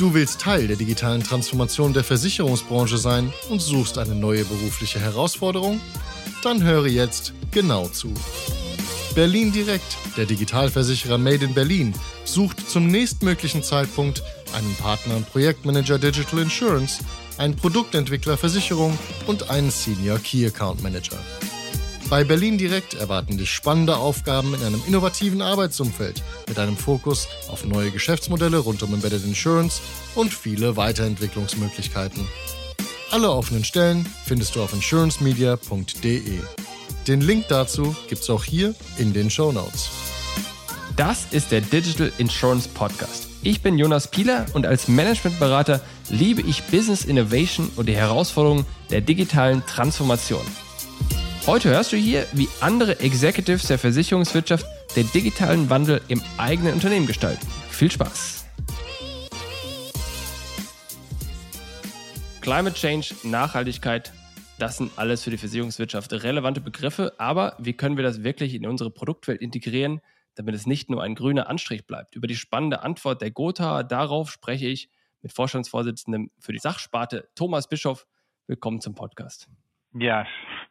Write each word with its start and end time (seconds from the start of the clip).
Du 0.00 0.14
willst 0.14 0.40
Teil 0.40 0.66
der 0.66 0.76
digitalen 0.76 1.22
Transformation 1.22 1.92
der 1.92 2.04
Versicherungsbranche 2.04 2.96
sein 2.96 3.32
und 3.50 3.60
suchst 3.60 3.98
eine 3.98 4.14
neue 4.14 4.44
berufliche 4.44 4.98
Herausforderung? 4.98 5.80
Dann 6.42 6.62
höre 6.62 6.86
jetzt 6.86 7.34
genau 7.50 7.88
zu. 7.88 8.14
Berlin 9.14 9.52
Direkt, 9.52 9.98
der 10.16 10.26
Digitalversicherer 10.26 11.18
Made 11.18 11.44
in 11.44 11.52
Berlin, 11.52 11.92
sucht 12.24 12.70
zum 12.70 12.86
nächstmöglichen 12.86 13.62
Zeitpunkt 13.62 14.22
einen 14.54 14.74
Partner 14.76 15.16
und 15.16 15.30
Projektmanager 15.30 15.98
Digital 15.98 16.38
Insurance, 16.38 17.02
einen 17.36 17.56
Produktentwickler 17.56 18.38
Versicherung 18.38 18.98
und 19.26 19.50
einen 19.50 19.70
Senior 19.70 20.18
Key 20.18 20.46
Account 20.46 20.82
Manager. 20.82 21.18
Bei 22.10 22.24
Berlin 22.24 22.58
Direkt 22.58 22.94
erwarten 22.94 23.38
dich 23.38 23.52
spannende 23.52 23.96
Aufgaben 23.96 24.52
in 24.54 24.64
einem 24.64 24.82
innovativen 24.84 25.40
Arbeitsumfeld 25.40 26.24
mit 26.48 26.58
einem 26.58 26.76
Fokus 26.76 27.28
auf 27.48 27.64
neue 27.64 27.92
Geschäftsmodelle 27.92 28.58
rund 28.58 28.82
um 28.82 28.92
Embedded 28.92 29.24
Insurance 29.24 29.80
und 30.16 30.34
viele 30.34 30.76
Weiterentwicklungsmöglichkeiten. 30.76 32.26
Alle 33.12 33.30
offenen 33.30 33.62
Stellen 33.62 34.04
findest 34.26 34.56
du 34.56 34.62
auf 34.62 34.72
insurancemedia.de. 34.72 36.40
Den 37.06 37.20
Link 37.20 37.46
dazu 37.46 37.94
gibt's 38.08 38.28
auch 38.28 38.42
hier 38.42 38.74
in 38.98 39.12
den 39.12 39.30
Show 39.30 39.52
Notes. 39.52 39.88
Das 40.96 41.26
ist 41.30 41.52
der 41.52 41.60
Digital 41.60 42.10
Insurance 42.18 42.68
Podcast. 42.68 43.28
Ich 43.42 43.62
bin 43.62 43.78
Jonas 43.78 44.08
Pieler 44.08 44.46
und 44.52 44.66
als 44.66 44.88
Managementberater 44.88 45.80
liebe 46.08 46.42
ich 46.42 46.64
Business 46.64 47.04
Innovation 47.04 47.70
und 47.76 47.88
die 47.88 47.96
Herausforderungen 47.96 48.66
der 48.90 49.00
digitalen 49.00 49.64
Transformation. 49.64 50.44
Heute 51.46 51.70
hörst 51.70 51.92
du 51.92 51.96
hier, 51.96 52.26
wie 52.32 52.48
andere 52.60 53.00
Executives 53.00 53.66
der 53.66 53.78
Versicherungswirtschaft 53.78 54.66
den 54.94 55.10
digitalen 55.12 55.70
Wandel 55.70 56.02
im 56.08 56.20
eigenen 56.36 56.74
Unternehmen 56.74 57.06
gestalten. 57.06 57.46
Viel 57.70 57.90
Spaß! 57.90 58.44
Climate 62.42 62.74
Change, 62.74 63.14
Nachhaltigkeit, 63.24 64.12
das 64.58 64.76
sind 64.76 64.92
alles 64.96 65.24
für 65.24 65.30
die 65.30 65.38
Versicherungswirtschaft 65.38 66.12
relevante 66.12 66.60
Begriffe, 66.60 67.14
aber 67.16 67.56
wie 67.58 67.72
können 67.72 67.96
wir 67.96 68.04
das 68.04 68.22
wirklich 68.22 68.54
in 68.54 68.66
unsere 68.66 68.90
Produktwelt 68.90 69.40
integrieren, 69.40 70.02
damit 70.34 70.54
es 70.54 70.66
nicht 70.66 70.90
nur 70.90 71.02
ein 71.02 71.14
grüner 71.14 71.48
Anstrich 71.48 71.86
bleibt? 71.86 72.16
Über 72.16 72.26
die 72.26 72.36
spannende 72.36 72.82
Antwort 72.82 73.22
der 73.22 73.30
Gotha 73.30 73.82
darauf 73.82 74.30
spreche 74.30 74.66
ich 74.66 74.90
mit 75.22 75.32
Vorstandsvorsitzendem 75.32 76.30
für 76.38 76.52
die 76.52 76.58
Sachsparte 76.58 77.30
Thomas 77.34 77.66
Bischoff. 77.66 78.06
Willkommen 78.46 78.82
zum 78.82 78.94
Podcast. 78.94 79.48
Ja, 79.94 80.26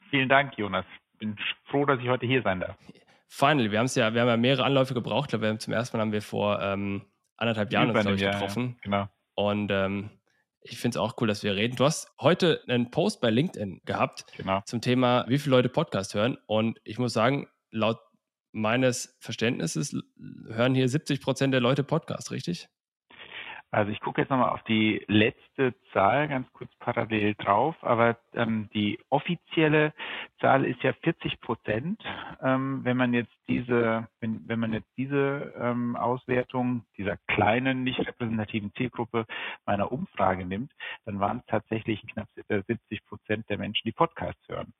vielen 0.09 0.29
Dank, 0.29 0.57
Jonas. 0.57 0.85
Bin 1.17 1.37
froh, 1.65 1.85
dass 1.85 1.99
ich 1.99 2.07
heute 2.07 2.25
hier 2.25 2.41
sein 2.41 2.59
darf. 2.59 2.77
Finally, 3.27 3.71
wir 3.71 3.79
haben 3.79 3.85
es 3.85 3.95
ja, 3.95 4.13
wir 4.13 4.21
haben 4.21 4.27
ja 4.27 4.37
mehrere 4.37 4.63
Anläufe 4.63 4.93
gebraucht. 4.93 5.33
Ich 5.33 5.39
glaube, 5.39 5.57
zum 5.57 5.73
ersten 5.73 5.97
Mal 5.97 6.01
haben 6.01 6.11
wir 6.11 6.21
vor 6.21 6.61
ähm, 6.61 7.03
anderthalb 7.37 7.71
Jahren 7.71 7.95
uns, 7.95 8.21
ich, 8.21 8.21
getroffen. 8.21 8.77
Ja, 8.77 8.81
genau. 8.83 9.09
Und 9.35 9.71
ähm, 9.71 10.09
ich 10.61 10.77
finde 10.77 10.95
es 10.95 10.97
auch 10.97 11.15
cool, 11.19 11.27
dass 11.27 11.43
wir 11.43 11.55
reden. 11.55 11.75
Du 11.75 11.85
hast 11.85 12.11
heute 12.19 12.61
einen 12.67 12.91
Post 12.91 13.21
bei 13.21 13.29
LinkedIn 13.29 13.81
gehabt 13.85 14.25
genau. 14.35 14.61
zum 14.65 14.81
Thema, 14.81 15.25
wie 15.27 15.37
viele 15.37 15.55
Leute 15.55 15.69
Podcast 15.69 16.13
hören. 16.13 16.37
Und 16.47 16.79
ich 16.83 16.97
muss 16.97 17.13
sagen, 17.13 17.47
laut 17.71 17.99
meines 18.51 19.17
Verständnisses 19.19 19.95
hören 20.47 20.73
hier 20.73 20.89
70 20.89 21.21
Prozent 21.21 21.53
der 21.53 21.61
Leute 21.61 21.83
Podcast, 21.83 22.31
richtig? 22.31 22.67
Also 23.71 23.91
ich 23.91 23.99
gucke 23.99 24.21
jetzt 24.21 24.29
nochmal 24.31 24.49
auf 24.49 24.63
die 24.63 25.03
letzte 25.07 25.75
Zahl 25.93 26.27
ganz 26.27 26.51
kurz 26.53 26.71
parallel 26.79 27.35
drauf, 27.35 27.75
aber 27.81 28.17
ähm, 28.33 28.67
die 28.73 28.99
offizielle 29.09 29.93
Zahl 30.39 30.65
ist 30.65 30.81
ja 30.81 30.93
40 30.93 31.39
Prozent. 31.39 32.03
Ähm, 32.41 32.83
wenn 32.83 32.97
man 32.97 33.13
jetzt 33.13 33.31
diese, 33.47 34.07
wenn, 34.21 34.41
wenn 34.47 34.59
man 34.59 34.73
jetzt 34.73 34.89
diese 34.97 35.53
ähm, 35.59 35.95
Auswertung 35.95 36.83
dieser 36.97 37.17
kleinen, 37.27 37.83
nicht 37.83 37.99
repräsentativen 37.99 38.73
Zielgruppe 38.73 39.25
meiner 39.65 39.91
Umfrage 39.91 40.45
nimmt, 40.45 40.71
dann 41.05 41.19
waren 41.19 41.39
es 41.39 41.45
tatsächlich 41.45 42.01
knapp 42.07 42.27
70 42.35 43.05
Prozent 43.05 43.49
der 43.49 43.59
Menschen, 43.59 43.85
die 43.85 43.91
Podcasts 43.91 44.47
hören. 44.47 44.73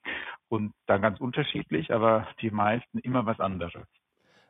Und 0.48 0.74
dann 0.88 1.02
ganz 1.02 1.20
unterschiedlich, 1.20 1.94
aber 1.94 2.28
die 2.42 2.50
meisten 2.50 2.98
immer 3.00 3.26
was 3.28 3.40
anderes. 3.40 3.86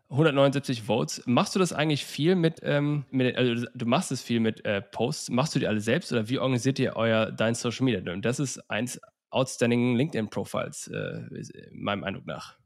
179 0.09 0.83
Votes. 0.83 1.21
Machst 1.25 1.55
du 1.55 1.59
das 1.59 1.71
eigentlich 1.71 2.05
viel 2.05 2.35
mit, 2.35 2.59
ähm, 2.63 3.05
mit 3.11 3.35
also 3.35 3.67
du 3.73 3.85
machst 3.85 4.11
es 4.11 4.21
viel 4.21 4.39
mit 4.39 4.65
äh, 4.65 4.81
Posts, 4.81 5.29
machst 5.29 5.55
du 5.55 5.59
die 5.59 5.67
alle 5.67 5.81
selbst 5.81 6.11
oder 6.11 6.27
wie 6.29 6.39
organisiert 6.39 6.79
ihr 6.79 6.95
euer 6.95 7.31
dein 7.31 7.55
Social 7.55 7.85
Media? 7.85 8.11
Und 8.11 8.25
das 8.25 8.39
ist 8.39 8.57
eins 8.69 8.99
outstanding 9.29 9.95
LinkedIn 9.95 10.29
Profiles, 10.29 10.87
äh, 10.87 11.21
meinem 11.71 12.03
Eindruck 12.03 12.25
nach. 12.25 12.58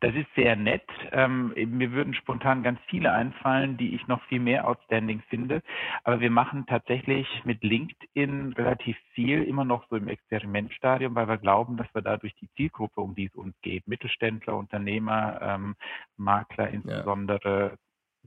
Das 0.00 0.14
ist 0.14 0.26
sehr 0.34 0.56
nett. 0.56 0.86
Ähm, 1.12 1.54
mir 1.56 1.92
würden 1.92 2.12
spontan 2.12 2.62
ganz 2.62 2.78
viele 2.88 3.12
einfallen, 3.12 3.78
die 3.78 3.94
ich 3.94 4.06
noch 4.08 4.22
viel 4.24 4.40
mehr 4.40 4.68
outstanding 4.68 5.22
finde. 5.28 5.62
Aber 6.04 6.20
wir 6.20 6.30
machen 6.30 6.66
tatsächlich 6.66 7.26
mit 7.44 7.62
LinkedIn 7.64 8.52
relativ 8.52 8.96
viel, 9.14 9.42
immer 9.44 9.64
noch 9.64 9.88
so 9.88 9.96
im 9.96 10.08
Experimentstadium, 10.08 11.14
weil 11.14 11.28
wir 11.28 11.38
glauben, 11.38 11.78
dass 11.78 11.86
wir 11.94 12.02
dadurch 12.02 12.34
die 12.34 12.50
Zielgruppe, 12.56 13.00
um 13.00 13.14
die 13.14 13.26
es 13.26 13.34
uns 13.34 13.54
geht, 13.62 13.88
Mittelständler, 13.88 14.56
Unternehmer, 14.56 15.40
ähm, 15.40 15.76
Makler 16.16 16.68
insbesondere, 16.68 17.70
ja 17.70 17.76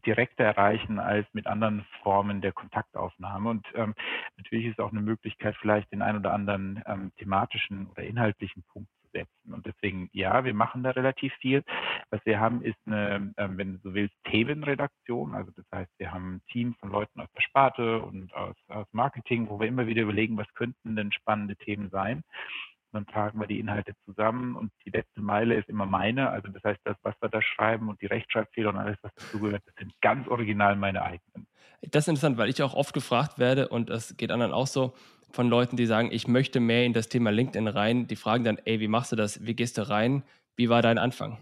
direkter 0.06 0.46
erreichen 0.46 0.98
als 0.98 1.28
mit 1.34 1.46
anderen 1.46 1.86
Formen 2.04 2.40
der 2.40 2.54
Kontaktaufnahme. 2.54 3.50
Und 3.50 3.68
ähm, 3.76 3.96
natürlich 4.38 4.68
ist 4.68 4.80
auch 4.80 4.92
eine 4.92 5.02
Möglichkeit, 5.02 5.58
vielleicht 5.60 5.92
den 5.92 6.02
ein 6.02 6.16
oder 6.16 6.34
anderen 6.34 6.82
ähm, 6.86 7.12
thematischen 7.18 7.88
oder 7.88 8.04
inhaltlichen 8.04 8.64
Punkt 8.72 8.90
setzen. 9.12 9.54
Und 9.54 9.66
deswegen, 9.66 10.10
ja, 10.14 10.44
wir 10.44 10.54
machen 10.54 10.84
da 10.84 10.92
relativ 10.92 11.34
viel. 11.36 11.64
Was 12.10 12.22
wir 12.26 12.40
haben, 12.40 12.62
ist 12.62 12.78
eine, 12.86 13.34
äh, 13.38 13.48
wenn 13.52 13.74
du 13.74 13.80
so 13.84 13.94
willst, 13.94 14.16
Themenredaktion. 14.26 15.36
Also 15.36 15.52
das 15.56 15.66
heißt, 15.74 15.92
wir 15.98 16.12
haben 16.12 16.36
ein 16.36 16.42
Team 16.52 16.76
von 16.80 16.92
Leuten 16.92 17.20
aus 17.20 17.30
der 17.36 17.42
Sparte 17.42 18.02
und 18.02 18.34
aus, 18.34 18.56
aus 18.68 18.88
Marketing, 18.92 19.50
wo 19.50 19.60
wir 19.60 19.68
immer 19.68 19.88
wieder 19.88 20.04
überlegen, 20.04 20.38
was 20.38 20.52
könnten 20.54 20.96
denn 20.96 21.12
spannende 21.12 21.56
Themen 21.56 21.90
sein. 21.90 22.24
Dann 22.92 23.06
tragen 23.06 23.40
wir 23.40 23.46
die 23.46 23.60
Inhalte 23.60 23.94
zusammen 24.06 24.56
und 24.56 24.72
die 24.84 24.90
letzte 24.90 25.22
Meile 25.22 25.56
ist 25.56 25.70
immer 25.70 25.86
meine. 25.86 26.30
Also 26.30 26.48
das 26.48 26.64
heißt, 26.64 26.80
das, 26.86 26.98
was 27.04 27.16
wir 27.22 27.30
da 27.30 27.42
schreiben 27.42 27.88
und 27.88 28.02
die 28.02 28.08
Rechtschreibfehler 28.08 28.70
und 28.70 28.78
alles, 28.78 28.98
was 29.04 29.14
dazugehört, 29.14 29.62
das 29.66 29.76
sind 29.76 29.94
ganz 30.02 30.28
original 30.28 30.76
meine 30.76 31.04
eigenen. 31.04 31.48
Das 31.82 32.06
ist 32.06 32.08
interessant, 32.10 32.38
weil 32.38 32.50
ich 32.50 32.62
auch 32.64 32.74
oft 32.74 32.94
gefragt 32.94 33.38
werde 33.38 33.70
und 33.70 33.90
das 33.90 34.18
geht 34.18 34.32
anderen 34.32 34.54
auch 34.54 34.68
so, 34.68 34.96
von 35.32 35.50
Leuten, 35.50 35.78
die 35.78 35.86
sagen, 35.86 36.10
ich 36.12 36.28
möchte 36.28 36.60
mehr 36.60 36.86
in 36.86 36.94
das 36.94 37.10
Thema 37.10 37.32
LinkedIn 37.32 37.68
rein. 37.68 38.08
Die 38.08 38.16
fragen 38.16 38.44
dann, 38.44 38.58
ey, 38.66 38.80
wie 38.80 38.88
machst 38.88 39.12
du 39.12 39.16
das? 39.16 39.46
Wie 39.46 39.56
gehst 39.56 39.78
du 39.78 39.90
rein? 39.90 40.24
Wie 40.56 40.70
war 40.70 40.82
dein 40.82 40.98
Anfang? 40.98 41.38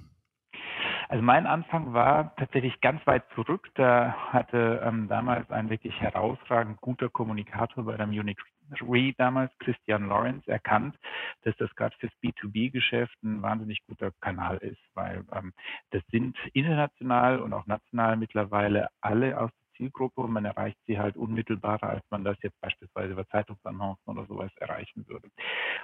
Also 1.09 1.23
mein 1.23 1.45
Anfang 1.45 1.93
war 1.93 2.35
tatsächlich 2.35 2.81
ganz 2.81 3.05
weit 3.07 3.23
zurück. 3.33 3.69
Da 3.75 4.13
hatte 4.33 4.81
ähm, 4.83 5.07
damals 5.07 5.49
ein 5.51 5.69
wirklich 5.69 5.97
herausragend 6.01 6.81
guter 6.81 7.09
Kommunikator 7.09 7.85
bei 7.85 7.95
der 7.95 8.07
Munich 8.07 8.37
Re 8.81 9.13
damals, 9.17 9.51
Christian 9.59 10.09
Lawrence, 10.09 10.45
erkannt, 10.51 10.97
dass 11.43 11.55
das 11.55 11.73
gerade 11.75 11.95
fürs 11.99 12.11
B2B-Geschäft 12.21 13.15
ein 13.23 13.41
wahnsinnig 13.41 13.81
guter 13.87 14.11
Kanal 14.19 14.57
ist, 14.57 14.81
weil 14.93 15.23
ähm, 15.33 15.53
das 15.91 16.03
sind 16.11 16.37
international 16.51 17.39
und 17.39 17.53
auch 17.53 17.65
national 17.65 18.17
mittlerweile 18.17 18.89
alle 18.99 19.39
aus 19.39 19.51
Zielgruppe 19.77 20.21
und 20.21 20.31
man 20.31 20.45
erreicht 20.45 20.77
sie 20.85 20.99
halt 20.99 21.15
unmittelbarer, 21.15 21.89
als 21.89 22.03
man 22.09 22.23
das 22.23 22.37
jetzt 22.41 22.59
beispielsweise 22.59 23.13
über 23.13 23.27
Zeitungsannoncen 23.27 24.05
oder 24.05 24.25
sowas 24.25 24.51
erreichen 24.57 25.07
würde. 25.07 25.29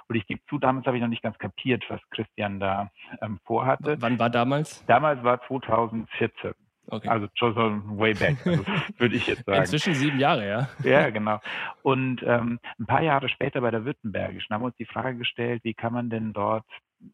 Und 0.08 0.16
ich 0.16 0.26
gebe 0.26 0.40
zu, 0.48 0.58
damals 0.58 0.86
habe 0.86 0.96
ich 0.96 1.02
noch 1.02 1.08
nicht 1.08 1.22
ganz 1.22 1.38
kapiert, 1.38 1.84
was 1.88 2.00
Christian 2.10 2.60
da 2.60 2.90
ähm, 3.22 3.38
vorhatte. 3.44 3.96
Wann 4.00 4.18
war 4.18 4.30
damals? 4.30 4.84
Damals 4.86 5.22
war 5.22 5.40
2014. 5.46 6.52
Okay. 6.86 7.08
Also 7.08 7.28
schon 7.34 7.54
so 7.54 7.98
way 7.98 8.12
back, 8.12 8.46
also, 8.46 8.62
würde 8.98 9.16
ich 9.16 9.26
jetzt 9.26 9.46
sagen. 9.46 9.60
Inzwischen 9.60 9.94
sieben 9.94 10.18
Jahre, 10.18 10.46
ja. 10.46 10.68
Ja, 10.82 11.08
genau. 11.10 11.40
Und 11.82 12.22
ähm, 12.22 12.60
ein 12.78 12.86
paar 12.86 13.02
Jahre 13.02 13.28
später 13.28 13.62
bei 13.62 13.70
der 13.70 13.84
Württembergischen 13.84 14.52
haben 14.54 14.62
wir 14.62 14.66
uns 14.66 14.76
die 14.76 14.84
Frage 14.84 15.16
gestellt, 15.16 15.64
wie 15.64 15.74
kann 15.74 15.94
man 15.94 16.10
denn 16.10 16.34
dort 16.34 16.66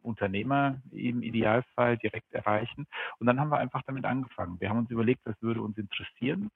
Unternehmer 0.03 0.81
im 0.91 1.23
Idealfall 1.23 1.99
direkt 1.99 2.33
erreichen. 2.33 2.87
Und 3.19 3.27
dann 3.27 3.41
haben 3.41 3.51
wir 3.51 3.59
einfach 3.59 3.83
damit 3.87 4.05
angefangen. 4.05 4.61
Wir 4.61 4.71
haben 4.71 4.79
uns 4.79 4.91
überlegt, 4.91 5.21
was 5.25 5.41
würde 5.43 5.63
uns 5.63 5.77
interessieren, 5.79 6.51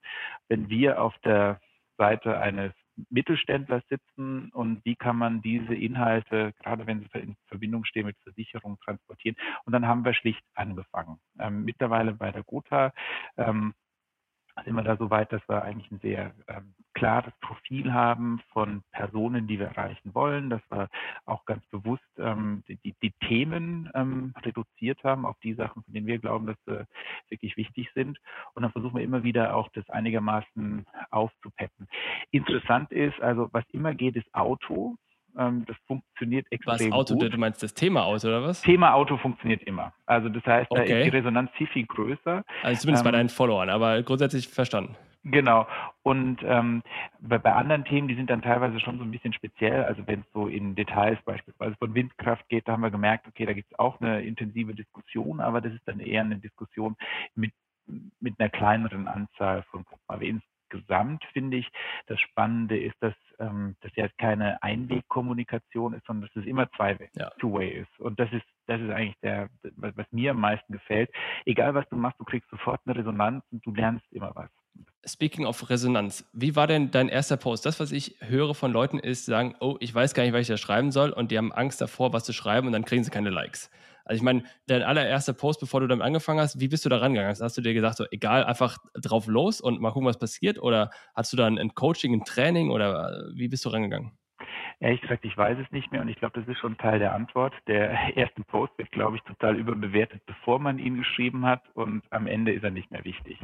wenn 0.49 0.69
wir 0.69 1.01
auf 1.01 1.17
der 1.25 1.61
Seite 1.97 2.39
eines 2.39 2.73
Mittelständlers 3.11 3.83
sitzen 3.89 4.51
und 4.51 4.85
wie 4.85 4.95
kann 4.95 5.17
man 5.17 5.43
diese 5.43 5.75
Inhalte, 5.75 6.53
gerade 6.63 6.87
wenn 6.87 7.01
sie 7.01 7.19
in 7.19 7.37
Verbindung 7.47 7.85
stehen 7.85 8.07
mit 8.07 8.17
Versicherungen, 8.23 8.79
transportieren. 8.85 9.37
Und 9.65 9.73
dann 9.73 9.87
haben 9.87 10.05
wir 10.05 10.15
schlicht 10.15 10.45
angefangen. 10.55 11.19
Ähm, 11.39 11.65
mittlerweile 11.65 12.13
bei 12.13 12.31
der 12.31 12.45
Gotha 12.45 12.93
ähm, 13.37 13.75
sind 14.65 14.75
wir 14.75 14.83
da 14.83 14.97
so 14.97 15.11
weit, 15.11 15.33
dass 15.33 15.43
wir 15.49 15.63
eigentlich 15.63 15.91
ein 15.91 15.99
sehr 16.01 16.33
ähm, 16.49 16.75
klares 16.95 17.33
Profil 17.41 17.93
haben 17.93 18.41
von 18.53 18.83
Personen, 18.93 19.47
die 19.47 19.59
wir 19.59 19.67
erreichen 19.67 20.15
wollen, 20.15 20.49
dass 20.49 20.63
wir 20.71 20.89
auch 21.25 21.45
ganz 21.45 21.65
bewusst 21.67 22.03
ähm, 22.19 22.63
die, 22.69 22.95
die, 23.03 23.13
Themen 23.27 23.91
ähm, 23.95 24.33
reduziert 24.43 25.03
haben 25.03 25.27
auf 25.27 25.37
die 25.43 25.55
Sachen, 25.55 25.83
von 25.83 25.93
denen 25.93 26.07
wir 26.07 26.19
glauben, 26.19 26.47
dass 26.47 26.57
sie 26.67 26.87
wirklich 27.29 27.57
wichtig 27.57 27.91
sind. 27.95 28.19
Und 28.55 28.63
dann 28.63 28.73
versuchen 28.73 28.97
wir 28.97 29.03
immer 29.03 29.25
wieder 29.25 29.57
auch 29.57 29.69
das 29.73 29.89
einigermaßen 29.91 30.87
aufzupeppen. 31.11 31.89
Interessant 32.31 32.93
ist, 32.93 33.21
also 33.21 33.49
was 33.53 33.65
immer 33.71 33.95
geht, 33.95 34.17
ist 34.17 34.33
Auto. 34.33 34.97
Ähm, 35.37 35.65
das 35.67 35.77
funktioniert 35.87 36.47
extrem 36.51 36.91
was 36.91 36.93
Auto, 36.93 37.15
gut. 37.15 37.33
Du 37.33 37.39
meinst 37.39 37.63
das 37.63 37.75
Thema 37.75 38.05
Auto 38.05 38.29
oder 38.29 38.43
was? 38.43 38.63
Thema 38.63 38.95
Auto 38.95 39.17
funktioniert 39.17 39.63
immer. 39.65 39.93
Also 40.07 40.29
das 40.29 40.45
heißt, 40.45 40.71
okay. 40.71 40.87
da 40.87 40.99
ist 40.99 41.05
die 41.05 41.17
Resonanz 41.17 41.51
viel, 41.57 41.67
viel 41.69 41.87
größer. 41.87 42.45
Also 42.63 42.81
zumindest 42.81 43.05
ähm, 43.05 43.11
bei 43.11 43.17
deinen 43.17 43.29
Followern, 43.29 43.69
aber 43.71 44.03
grundsätzlich 44.03 44.49
verstanden. 44.49 44.97
Genau. 45.25 45.67
Und 46.03 46.43
ähm, 46.45 46.83
bei, 47.19 47.39
bei, 47.39 47.55
anderen 47.55 47.85
Themen, 47.85 48.09
die 48.09 48.15
sind 48.15 48.29
dann 48.29 48.43
teilweise 48.43 48.79
schon 48.79 48.99
so 48.99 49.05
ein 49.05 49.11
bisschen 49.11 49.33
speziell. 49.33 49.85
Also 49.85 50.07
wenn 50.07 50.21
es 50.21 50.27
so 50.35 50.49
in 50.49 50.75
Details 50.75 51.19
beispielsweise 51.25 51.75
von 51.77 51.95
Windkraft 51.95 52.47
geht, 52.51 52.69
da 52.69 52.73
haben 52.73 52.83
wir 52.83 52.91
gemerkt, 52.91 53.27
okay, 53.27 53.47
da 53.47 53.55
gibt 53.55 53.73
es 53.73 53.79
auch 53.79 54.01
eine 54.01 54.23
intensive 54.23 54.75
Diskussion, 54.75 55.41
aber 55.41 55.63
das 55.63 55.73
ist 55.73 55.89
dann 55.89 56.01
eher 56.01 56.21
eine 56.21 56.37
Diskussion 56.37 56.97
mit, 57.35 57.53
mit 58.21 58.39
einer 58.39 58.51
kleineren 58.51 59.09
Anzahl 59.09 59.63
von 59.71 59.85
Gruppen. 59.85 60.05
Aber 60.09 60.23
insgesamt 60.75 61.25
finde 61.33 61.59
ich, 61.59 61.69
das 62.07 62.21
Spannende 62.21 62.79
ist, 62.79 62.97
dass 63.01 63.15
ähm, 63.39 63.77
das 63.81 63.93
ja 63.97 64.09
keine 64.19 64.63
Einwegkommunikation 64.63 65.95
ist, 65.95 66.07
sondern 66.07 66.29
dass 66.29 66.43
es 66.43 66.49
immer 66.49 66.71
zwei 66.73 66.97
ja. 67.17 67.31
Two-Way 67.39 67.71
ist. 67.71 68.01
Und 68.01 68.19
das 68.21 68.33
ist 68.33 68.45
das 68.67 68.81
ist 68.81 68.91
eigentlich 68.91 69.17
der, 69.23 69.49
was, 69.77 69.97
was 69.97 70.07
mir 70.11 70.31
am 70.31 70.41
meisten 70.41 70.73
gefällt. 70.73 71.11
Egal 71.45 71.75
was 71.75 71.89
du 71.91 71.97
machst, 71.97 72.19
du 72.19 72.25
kriegst 72.25 72.49
sofort 72.51 72.81
eine 72.87 72.97
Resonanz 72.97 73.45
und 73.51 73.65
du 73.67 73.75
lernst 73.75 74.07
immer 74.11 74.33
was. 74.35 74.49
Speaking 75.07 75.45
of 75.45 75.69
Resonanz, 75.69 76.29
wie 76.33 76.57
war 76.57 76.67
denn 76.67 76.91
dein 76.91 77.09
erster 77.09 77.37
Post? 77.37 77.67
Das, 77.67 77.79
was 77.79 77.93
ich 77.93 78.17
höre 78.21 78.55
von 78.55 78.73
Leuten, 78.73 78.99
ist, 78.99 79.27
sagen, 79.27 79.55
oh, 79.61 79.77
ich 79.81 79.95
weiß 79.95 80.15
gar 80.15 80.23
nicht, 80.25 80.33
was 80.33 80.43
ich 80.43 80.49
da 80.49 80.57
schreiben 80.57 80.91
soll 80.91 81.11
und 81.11 81.31
die 81.31 81.39
haben 81.39 81.53
Angst 81.53 81.81
davor, 81.81 82.13
was 82.13 82.25
zu 82.25 82.33
schreiben 82.33 82.67
und 82.67 82.73
dann 82.73 82.85
kriegen 82.85 83.05
sie 83.05 83.11
keine 83.11 83.31
Likes. 83.31 83.71
Also 84.05 84.19
ich 84.19 84.23
meine, 84.23 84.45
dein 84.67 84.83
allererster 84.83 85.33
Post, 85.33 85.61
bevor 85.61 85.81
du 85.81 85.87
damit 85.87 86.05
angefangen 86.05 86.41
hast, 86.41 86.61
wie 86.61 86.69
bist 86.69 86.85
du 86.85 86.89
da 86.89 86.99
rangegangen? 86.99 87.35
Hast 87.39 87.57
du 87.57 87.63
dir 87.63 87.75
gesagt, 87.75 87.97
so 87.97 88.05
egal, 88.11 88.45
einfach 88.45 88.79
drauf 88.95 89.27
los 89.27 89.61
und 89.61 89.81
mal 89.81 89.91
gucken, 89.91 90.09
was 90.09 90.19
passiert? 90.19 90.59
Oder 90.61 90.91
hast 91.15 91.33
du 91.33 91.37
dann 91.37 91.59
ein 91.59 91.75
Coaching, 91.75 92.13
ein 92.15 92.25
Training 92.25 92.71
oder 92.71 93.31
wie 93.35 93.49
bist 93.49 93.65
du 93.65 93.71
rangegangen? 93.71 94.13
Ehrlich 94.81 95.01
gesagt, 95.01 95.25
ich 95.25 95.37
weiß 95.37 95.57
es 95.59 95.71
nicht 95.71 95.93
mehr 95.93 96.01
und 96.01 96.09
ich 96.09 96.17
glaube, 96.17 96.39
das 96.39 96.49
ist 96.49 96.59
schon 96.59 96.77
Teil 96.77 96.99
der 96.99 97.15
Antwort. 97.15 97.55
Der 97.67 97.91
erste 98.17 98.43
Post 98.45 98.77
wird, 98.77 98.91
glaube 98.91 99.17
ich, 99.17 99.23
total 99.23 99.57
überbewertet, 99.57 100.23
bevor 100.27 100.59
man 100.59 100.79
ihn 100.79 100.97
geschrieben 100.97 101.47
hat 101.47 101.63
und 101.75 102.03
am 102.11 102.27
Ende 102.27 102.53
ist 102.53 102.65
er 102.65 102.71
nicht 102.71 102.91
mehr 102.91 103.05
wichtig. 103.05 103.39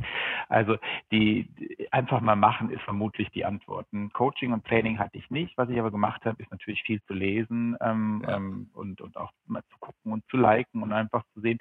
Also 0.48 0.76
die, 1.12 1.48
die 1.58 1.90
einfach 1.92 2.20
mal 2.20 2.36
machen 2.36 2.70
ist 2.70 2.82
vermutlich 2.82 3.30
die 3.30 3.44
Antwort. 3.44 3.86
Ein 3.92 4.12
Coaching 4.12 4.52
und 4.52 4.66
Training 4.66 4.98
hatte 4.98 5.16
ich 5.16 5.30
nicht. 5.30 5.56
Was 5.56 5.70
ich 5.70 5.78
aber 5.78 5.90
gemacht 5.90 6.24
habe, 6.24 6.42
ist 6.42 6.50
natürlich 6.50 6.82
viel 6.82 7.00
zu 7.02 7.14
lesen 7.14 7.76
ähm, 7.80 8.22
ja. 8.26 8.36
ähm, 8.36 8.70
und, 8.74 9.00
und 9.00 9.16
auch 9.16 9.32
mal 9.46 9.62
zu 9.70 9.78
gucken 10.00 10.12
und 10.12 10.25
zu 10.31 10.37
liken 10.37 10.82
und 10.82 10.93
einfach 10.93 11.23
zu 11.35 11.41
sehen, 11.41 11.58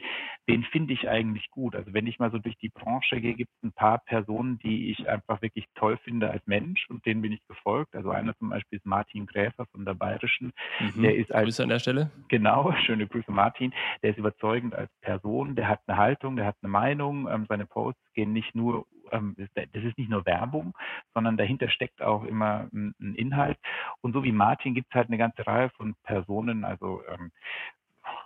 wen 0.48 0.64
finde 0.64 0.94
ich 0.94 1.08
eigentlich 1.08 1.50
gut. 1.52 1.76
Also 1.76 1.94
wenn 1.94 2.08
ich 2.08 2.20
mal 2.20 2.32
so 2.32 2.38
durch 2.38 2.58
die 2.58 2.70
Branche 2.70 3.20
gehe, 3.22 3.34
gibt 3.34 3.52
es 3.58 3.64
ein 3.64 3.74
paar 3.74 4.00
Personen, 4.00 4.58
die 4.60 4.92
ich 4.92 5.08
einfach 5.08 5.42
wirklich 5.42 5.66
toll 5.76 5.98
finde 6.04 6.30
als 6.30 6.46
Mensch 6.46 6.90
und 6.90 7.06
denen 7.06 7.22
bin 7.22 7.32
ich 7.32 7.46
gefolgt. 7.48 7.96
Also 7.96 8.12
einer 8.12 8.36
zum 8.38 8.50
Beispiel 8.50 8.78
ist 8.78 8.86
Martin 8.86 9.26
Gräfer 9.26 9.66
von 9.72 9.86
der 9.86 9.94
Bayerischen. 9.94 10.52
Mhm. 10.80 11.02
Der 11.02 11.16
ist 11.16 11.34
als, 11.34 11.46
Grüße 11.46 11.64
an 11.64 11.70
der 11.70 11.80
Stelle. 11.80 12.12
Genau, 12.30 12.74
schöne 12.86 13.08
Grüße 13.08 13.32
Martin. 13.32 13.74
Der 14.04 14.12
ist 14.12 14.18
überzeugend 14.18 14.76
als 14.76 14.92
Person, 15.02 15.56
der 15.56 15.68
hat 15.68 15.82
eine 15.88 15.98
Haltung, 15.98 16.36
der 16.36 16.46
hat 16.46 16.56
eine 16.62 16.72
Meinung. 16.72 17.28
Ähm, 17.28 17.46
seine 17.48 17.66
Posts 17.66 18.14
gehen 18.14 18.34
nicht 18.34 18.56
nur 18.56 18.86
ähm, 19.12 19.36
das 19.56 19.84
ist 19.84 19.98
nicht 19.98 20.10
nur 20.10 20.24
Werbung, 20.26 20.74
sondern 21.16 21.36
dahinter 21.36 21.68
steckt 21.70 22.00
auch 22.02 22.24
immer 22.24 22.68
ein, 22.72 22.94
Inhalt. 23.16 23.58
Und 24.02 24.14
so 24.14 24.24
wie 24.24 24.32
Martin 24.32 24.76
gibt 24.76 24.90
es 24.92 24.96
halt 24.96 25.08
eine 25.08 25.18
ganze 25.18 25.46
Reihe 25.46 25.70
von 25.72 25.96
Personen, 26.04 26.64
also 26.64 27.02
ähm, 27.10 27.32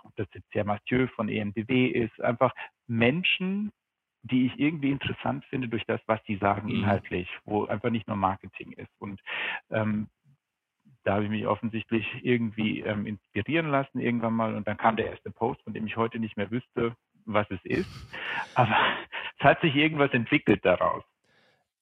ob 0.04 0.14
das 0.16 0.26
jetzt 0.34 0.52
der 0.54 0.64
Mathieu 0.64 1.06
von 1.08 1.28
EMDW 1.28 1.86
ist, 1.86 2.20
einfach 2.20 2.52
Menschen, 2.86 3.72
die 4.22 4.46
ich 4.46 4.58
irgendwie 4.58 4.90
interessant 4.90 5.44
finde 5.46 5.68
durch 5.68 5.84
das, 5.86 6.00
was 6.06 6.22
die 6.24 6.36
sagen 6.36 6.68
mhm. 6.68 6.76
inhaltlich, 6.76 7.28
wo 7.44 7.66
einfach 7.66 7.90
nicht 7.90 8.08
nur 8.08 8.16
Marketing 8.16 8.72
ist. 8.72 8.92
Und 8.98 9.20
ähm, 9.70 10.08
da 11.04 11.14
habe 11.14 11.24
ich 11.24 11.30
mich 11.30 11.46
offensichtlich 11.46 12.06
irgendwie 12.22 12.80
ähm, 12.80 13.06
inspirieren 13.06 13.68
lassen 13.70 14.00
irgendwann 14.00 14.32
mal 14.32 14.54
und 14.54 14.66
dann 14.66 14.78
kam 14.78 14.96
der 14.96 15.10
erste 15.10 15.30
Post, 15.30 15.62
von 15.62 15.74
dem 15.74 15.86
ich 15.86 15.96
heute 15.96 16.18
nicht 16.18 16.36
mehr 16.36 16.50
wüsste, 16.50 16.96
was 17.26 17.46
es 17.50 17.62
ist. 17.64 17.90
Aber 18.54 18.74
es 19.38 19.44
hat 19.44 19.60
sich 19.60 19.74
irgendwas 19.74 20.12
entwickelt 20.12 20.64
daraus. 20.64 21.04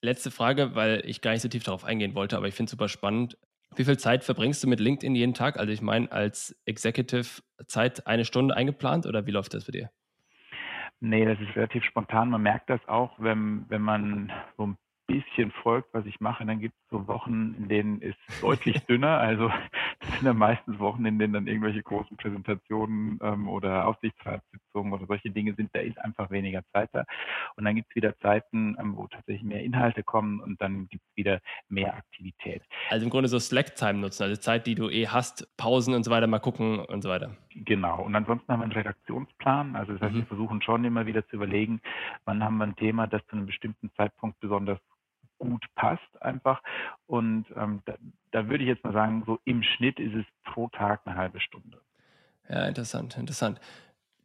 Letzte 0.01 0.33
Frage, 0.33 0.75
weil 0.75 1.03
ich 1.07 1.21
gar 1.21 1.31
nicht 1.31 1.43
so 1.43 1.49
tief 1.49 1.63
darauf 1.63 1.85
eingehen 1.85 2.17
wollte, 2.17 2.37
aber 2.37 2.49
ich 2.49 2.55
finde 2.55 2.67
es 2.67 2.73
super 2.73 2.89
spannend. 2.89 3.39
Wie 3.75 3.85
viel 3.85 3.99
Zeit 3.99 4.25
verbringst 4.25 4.63
du 4.63 4.69
mit 4.69 4.81
LinkedIn 4.81 5.15
jeden 5.15 5.35
Tag? 5.35 5.59
Also 5.59 5.73
ich 5.73 5.81
meine, 5.81 6.11
als 6.13 6.55
Executive 6.67 7.43
Zeit 7.67 8.07
eine 8.07 8.25
Stunde 8.25 8.57
eingeplant 8.57 9.07
oder 9.07 9.27
wie 9.27 9.31
läuft 9.31 9.55
das 9.55 9.65
bei 9.65 9.73
dir? 9.73 9.91
Nee, 11.01 11.25
das 11.25 11.41
ist 11.41 11.57
relativ 11.57 11.85
spontan. 11.85 12.31
Man 12.31 12.43
merkt 12.43 12.71
das 12.71 12.81
auch, 12.87 13.19
wenn, 13.19 13.65
wenn 13.69 13.83
man 13.83 14.31
so 14.57 14.67
ein 14.67 14.77
bisschen 15.13 15.51
folgt, 15.51 15.93
was 15.93 16.07
ich 16.07 16.21
mache, 16.21 16.47
dann 16.47 16.59
gibt 16.59 16.75
es 16.75 16.91
so 16.91 17.07
Wochen, 17.07 17.55
in 17.59 17.69
denen 17.69 18.01
ist 18.01 18.17
deutlich 18.41 18.81
dünner. 18.87 19.19
Also 19.19 19.49
das 20.01 20.11
sind 20.13 20.25
dann 20.25 20.39
meistens 20.39 20.79
Wochen, 20.79 21.05
in 21.05 21.19
denen 21.19 21.35
dann 21.35 21.47
irgendwelche 21.47 21.83
großen 21.83 22.17
Präsentationen 22.17 23.19
ähm, 23.23 23.47
oder 23.49 23.87
Aufsichtsratssitzungen 23.87 24.93
oder 24.93 25.07
solche 25.07 25.31
Dinge 25.31 25.55
sind. 25.55 25.71
Da 25.75 25.81
ist 25.81 25.99
einfach 25.99 26.31
weniger 26.31 26.63
Zeit 26.73 26.89
da. 26.93 27.05
Und 27.57 27.65
dann 27.65 27.75
gibt 27.75 27.91
es 27.91 27.97
wieder 27.97 28.17
Zeiten, 28.19 28.77
ähm, 28.81 28.97
wo 28.97 29.07
tatsächlich 29.07 29.43
mehr 29.43 29.63
Inhalte 29.63 30.03
kommen 30.03 30.41
und 30.41 30.61
dann 30.63 30.89
gibt 30.89 31.05
es 31.11 31.17
wieder 31.17 31.41
mehr 31.69 31.95
Aktivität. 31.95 32.63
Also 32.89 33.05
im 33.05 33.11
Grunde 33.11 33.29
so 33.29 33.39
Slack-Time 33.39 33.99
nutzen, 33.99 34.23
also 34.23 34.41
Zeit, 34.41 34.67
die 34.67 34.75
du 34.75 34.89
eh 34.89 35.09
hast, 35.09 35.47
Pausen 35.59 35.93
und 35.95 36.05
so 36.05 36.11
weiter, 36.11 36.27
mal 36.27 36.39
gucken 36.39 36.81
und 36.81 37.03
so 37.03 37.11
weiter. 37.11 37.37
Genau. 37.55 38.03
Und 38.03 38.15
ansonsten 38.17 38.51
haben 38.51 38.61
wir 38.61 38.65
einen 38.65 38.73
Redaktionsplan. 38.73 39.77
Also 39.77 39.93
das 39.93 40.01
heißt, 40.01 40.15
mhm. 40.15 40.19
wir 40.19 40.27
versuchen 40.27 40.63
schon 40.63 40.85
immer 40.85 41.05
wieder 41.05 41.27
zu 41.29 41.37
überlegen, 41.37 41.83
wann 42.25 42.43
haben 42.43 42.57
wir 42.57 42.65
ein 42.65 42.77
Thema, 42.77 43.07
das 43.07 43.21
zu 43.27 43.37
einem 43.37 43.47
bestimmten 43.47 43.91
Zeitpunkt 43.95 44.41
besonders 44.41 44.79
gut 45.43 45.65
passt 45.75 46.23
einfach. 46.23 46.63
Und 47.07 47.47
ähm, 47.57 47.83
da, 47.85 47.95
da 48.31 48.49
würde 48.49 48.63
ich 48.63 48.69
jetzt 48.69 48.85
mal 48.85 48.93
sagen, 48.93 49.25
so 49.27 49.41
im 49.45 49.63
Schnitt 49.63 49.99
ist 49.99 50.15
es 50.15 50.25
pro 50.45 50.69
Tag 50.69 51.01
eine 51.05 51.17
halbe 51.17 51.41
Stunde. 51.41 51.81
Ja, 52.49 52.67
interessant, 52.67 53.17
interessant. 53.17 53.61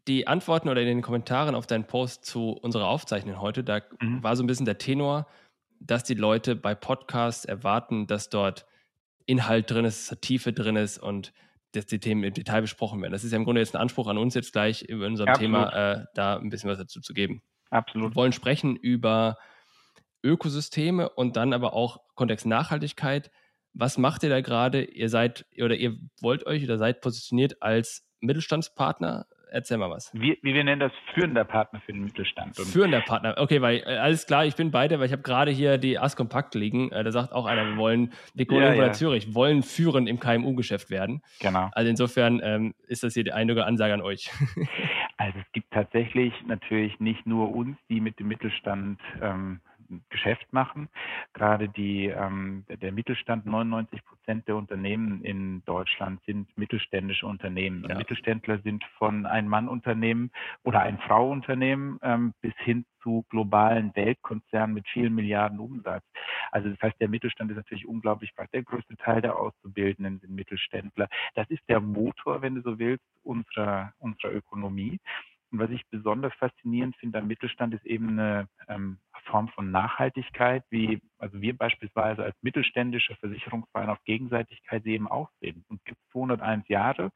Die 0.07 0.27
Antworten 0.27 0.69
oder 0.69 0.81
in 0.81 0.87
den 0.87 1.01
Kommentaren 1.01 1.55
auf 1.55 1.67
deinen 1.67 1.85
Post 1.85 2.25
zu 2.25 2.51
unserer 2.51 2.87
Aufzeichnung 2.87 3.41
heute, 3.41 3.63
da 3.63 3.81
mhm. 3.99 4.21
war 4.21 4.35
so 4.35 4.43
ein 4.43 4.47
bisschen 4.47 4.65
der 4.65 4.77
Tenor, 4.77 5.27
dass 5.79 6.03
die 6.03 6.13
Leute 6.13 6.55
bei 6.55 6.75
Podcasts 6.75 7.45
erwarten, 7.45 8.07
dass 8.07 8.29
dort 8.29 8.65
Inhalt 9.25 9.69
drin 9.69 9.85
ist, 9.85 10.21
Tiefe 10.21 10.53
drin 10.53 10.75
ist 10.75 10.99
und 10.99 11.33
dass 11.73 11.87
die 11.87 11.99
Themen 11.99 12.23
im 12.23 12.33
Detail 12.33 12.61
besprochen 12.61 13.01
werden. 13.01 13.11
Das 13.11 13.23
ist 13.23 13.31
ja 13.31 13.37
im 13.37 13.43
Grunde 13.43 13.61
jetzt 13.61 13.75
ein 13.75 13.81
Anspruch 13.81 14.07
an 14.07 14.17
uns 14.17 14.35
jetzt 14.35 14.53
gleich 14.53 14.83
über 14.83 15.05
unserem 15.05 15.29
Absolut. 15.29 15.51
Thema 15.51 15.91
äh, 15.91 16.05
da 16.13 16.37
ein 16.37 16.49
bisschen 16.49 16.69
was 16.69 16.77
dazu 16.77 17.01
zu 17.01 17.13
geben. 17.13 17.41
Absolut. 17.69 18.11
Wir 18.11 18.15
wollen 18.15 18.31
sprechen 18.31 18.75
über 18.75 19.37
Ökosysteme 20.27 21.09
und 21.09 21.37
dann 21.37 21.53
aber 21.53 21.73
auch 21.73 22.01
Kontext 22.15 22.45
Nachhaltigkeit. 22.45 23.31
Was 23.73 23.97
macht 23.97 24.23
ihr 24.23 24.29
da 24.29 24.41
gerade? 24.41 24.83
Ihr 24.83 25.09
seid 25.09 25.45
oder 25.61 25.75
ihr 25.75 25.97
wollt 26.21 26.45
euch 26.45 26.63
oder 26.63 26.77
seid 26.77 27.01
positioniert 27.01 27.61
als 27.61 28.05
Mittelstandspartner. 28.19 29.25
Erzähl 29.49 29.77
mal 29.77 29.89
was. 29.89 30.11
Wie, 30.13 30.37
wir 30.41 30.63
nennen 30.63 30.81
das 30.81 30.91
führender 31.13 31.45
Partner 31.45 31.79
für 31.79 31.93
den 31.93 32.03
Mittelstand. 32.03 32.59
Und 32.59 32.65
führender 32.65 32.99
Partner, 32.99 33.35
okay, 33.37 33.61
weil 33.61 33.77
äh, 33.77 33.97
alles 33.97 34.25
klar, 34.25 34.45
ich 34.45 34.57
bin 34.57 34.71
beide, 34.71 34.99
weil 34.99 35.05
ich 35.05 35.13
habe 35.13 35.21
gerade 35.21 35.51
hier 35.51 35.77
die 35.77 35.97
Askompakt 35.97 36.53
liegen. 36.53 36.91
Äh, 36.91 37.05
da 37.05 37.11
sagt 37.11 37.31
auch 37.31 37.45
einer, 37.45 37.65
wir 37.65 37.77
wollen, 37.77 38.11
wir 38.33 38.45
ja, 38.51 38.73
ja. 38.73 38.91
Zürich, 38.91 39.33
wollen 39.33 39.63
führend 39.63 40.09
im 40.09 40.19
KMU-Geschäft 40.19 40.89
werden. 40.89 41.21
Genau. 41.39 41.69
Also 41.71 41.89
insofern 41.89 42.41
ähm, 42.43 42.73
ist 42.87 43.03
das 43.03 43.13
hier 43.13 43.23
die 43.23 43.31
einige 43.31 43.65
Ansage 43.65 43.93
an 43.93 44.01
euch. 44.01 44.31
also 45.17 45.39
es 45.39 45.51
gibt 45.53 45.71
tatsächlich 45.71 46.33
natürlich 46.45 46.99
nicht 46.99 47.25
nur 47.25 47.55
uns, 47.55 47.77
die 47.89 48.01
mit 48.01 48.19
dem 48.19 48.27
Mittelstand 48.27 48.99
ähm, 49.21 49.61
Geschäft 50.09 50.51
machen. 50.51 50.89
Gerade 51.33 51.69
die, 51.69 52.07
ähm, 52.07 52.65
der 52.69 52.91
Mittelstand, 52.91 53.45
99 53.45 54.03
Prozent 54.05 54.47
der 54.47 54.55
Unternehmen 54.55 55.23
in 55.23 55.63
Deutschland 55.65 56.21
sind 56.25 56.55
mittelständische 56.57 57.25
Unternehmen. 57.25 57.85
Ja. 57.87 57.97
Mittelständler 57.97 58.59
sind 58.59 58.83
von 58.97 59.25
Ein-Mann-Unternehmen 59.25 60.31
oder 60.63 60.81
Ein-Frau-Unternehmen 60.81 61.99
ähm, 62.01 62.33
bis 62.41 62.53
hin 62.57 62.85
zu 63.01 63.25
globalen 63.29 63.95
Weltkonzernen 63.95 64.73
mit 64.73 64.87
vielen 64.89 65.15
Milliarden 65.15 65.59
Umsatz. 65.59 66.03
Also 66.51 66.69
das 66.69 66.81
heißt, 66.81 66.99
der 66.99 67.09
Mittelstand 67.09 67.51
ist 67.51 67.57
natürlich 67.57 67.87
unglaublich 67.87 68.35
breit. 68.35 68.49
Der 68.53 68.63
größte 68.63 68.97
Teil 68.97 69.21
der 69.21 69.37
Auszubildenden 69.37 70.19
sind 70.19 70.35
Mittelständler. 70.35 71.07
Das 71.35 71.49
ist 71.49 71.61
der 71.69 71.79
Motor, 71.79 72.41
wenn 72.41 72.55
du 72.55 72.61
so 72.61 72.79
willst, 72.79 73.03
unserer, 73.23 73.93
unserer 73.99 74.33
Ökonomie. 74.33 74.99
Und 75.51 75.59
was 75.59 75.69
ich 75.69 75.87
besonders 75.89 76.33
faszinierend 76.35 76.95
finde 76.97 77.19
am 77.19 77.27
Mittelstand 77.27 77.73
ist 77.73 77.85
eben 77.85 78.09
eine 78.09 78.47
ähm, 78.67 78.99
Form 79.25 79.47
von 79.49 79.71
Nachhaltigkeit, 79.71 80.63
wie 80.69 81.01
also 81.17 81.41
wir 81.41 81.55
beispielsweise 81.57 82.23
als 82.23 82.35
mittelständischer 82.41 83.15
Versicherungsverein 83.15 83.89
auf 83.89 84.03
Gegenseitigkeit 84.03 84.85
eben 84.85 85.07
auch 85.07 85.29
sehen. 85.39 85.65
Und 85.69 85.83
gibt 85.85 85.99
201 86.11 86.67
Jahre 86.67 87.11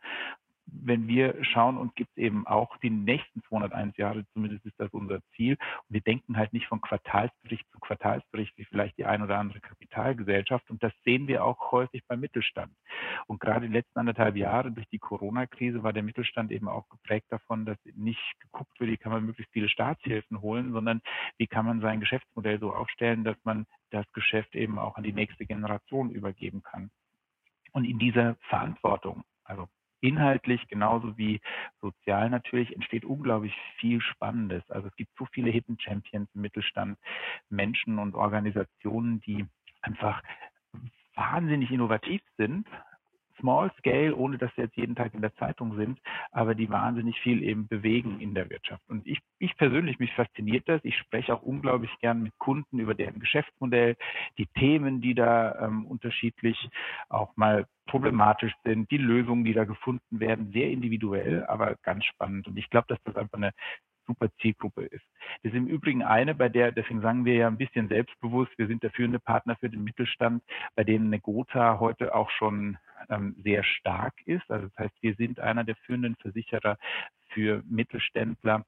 wenn 0.66 1.08
wir 1.08 1.44
schauen, 1.44 1.78
und 1.78 1.96
gibt 1.96 2.12
es 2.12 2.18
eben 2.18 2.48
auch 2.48 2.78
die 2.78 2.90
nächsten 2.90 3.42
201 3.44 3.98
Jahre, 3.98 4.26
zumindest 4.34 4.66
ist 4.66 4.80
das 4.80 4.92
unser 4.92 5.22
Ziel. 5.36 5.54
Und 5.54 5.94
wir 5.94 6.02
denken 6.02 6.38
halt 6.38 6.54
nicht 6.54 6.68
von 6.68 6.82
Quartalsbericht 6.82 7.70
zu 7.72 7.80
Quartalsbericht 7.80 8.58
wie 8.58 8.66
vielleicht 8.66 8.98
die 8.98 9.06
ein 9.06 9.22
oder 9.22 9.38
andere 9.38 9.60
Kapitalgesellschaft. 9.60 10.70
Und 10.70 10.82
das 10.82 10.94
sehen 11.04 11.28
wir 11.28 11.44
auch 11.44 11.72
häufig 11.72 12.04
beim 12.08 12.20
Mittelstand. 12.20 12.74
Und 13.28 13.40
gerade 13.40 13.68
die 13.68 13.74
letzten 13.74 14.00
anderthalb 14.00 14.36
Jahre 14.38 14.72
durch 14.72 14.88
die 14.90 15.00
Corona-Krise 15.00 15.84
war 15.84 15.94
der 15.94 16.04
Mittelstand 16.04 16.52
eben 16.52 16.68
auch 16.68 16.88
geprägt 16.90 17.28
davon, 17.30 17.66
dass 17.66 17.78
nicht 17.96 18.40
geguckt 18.40 18.80
wird, 18.80 18.92
wie 18.92 18.98
kann 18.98 19.12
man 19.12 19.26
möglichst 19.26 19.54
viele 19.54 19.70
Staatshilfen 19.70 20.42
holen, 20.42 20.72
sondern 20.72 21.02
wie 21.38 21.48
kann 21.48 21.66
man 21.66 21.82
sein 21.82 22.00
Geschäftsmodell 22.00 22.60
so 22.60 22.74
aufstellen, 22.74 23.24
dass 23.24 23.38
man 23.44 23.66
das 23.90 24.10
Geschäft 24.14 24.56
eben 24.56 24.80
auch 24.80 24.96
an 24.96 25.04
die 25.04 25.14
nächste 25.14 25.46
Generation 25.46 26.12
übergeben 26.12 26.64
kann. 26.64 26.92
Und 27.74 27.86
in 27.86 28.00
dieser 28.00 28.36
Verantwortung, 28.50 29.24
also 29.44 29.68
inhaltlich 30.02 30.68
genauso 30.68 31.18
wie 31.18 31.40
sozial 31.80 32.30
natürlich, 32.30 32.74
entsteht 32.74 33.06
unglaublich 33.06 33.54
viel 33.78 34.02
Spannendes. 34.02 34.64
Also 34.70 34.88
es 34.88 34.96
gibt 34.96 35.12
so 35.18 35.26
viele 35.32 35.52
Hidden 35.52 35.80
Champions 35.80 36.30
im 36.34 36.42
Mittelstand, 36.42 36.98
Menschen 37.50 38.00
und 38.00 38.16
Organisationen, 38.16 39.22
die 39.22 39.46
einfach 39.82 40.22
wahnsinnig 41.16 41.72
innovativ 41.72 42.22
sind, 42.38 42.68
Small 43.42 43.72
Scale, 43.80 44.16
ohne 44.16 44.38
dass 44.38 44.52
sie 44.56 44.62
jetzt 44.62 44.78
jeden 44.78 44.96
Tag 44.96 45.14
in 45.14 45.22
der 45.22 45.36
Zeitung 45.36 45.76
sind, 45.76 46.00
aber 46.32 46.56
die 46.56 46.70
wahnsinnig 46.70 47.20
viel 47.20 47.44
eben 47.44 47.68
bewegen 47.68 48.22
in 48.22 48.34
der 48.34 48.50
Wirtschaft. 48.50 48.82
Und 48.88 49.06
ich, 49.06 49.20
ich 49.40 49.58
persönlich, 49.58 50.00
mich 50.00 50.14
fasziniert 50.14 50.70
das. 50.70 50.80
Ich 50.84 50.98
spreche 50.98 51.34
auch 51.34 51.42
unglaublich 51.42 51.92
gern 52.00 52.24
mit 52.24 52.38
Kunden 52.38 52.80
über 52.80 52.94
deren 52.94 53.20
Geschäftsmodell, 53.20 53.98
die 54.38 54.48
Themen, 54.58 55.02
die 55.02 55.16
da 55.16 55.68
ähm, 55.68 55.86
unterschiedlich 55.86 56.70
auch 57.10 57.36
mal 57.36 57.66
problematisch 57.88 58.54
sind, 58.64 58.90
die 58.92 58.98
Lösungen, 58.98 59.44
die 59.44 59.54
da 59.54 59.66
gefunden 59.66 60.20
werden, 60.20 60.52
sehr 60.54 60.70
individuell, 60.70 61.44
aber 61.46 61.76
ganz 61.84 62.06
spannend. 62.06 62.48
Und 62.48 62.58
ich 62.58 62.70
glaube, 62.70 62.86
dass 62.88 63.04
das 63.04 63.16
einfach 63.18 63.38
eine 63.38 63.52
super 64.06 64.30
Zielgruppe 64.42 64.84
ist. 64.84 65.06
Das 65.44 65.52
ist 65.52 65.58
im 65.58 65.68
Übrigen 65.68 66.04
eine, 66.04 66.36
bei 66.36 66.50
der, 66.50 66.72
deswegen 66.72 67.02
sagen 67.02 67.26
wir 67.26 67.36
ja 67.36 67.48
ein 67.48 67.58
bisschen 67.58 67.88
selbstbewusst, 67.88 68.52
wir 68.58 68.68
sind 68.68 68.84
der 68.84 68.92
führende 68.92 69.20
Partner 69.20 69.56
für 69.58 69.70
den 69.70 69.84
Mittelstand, 69.84 70.44
bei 70.76 70.84
dem 70.84 71.06
eine 71.06 71.20
Gotha 71.20 71.80
heute 71.80 72.16
auch 72.16 72.30
schon 72.32 72.78
ähm, 73.10 73.36
sehr 73.44 73.64
stark 73.64 74.14
ist. 74.26 74.50
Also 74.50 74.68
das 74.68 74.78
heißt, 74.86 74.96
wir 75.02 75.16
sind 75.16 75.40
einer 75.40 75.64
der 75.64 75.76
führenden 75.76 76.16
Versicherer 76.16 76.78
für 77.30 77.64
Mittelständler 77.68 78.66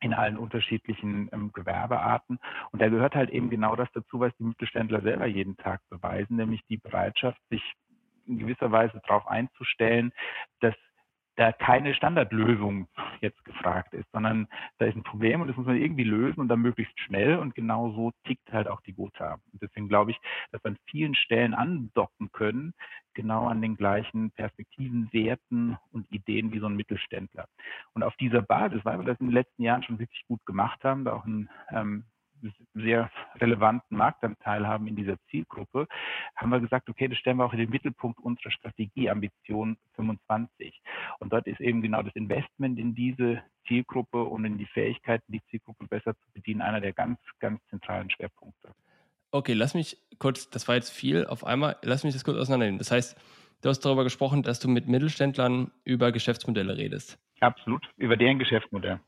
in 0.00 0.14
allen 0.14 0.36
unterschiedlichen 0.36 1.30
ähm, 1.32 1.52
Gewerbearten. 1.52 2.38
Und 2.72 2.82
da 2.82 2.88
gehört 2.88 3.14
halt 3.14 3.30
eben 3.30 3.50
genau 3.50 3.76
das 3.76 3.90
dazu, 3.92 4.20
was 4.20 4.36
die 4.36 4.44
Mittelständler 4.44 5.00
selber 5.00 5.26
jeden 5.26 5.56
Tag 5.56 5.80
beweisen, 5.88 6.36
nämlich 6.36 6.60
die 6.68 6.76
Bereitschaft, 6.76 7.40
sich 7.50 7.62
in 8.26 8.38
gewisser 8.38 8.70
Weise 8.70 9.00
darauf 9.06 9.26
einzustellen, 9.26 10.12
dass 10.60 10.74
da 11.36 11.52
keine 11.52 11.94
Standardlösung 11.94 12.88
jetzt 13.22 13.44
gefragt 13.44 13.94
ist, 13.94 14.10
sondern 14.12 14.48
da 14.78 14.86
ist 14.86 14.96
ein 14.96 15.02
Problem 15.02 15.40
und 15.40 15.48
das 15.48 15.56
muss 15.56 15.66
man 15.66 15.76
irgendwie 15.76 16.04
lösen 16.04 16.40
und 16.40 16.48
dann 16.48 16.60
möglichst 16.60 16.98
schnell 17.00 17.38
und 17.38 17.54
genau 17.54 17.92
so 17.92 18.12
tickt 18.24 18.52
halt 18.52 18.68
auch 18.68 18.80
die 18.82 18.92
Gotha. 18.92 19.38
Und 19.52 19.62
deswegen 19.62 19.88
glaube 19.88 20.10
ich, 20.10 20.18
dass 20.50 20.62
wir 20.64 20.72
an 20.72 20.78
vielen 20.86 21.14
Stellen 21.14 21.54
andocken 21.54 22.30
können, 22.32 22.74
genau 23.14 23.46
an 23.46 23.62
den 23.62 23.76
gleichen 23.76 24.30
Perspektiven, 24.32 25.08
Werten 25.12 25.78
und 25.92 26.10
Ideen 26.10 26.52
wie 26.52 26.58
so 26.58 26.66
ein 26.66 26.76
Mittelständler. 26.76 27.46
Und 27.94 28.02
auf 28.02 28.16
dieser 28.16 28.42
Basis, 28.42 28.84
weil 28.84 28.98
wir 28.98 29.06
das 29.06 29.20
in 29.20 29.26
den 29.26 29.34
letzten 29.34 29.62
Jahren 29.62 29.82
schon 29.82 29.98
wirklich 29.98 30.24
gut 30.26 30.44
gemacht 30.46 30.82
haben, 30.84 31.04
da 31.04 31.14
auch 31.14 31.24
ein 31.24 31.48
ähm, 31.70 32.04
sehr 32.74 33.10
relevanten 33.36 33.96
Marktanteil 33.96 34.66
haben 34.66 34.86
in 34.86 34.96
dieser 34.96 35.16
Zielgruppe, 35.30 35.86
haben 36.36 36.50
wir 36.50 36.60
gesagt, 36.60 36.88
okay, 36.88 37.08
das 37.08 37.18
stellen 37.18 37.38
wir 37.38 37.44
auch 37.44 37.52
in 37.52 37.58
den 37.58 37.70
Mittelpunkt 37.70 38.20
unserer 38.20 38.50
Strategie 38.50 39.10
Ambition 39.10 39.76
25. 39.96 40.80
Und 41.18 41.32
dort 41.32 41.46
ist 41.46 41.60
eben 41.60 41.82
genau 41.82 42.02
das 42.02 42.14
Investment 42.14 42.78
in 42.78 42.94
diese 42.94 43.42
Zielgruppe 43.66 44.22
und 44.22 44.44
in 44.44 44.58
die 44.58 44.66
Fähigkeiten, 44.66 45.30
die 45.32 45.42
Zielgruppe 45.50 45.86
besser 45.86 46.14
zu 46.14 46.32
bedienen, 46.32 46.60
einer 46.60 46.80
der 46.80 46.92
ganz, 46.92 47.18
ganz 47.38 47.60
zentralen 47.68 48.10
Schwerpunkte. 48.10 48.72
Okay, 49.30 49.54
lass 49.54 49.74
mich 49.74 49.96
kurz, 50.18 50.50
das 50.50 50.68
war 50.68 50.74
jetzt 50.74 50.90
viel 50.90 51.24
auf 51.24 51.44
einmal, 51.44 51.76
lass 51.82 52.04
mich 52.04 52.12
das 52.12 52.22
kurz 52.22 52.36
auseinandernehmen. 52.36 52.78
Das 52.78 52.90
heißt, 52.90 53.18
du 53.62 53.68
hast 53.68 53.80
darüber 53.80 54.04
gesprochen, 54.04 54.42
dass 54.42 54.60
du 54.60 54.68
mit 54.68 54.88
Mittelständlern 54.88 55.70
über 55.84 56.12
Geschäftsmodelle 56.12 56.76
redest. 56.76 57.18
Absolut, 57.40 57.88
über 57.96 58.16
deren 58.16 58.38
Geschäftsmodell. 58.38 59.00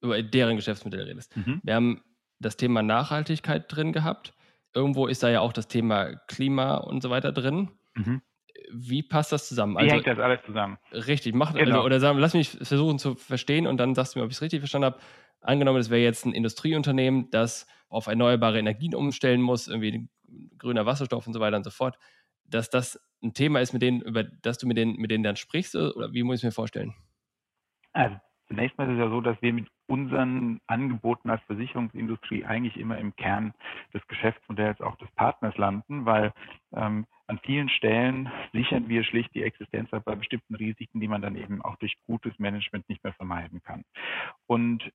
Über 0.00 0.22
deren 0.22 0.56
Geschäftsmodelle 0.56 1.06
redest. 1.06 1.36
Mhm. 1.36 1.60
Wir 1.64 1.74
haben 1.74 2.02
das 2.38 2.56
Thema 2.56 2.82
Nachhaltigkeit 2.82 3.64
drin 3.68 3.92
gehabt. 3.92 4.34
Irgendwo 4.74 5.06
ist 5.06 5.22
da 5.22 5.30
ja 5.30 5.40
auch 5.40 5.52
das 5.52 5.68
Thema 5.68 6.14
Klima 6.26 6.76
und 6.76 7.02
so 7.02 7.10
weiter 7.10 7.32
drin. 7.32 7.70
Mhm. 7.94 8.22
Wie 8.70 9.02
passt 9.02 9.32
das 9.32 9.48
zusammen? 9.48 9.74
Wie 9.74 9.80
also, 9.80 9.94
hängt 9.94 10.06
das 10.06 10.18
alles 10.18 10.40
zusammen? 10.44 10.78
Richtig, 10.92 11.34
mach, 11.34 11.48
also, 11.48 11.58
genau. 11.58 11.76
also, 11.76 11.86
oder 11.86 12.00
sagen, 12.00 12.18
lass 12.18 12.34
mich 12.34 12.50
versuchen 12.50 12.98
zu 12.98 13.14
verstehen 13.14 13.66
und 13.66 13.78
dann 13.78 13.94
sagst 13.94 14.14
du 14.14 14.18
mir, 14.18 14.24
ob 14.24 14.30
ich 14.30 14.36
es 14.36 14.42
richtig 14.42 14.60
verstanden 14.60 14.86
habe. 14.86 15.00
Angenommen, 15.40 15.78
es 15.78 15.90
wäre 15.90 16.02
jetzt 16.02 16.26
ein 16.26 16.32
Industrieunternehmen, 16.32 17.30
das 17.30 17.66
auf 17.88 18.08
erneuerbare 18.08 18.58
Energien 18.58 18.94
umstellen 18.94 19.40
muss, 19.40 19.68
irgendwie 19.68 20.08
grüner 20.58 20.84
Wasserstoff 20.84 21.26
und 21.26 21.32
so 21.32 21.40
weiter 21.40 21.56
und 21.56 21.64
so 21.64 21.70
fort, 21.70 21.98
dass 22.44 22.68
das 22.70 23.00
ein 23.22 23.34
Thema 23.34 23.60
ist, 23.60 23.72
mit 23.72 23.82
denen, 23.82 24.02
über 24.02 24.24
das 24.24 24.58
du 24.58 24.66
mit 24.66 24.76
denen, 24.76 24.96
mit 24.96 25.10
denen 25.10 25.24
dann 25.24 25.36
sprichst, 25.36 25.74
oder 25.74 26.12
wie 26.12 26.22
muss 26.22 26.38
ich 26.38 26.44
mir 26.44 26.52
vorstellen? 26.52 26.94
Also 27.92 28.16
zunächst 28.48 28.76
mal 28.78 28.88
ist 28.88 28.94
es 28.94 28.98
ja 28.98 29.08
so, 29.08 29.20
dass 29.20 29.40
wir 29.40 29.52
mit 29.52 29.68
unseren 29.88 30.60
Angeboten 30.66 31.30
als 31.30 31.42
Versicherungsindustrie 31.44 32.44
eigentlich 32.44 32.76
immer 32.76 32.98
im 32.98 33.16
Kern 33.16 33.54
des 33.94 34.06
Geschäftsmodells 34.06 34.80
auch 34.80 34.96
des 34.96 35.10
Partners 35.12 35.56
landen, 35.56 36.04
weil 36.04 36.32
ähm, 36.74 37.06
an 37.26 37.40
vielen 37.44 37.68
Stellen 37.68 38.30
sichern 38.52 38.88
wir 38.88 39.02
schlicht 39.04 39.34
die 39.34 39.42
Existenz 39.42 39.90
bei 39.90 40.14
bestimmten 40.14 40.54
Risiken, 40.54 41.00
die 41.00 41.08
man 41.08 41.22
dann 41.22 41.36
eben 41.36 41.62
auch 41.62 41.76
durch 41.76 41.94
gutes 42.06 42.38
Management 42.38 42.88
nicht 42.88 43.02
mehr 43.02 43.12
vermeiden 43.14 43.62
kann. 43.62 43.84
Und 44.46 44.92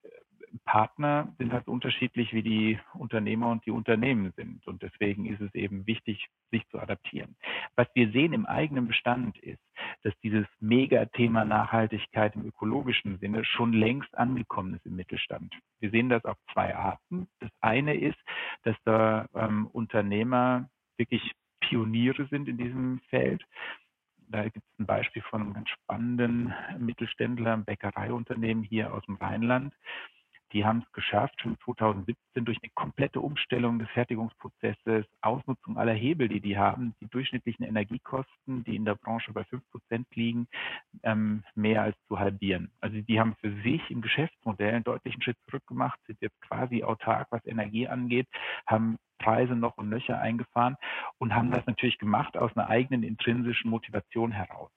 Partner 0.65 1.33
sind 1.37 1.51
halt 1.51 1.67
unterschiedlich, 1.67 2.33
wie 2.33 2.43
die 2.43 2.79
Unternehmer 2.93 3.49
und 3.49 3.65
die 3.65 3.71
Unternehmen 3.71 4.33
sind. 4.35 4.65
Und 4.67 4.81
deswegen 4.81 5.25
ist 5.25 5.41
es 5.41 5.53
eben 5.55 5.85
wichtig, 5.87 6.27
sich 6.51 6.67
zu 6.69 6.79
adaptieren. 6.79 7.35
Was 7.75 7.87
wir 7.95 8.11
sehen 8.11 8.33
im 8.33 8.45
eigenen 8.45 8.87
Bestand 8.87 9.37
ist, 9.39 9.61
dass 10.03 10.13
dieses 10.21 10.45
Megathema 10.59 11.45
Nachhaltigkeit 11.45 12.35
im 12.35 12.45
ökologischen 12.45 13.17
Sinne 13.19 13.43
schon 13.45 13.73
längst 13.73 14.15
angekommen 14.17 14.75
ist 14.75 14.85
im 14.85 14.95
Mittelstand. 14.95 15.53
Wir 15.79 15.89
sehen 15.89 16.09
das 16.09 16.23
auf 16.25 16.37
zwei 16.53 16.75
Arten. 16.75 17.27
Das 17.39 17.51
eine 17.61 17.95
ist, 17.95 18.19
dass 18.63 18.75
da 18.85 19.27
ähm, 19.33 19.67
Unternehmer 19.67 20.69
wirklich 20.97 21.31
Pioniere 21.61 22.27
sind 22.27 22.47
in 22.47 22.57
diesem 22.57 22.99
Feld. 23.09 23.43
Da 24.29 24.43
gibt 24.43 24.57
es 24.57 24.79
ein 24.79 24.85
Beispiel 24.85 25.21
von 25.23 25.41
einem 25.41 25.53
ganz 25.53 25.69
spannenden 25.69 26.53
Mittelständler, 26.79 27.53
einem 27.53 27.65
Bäckereiunternehmen 27.65 28.63
hier 28.63 28.93
aus 28.93 29.03
dem 29.05 29.15
Rheinland, 29.15 29.73
die 30.53 30.65
haben 30.65 30.83
es 30.85 30.91
geschafft, 30.93 31.41
schon 31.41 31.57
2017 31.65 32.45
durch 32.45 32.59
eine 32.61 32.71
komplette 32.75 33.19
Umstellung 33.19 33.79
des 33.79 33.89
Fertigungsprozesses, 33.89 35.05
Ausnutzung 35.21 35.77
aller 35.77 35.93
Hebel, 35.93 36.29
die 36.29 36.41
die 36.41 36.57
haben, 36.57 36.95
die 37.01 37.07
durchschnittlichen 37.07 37.65
Energiekosten, 37.65 38.63
die 38.63 38.75
in 38.75 38.85
der 38.85 38.95
Branche 38.95 39.33
bei 39.33 39.43
5 39.43 39.63
Prozent 39.71 40.07
liegen, 40.15 40.47
ähm, 41.01 41.43
mehr 41.55 41.81
als 41.81 41.97
zu 42.07 42.19
halbieren. 42.19 42.71
Also 42.81 43.01
die 43.01 43.19
haben 43.19 43.35
für 43.41 43.51
sich 43.63 43.81
im 43.89 44.01
Geschäftsmodell 44.01 44.75
einen 44.75 44.83
deutlichen 44.83 45.21
Schritt 45.21 45.37
zurück 45.45 45.65
gemacht, 45.67 45.99
sind 46.05 46.21
jetzt 46.21 46.39
quasi 46.41 46.83
autark, 46.83 47.27
was 47.31 47.45
Energie 47.45 47.87
angeht, 47.87 48.27
haben 48.67 48.97
Preise 49.17 49.55
noch 49.55 49.77
und 49.77 49.89
nöcher 49.89 50.19
eingefahren 50.19 50.75
und 51.17 51.33
haben 51.33 51.49
das 51.49 51.65
natürlich 51.65 51.97
gemacht 51.97 52.37
aus 52.37 52.55
einer 52.55 52.69
eigenen 52.69 53.03
intrinsischen 53.03 53.69
Motivation 53.69 54.31
heraus. 54.31 54.69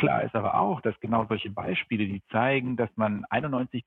Klar 0.00 0.22
ist 0.24 0.34
aber 0.34 0.54
auch, 0.54 0.80
dass 0.80 0.98
genau 1.00 1.26
solche 1.26 1.50
Beispiele, 1.50 2.06
die 2.06 2.22
zeigen, 2.32 2.74
dass 2.74 2.88
man 2.96 3.26
91 3.28 3.84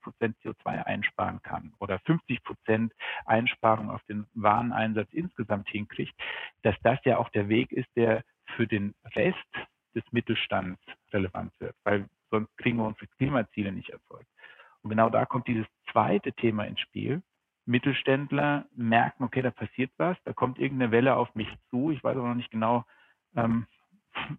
Prozent 0.00 0.36
CO2 0.44 0.84
einsparen 0.84 1.42
kann 1.42 1.72
oder 1.80 1.98
50 2.06 2.44
Prozent 2.44 2.92
Einsparung 3.24 3.90
auf 3.90 4.00
den 4.04 4.26
Wareneinsatz 4.34 5.08
insgesamt 5.10 5.68
hinkriegt, 5.68 6.14
dass 6.62 6.76
das 6.84 7.00
ja 7.04 7.18
auch 7.18 7.28
der 7.30 7.48
Weg 7.48 7.72
ist, 7.72 7.88
der 7.96 8.22
für 8.54 8.68
den 8.68 8.94
Rest 9.16 9.36
des 9.96 10.04
Mittelstands 10.12 10.80
relevant 11.12 11.52
wird, 11.58 11.74
weil 11.82 12.08
sonst 12.30 12.56
kriegen 12.56 12.76
wir 12.76 12.86
unsere 12.86 13.08
Klimaziele 13.18 13.72
nicht 13.72 13.90
erfolgt. 13.90 14.28
Und 14.82 14.90
genau 14.90 15.10
da 15.10 15.26
kommt 15.26 15.48
dieses 15.48 15.66
zweite 15.90 16.32
Thema 16.34 16.68
ins 16.68 16.78
Spiel. 16.78 17.20
Mittelständler 17.64 18.66
merken, 18.76 19.24
okay, 19.24 19.42
da 19.42 19.50
passiert 19.50 19.90
was, 19.96 20.16
da 20.22 20.32
kommt 20.32 20.60
irgendeine 20.60 20.92
Welle 20.92 21.16
auf 21.16 21.34
mich 21.34 21.48
zu. 21.70 21.90
Ich 21.90 22.04
weiß 22.04 22.16
aber 22.16 22.28
noch 22.28 22.36
nicht 22.36 22.52
genau, 22.52 22.84
ähm, 23.34 23.66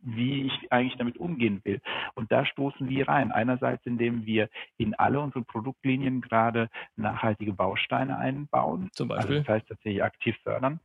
wie 0.02 0.44
ich 0.44 0.72
eigentlich 0.72 0.98
damit 0.98 1.18
umgehen 1.18 1.62
will. 1.64 1.82
Und 2.16 2.32
da 2.32 2.46
stoßen 2.46 2.90
wir 2.90 3.08
rein. 3.08 3.32
Einerseits, 3.32 3.86
indem 3.86 4.26
wir 4.26 4.50
in 4.78 4.94
alle 4.96 5.20
unsere 5.20 5.44
Produktlinien 5.44 6.22
gerade 6.22 6.70
nachhaltige 6.96 7.54
Bausteine 7.54 8.18
einbauen. 8.18 8.90
Zum 8.94 9.12
also 9.12 9.20
Beispiel. 9.20 9.38
Also 9.38 9.48
das 9.48 9.56
heißt 9.56 9.68
tatsächlich 9.70 10.04
aktiv 10.04 10.36
fördern. 10.44 10.80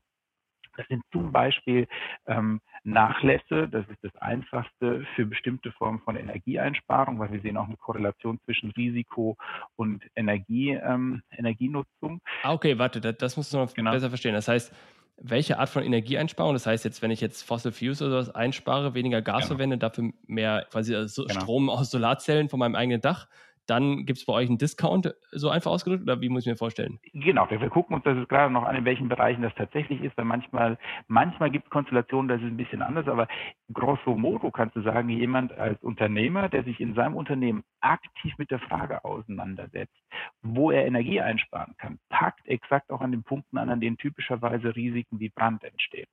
Das 0.76 0.86
sind 0.88 1.02
zum 1.12 1.32
Beispiel 1.32 1.86
ähm, 2.26 2.60
Nachlässe, 2.84 3.68
das 3.68 3.86
ist 3.88 4.02
das 4.02 4.16
Einfachste 4.16 5.06
für 5.14 5.26
bestimmte 5.26 5.70
Formen 5.72 6.00
von 6.00 6.16
Energieeinsparung, 6.16 7.18
weil 7.18 7.30
wir 7.30 7.40
sehen 7.40 7.56
auch 7.56 7.66
eine 7.66 7.76
Korrelation 7.76 8.40
zwischen 8.44 8.70
Risiko 8.70 9.36
und 9.76 10.02
Energie, 10.16 10.70
ähm, 10.70 11.22
Energienutzung. 11.30 12.20
Ah, 12.42 12.54
okay, 12.54 12.78
warte, 12.78 13.00
das, 13.00 13.16
das 13.18 13.36
musst 13.36 13.52
du 13.52 13.58
noch 13.58 13.72
genau. 13.74 13.92
besser 13.92 14.08
verstehen. 14.08 14.34
Das 14.34 14.48
heißt, 14.48 14.74
welche 15.24 15.58
Art 15.58 15.68
von 15.68 15.82
Energieeinsparung? 15.82 16.52
Das 16.52 16.66
heißt 16.66 16.84
jetzt, 16.84 17.00
wenn 17.00 17.10
ich 17.10 17.20
jetzt 17.20 17.42
Fossil 17.42 17.72
Fuels 17.72 18.02
oder 18.02 18.10
sowas 18.10 18.34
einspare, 18.34 18.94
weniger 18.94 19.22
Gas 19.22 19.44
genau. 19.44 19.46
verwende, 19.48 19.78
dafür 19.78 20.12
mehr 20.26 20.66
quasi 20.70 20.94
also 20.94 21.24
genau. 21.24 21.40
Strom 21.40 21.70
aus 21.70 21.90
Solarzellen 21.90 22.48
von 22.48 22.58
meinem 22.58 22.74
eigenen 22.74 23.00
Dach, 23.00 23.28
dann 23.66 24.04
gibt 24.04 24.18
es 24.18 24.26
bei 24.26 24.32
euch 24.32 24.48
einen 24.48 24.58
Discount, 24.58 25.14
so 25.30 25.48
einfach 25.48 25.70
ausgedrückt, 25.70 26.02
oder 26.02 26.20
wie 26.20 26.28
muss 26.28 26.44
ich 26.44 26.50
mir 26.50 26.56
vorstellen? 26.56 26.98
Genau, 27.12 27.48
wir, 27.48 27.58
gucken 27.70 27.94
uns 27.94 28.04
das 28.04 28.18
ist 28.18 28.28
gerade 28.28 28.52
noch 28.52 28.64
an, 28.64 28.76
in 28.76 28.84
welchen 28.84 29.08
Bereichen 29.08 29.42
das 29.42 29.54
tatsächlich 29.54 30.02
ist, 30.02 30.16
weil 30.16 30.24
manchmal, 30.24 30.78
manchmal 31.06 31.50
gibt 31.50 31.66
es 31.66 31.70
Konstellationen, 31.70 32.28
das 32.28 32.40
ist 32.40 32.46
ein 32.46 32.56
bisschen 32.56 32.82
anders, 32.82 33.08
aber 33.08 33.28
grosso 33.72 34.16
modo 34.16 34.50
kannst 34.50 34.76
du 34.76 34.82
sagen, 34.82 35.08
jemand 35.08 35.52
als 35.52 35.82
Unternehmer, 35.82 36.48
der 36.48 36.64
sich 36.64 36.80
in 36.80 36.94
seinem 36.94 37.14
Unternehmen 37.14 37.62
aktiv 37.80 38.34
mit 38.38 38.50
der 38.50 38.58
Frage 38.58 39.04
auseinandersetzt, 39.04 39.96
wo 40.42 40.70
er 40.70 40.86
Energie 40.86 41.20
einsparen 41.20 41.74
kann, 41.78 41.98
packt 42.08 42.46
exakt 42.46 42.90
auch 42.90 43.00
an 43.00 43.12
den 43.12 43.22
Punkten 43.22 43.58
an, 43.58 43.70
an 43.70 43.80
denen 43.80 43.96
typischerweise 43.96 44.74
Risiken 44.74 45.20
wie 45.20 45.28
Brand 45.28 45.64
entstehen. 45.64 46.08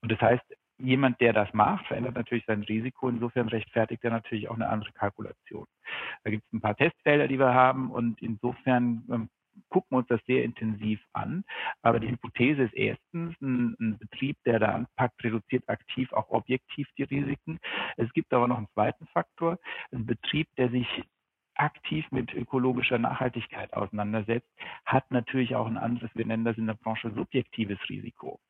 Und 0.00 0.10
das 0.10 0.20
heißt, 0.20 0.44
jemand, 0.80 1.20
der 1.20 1.32
das 1.32 1.52
macht, 1.52 1.86
verändert 1.86 2.14
natürlich 2.14 2.44
sein 2.46 2.62
Risiko. 2.62 3.08
Insofern 3.08 3.48
rechtfertigt 3.48 4.04
er 4.04 4.10
natürlich 4.10 4.48
auch 4.48 4.54
eine 4.54 4.68
andere 4.68 4.92
Kalkulation. 4.92 5.66
Da 6.24 6.30
gibt 6.30 6.44
es 6.46 6.52
ein 6.52 6.60
paar 6.60 6.76
Testfelder, 6.76 7.28
die 7.28 7.38
wir 7.38 7.54
haben 7.54 7.90
und 7.90 8.20
insofern 8.22 9.04
ähm, 9.10 9.28
gucken 9.68 9.96
uns 9.98 10.06
das 10.08 10.20
sehr 10.26 10.44
intensiv 10.44 11.00
an. 11.12 11.44
Aber 11.82 12.00
die 12.00 12.10
Hypothese 12.10 12.62
ist 12.62 12.74
erstens, 12.74 13.40
ein, 13.40 13.76
ein, 13.80 13.98
Betrieb, 13.98 14.36
der 14.44 14.58
da 14.58 14.74
anpackt, 14.74 15.22
reduziert 15.24 15.68
aktiv 15.68 16.12
auch 16.12 16.30
objektiv 16.30 16.88
die 16.96 17.04
Risiken. 17.04 17.58
Es 17.96 18.12
gibt 18.12 18.32
aber 18.32 18.48
noch 18.48 18.58
einen 18.58 18.70
zweiten 18.74 19.06
Faktor. 19.08 19.58
Ein 19.92 20.06
Betrieb, 20.06 20.48
der 20.56 20.70
sich 20.70 20.86
aktiv 21.54 22.06
mit 22.10 22.32
ökologischer 22.32 22.98
Nachhaltigkeit 22.98 23.72
auseinandersetzt, 23.74 24.48
hat 24.86 25.10
natürlich 25.10 25.54
auch 25.54 25.66
ein 25.66 25.76
anderes, 25.76 26.10
wir 26.14 26.24
nennen 26.24 26.44
das 26.44 26.56
in 26.56 26.66
der 26.66 26.74
Branche 26.74 27.12
subjektives 27.14 27.78
Risiko. 27.88 28.40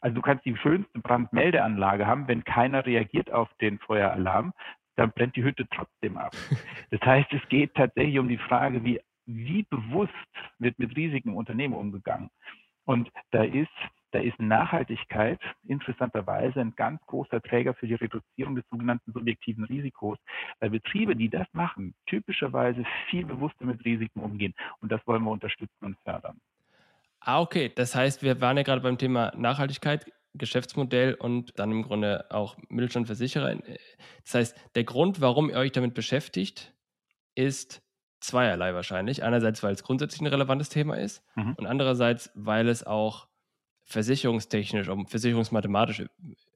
Also 0.00 0.16
du 0.16 0.22
kannst 0.22 0.44
die 0.44 0.56
schönste 0.56 0.98
Brandmeldeanlage 1.00 2.06
haben, 2.06 2.28
wenn 2.28 2.44
keiner 2.44 2.84
reagiert 2.86 3.32
auf 3.32 3.48
den 3.60 3.78
Feueralarm, 3.78 4.52
dann 4.96 5.10
brennt 5.12 5.36
die 5.36 5.44
Hütte 5.44 5.66
trotzdem 5.70 6.16
ab. 6.16 6.34
Das 6.90 7.00
heißt, 7.00 7.32
es 7.32 7.48
geht 7.48 7.74
tatsächlich 7.74 8.18
um 8.18 8.28
die 8.28 8.38
Frage, 8.38 8.84
wie, 8.84 9.00
wie 9.26 9.64
bewusst 9.64 10.12
wird 10.58 10.78
mit 10.78 10.96
Risiken 10.96 11.30
im 11.30 11.36
Unternehmen 11.36 11.74
umgegangen. 11.74 12.30
Und 12.84 13.10
da 13.32 13.42
ist, 13.42 13.72
da 14.12 14.20
ist 14.20 14.38
Nachhaltigkeit 14.38 15.40
interessanterweise 15.66 16.60
ein 16.60 16.74
ganz 16.76 17.04
großer 17.06 17.42
Träger 17.42 17.74
für 17.74 17.88
die 17.88 17.94
Reduzierung 17.94 18.54
des 18.54 18.64
sogenannten 18.70 19.12
subjektiven 19.12 19.64
Risikos, 19.64 20.18
weil 20.60 20.70
Betriebe, 20.70 21.16
die 21.16 21.28
das 21.28 21.48
machen, 21.52 21.94
typischerweise 22.06 22.84
viel 23.10 23.24
bewusster 23.24 23.64
mit 23.64 23.84
Risiken 23.84 24.20
umgehen. 24.20 24.54
Und 24.80 24.92
das 24.92 25.04
wollen 25.06 25.24
wir 25.24 25.30
unterstützen 25.30 25.84
und 25.84 25.98
fördern. 26.04 26.38
Ah, 27.24 27.40
okay. 27.40 27.72
Das 27.74 27.94
heißt, 27.94 28.22
wir 28.22 28.40
waren 28.40 28.56
ja 28.56 28.62
gerade 28.62 28.82
beim 28.82 28.98
Thema 28.98 29.32
Nachhaltigkeit, 29.34 30.12
Geschäftsmodell 30.34 31.14
und 31.14 31.58
dann 31.58 31.70
im 31.70 31.82
Grunde 31.82 32.26
auch 32.30 32.56
Mittelstandversicherer. 32.68 33.56
Das 34.24 34.34
heißt, 34.34 34.70
der 34.74 34.84
Grund, 34.84 35.20
warum 35.20 35.48
ihr 35.48 35.56
euch 35.56 35.72
damit 35.72 35.94
beschäftigt, 35.94 36.74
ist 37.34 37.82
zweierlei 38.20 38.74
wahrscheinlich. 38.74 39.22
Einerseits, 39.22 39.62
weil 39.62 39.72
es 39.72 39.82
grundsätzlich 39.82 40.20
ein 40.20 40.26
relevantes 40.26 40.68
Thema 40.68 40.96
ist 40.96 41.24
mhm. 41.34 41.54
und 41.54 41.66
andererseits, 41.66 42.30
weil 42.34 42.68
es 42.68 42.86
auch 42.86 43.26
versicherungstechnisch, 43.84 44.88
um 44.88 45.06
versicherungsmathematisch, 45.06 46.04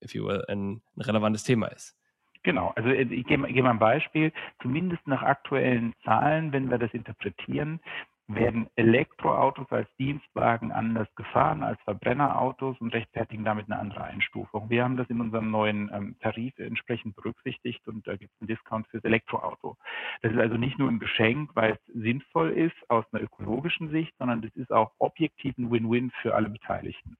if 0.03 0.15
you 0.15 0.27
will, 0.27 0.45
ein, 0.49 0.83
ein 0.97 1.01
relevantes 1.01 1.45
Thema 1.45 1.69
ist. 1.69 1.97
Genau, 2.43 2.73
also 2.77 2.89
äh, 2.91 3.03
ich 3.03 3.27
gebe, 3.27 3.47
gebe 3.49 3.63
mal 3.63 3.71
ein 3.71 3.79
Beispiel. 3.79 4.33
Zumindest 4.61 5.07
nach 5.07 5.23
aktuellen 5.23 5.95
Zahlen, 6.05 6.53
wenn 6.53 6.71
wir 6.71 6.79
das 6.79 6.93
interpretieren, 6.93 7.81
werden 8.29 8.69
Elektroautos 8.77 9.67
als 9.71 9.89
Dienstwagen 9.97 10.71
anders 10.71 11.09
gefahren 11.17 11.63
als 11.63 11.81
Verbrennerautos 11.83 12.79
und 12.79 12.93
rechtfertigen 12.93 13.43
damit 13.43 13.71
eine 13.71 13.81
andere 13.81 14.05
Einstufung. 14.05 14.69
Wir 14.69 14.85
haben 14.85 14.99
das 14.99 15.09
in 15.09 15.21
unserem 15.21 15.51
neuen 15.51 15.91
ähm, 15.93 16.17
Tarif 16.21 16.59
entsprechend 16.59 17.17
berücksichtigt 17.17 17.89
und 17.89 18.07
da 18.07 18.17
gibt 18.17 18.33
es 18.35 18.41
einen 18.41 18.49
Discount 18.49 18.87
fürs 18.89 19.05
Elektroauto. 19.05 19.79
Das 20.21 20.33
ist 20.33 20.39
also 20.39 20.57
nicht 20.57 20.79
nur 20.79 20.91
ein 20.91 20.99
Geschenk, 20.99 21.51
weil 21.55 21.73
es 21.73 21.95
sinnvoll 21.95 22.51
ist 22.51 22.77
aus 22.91 23.05
einer 23.13 23.23
ökologischen 23.23 23.91
Sicht, 23.91 24.13
sondern 24.19 24.43
das 24.43 24.55
ist 24.57 24.73
auch 24.73 24.93
objektiv 24.99 25.57
ein 25.57 25.71
Win-Win 25.71 26.11
für 26.21 26.35
alle 26.35 26.51
Beteiligten. 26.51 27.17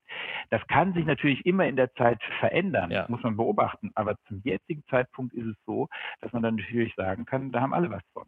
Das 0.51 0.67
kann 0.67 0.93
sich 0.93 1.07
natürlich 1.07 1.47
immer 1.47 1.67
in 1.67 1.77
der 1.77 1.93
Zeit 1.95 2.23
verändern, 2.39 2.91
ja. 2.91 3.01
das 3.01 3.09
muss 3.09 3.23
man 3.23 3.37
beobachten, 3.37 3.93
aber 3.95 4.17
zum 4.27 4.43
jetzigen 4.45 4.85
Zeitpunkt 4.91 5.33
ist 5.33 5.47
es 5.47 5.57
so, 5.65 5.89
dass 6.21 6.33
man 6.35 6.43
dann 6.43 6.57
natürlich 6.57 6.95
sagen 6.97 7.25
kann, 7.25 7.51
da 7.51 7.63
haben 7.63 7.73
alle 7.73 7.91
was 7.91 8.03
von. 8.13 8.27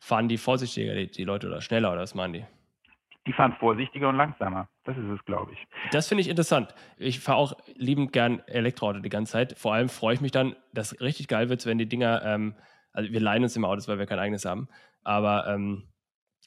Fahren 0.00 0.28
die 0.28 0.38
vorsichtiger, 0.38 0.94
die, 0.94 1.10
die 1.10 1.24
Leute, 1.24 1.46
oder 1.46 1.60
schneller, 1.60 1.92
oder 1.92 2.00
was 2.00 2.14
meinen 2.14 2.32
die? 2.32 2.44
Die 3.26 3.34
fahren 3.34 3.54
vorsichtiger 3.60 4.08
und 4.08 4.16
langsamer. 4.16 4.68
Das 4.84 4.96
ist 4.96 5.04
es, 5.04 5.22
glaube 5.26 5.52
ich. 5.52 5.58
Das 5.92 6.08
finde 6.08 6.22
ich 6.22 6.28
interessant. 6.28 6.74
Ich 6.96 7.20
fahre 7.20 7.38
auch 7.38 7.52
liebend 7.74 8.12
gern 8.12 8.40
Elektroauto 8.46 9.00
die 9.00 9.10
ganze 9.10 9.32
Zeit. 9.32 9.58
Vor 9.58 9.74
allem 9.74 9.90
freue 9.90 10.14
ich 10.14 10.22
mich 10.22 10.32
dann, 10.32 10.56
dass 10.72 10.98
richtig 11.02 11.28
geil 11.28 11.50
wird, 11.50 11.66
wenn 11.66 11.76
die 11.76 11.88
Dinger, 11.88 12.22
ähm, 12.24 12.54
also 12.92 13.12
wir 13.12 13.20
leihen 13.20 13.42
uns 13.42 13.54
immer 13.56 13.68
Autos, 13.68 13.88
weil 13.88 13.98
wir 13.98 14.06
kein 14.06 14.18
eigenes 14.18 14.46
haben, 14.46 14.68
aber 15.04 15.46
ähm, 15.48 15.90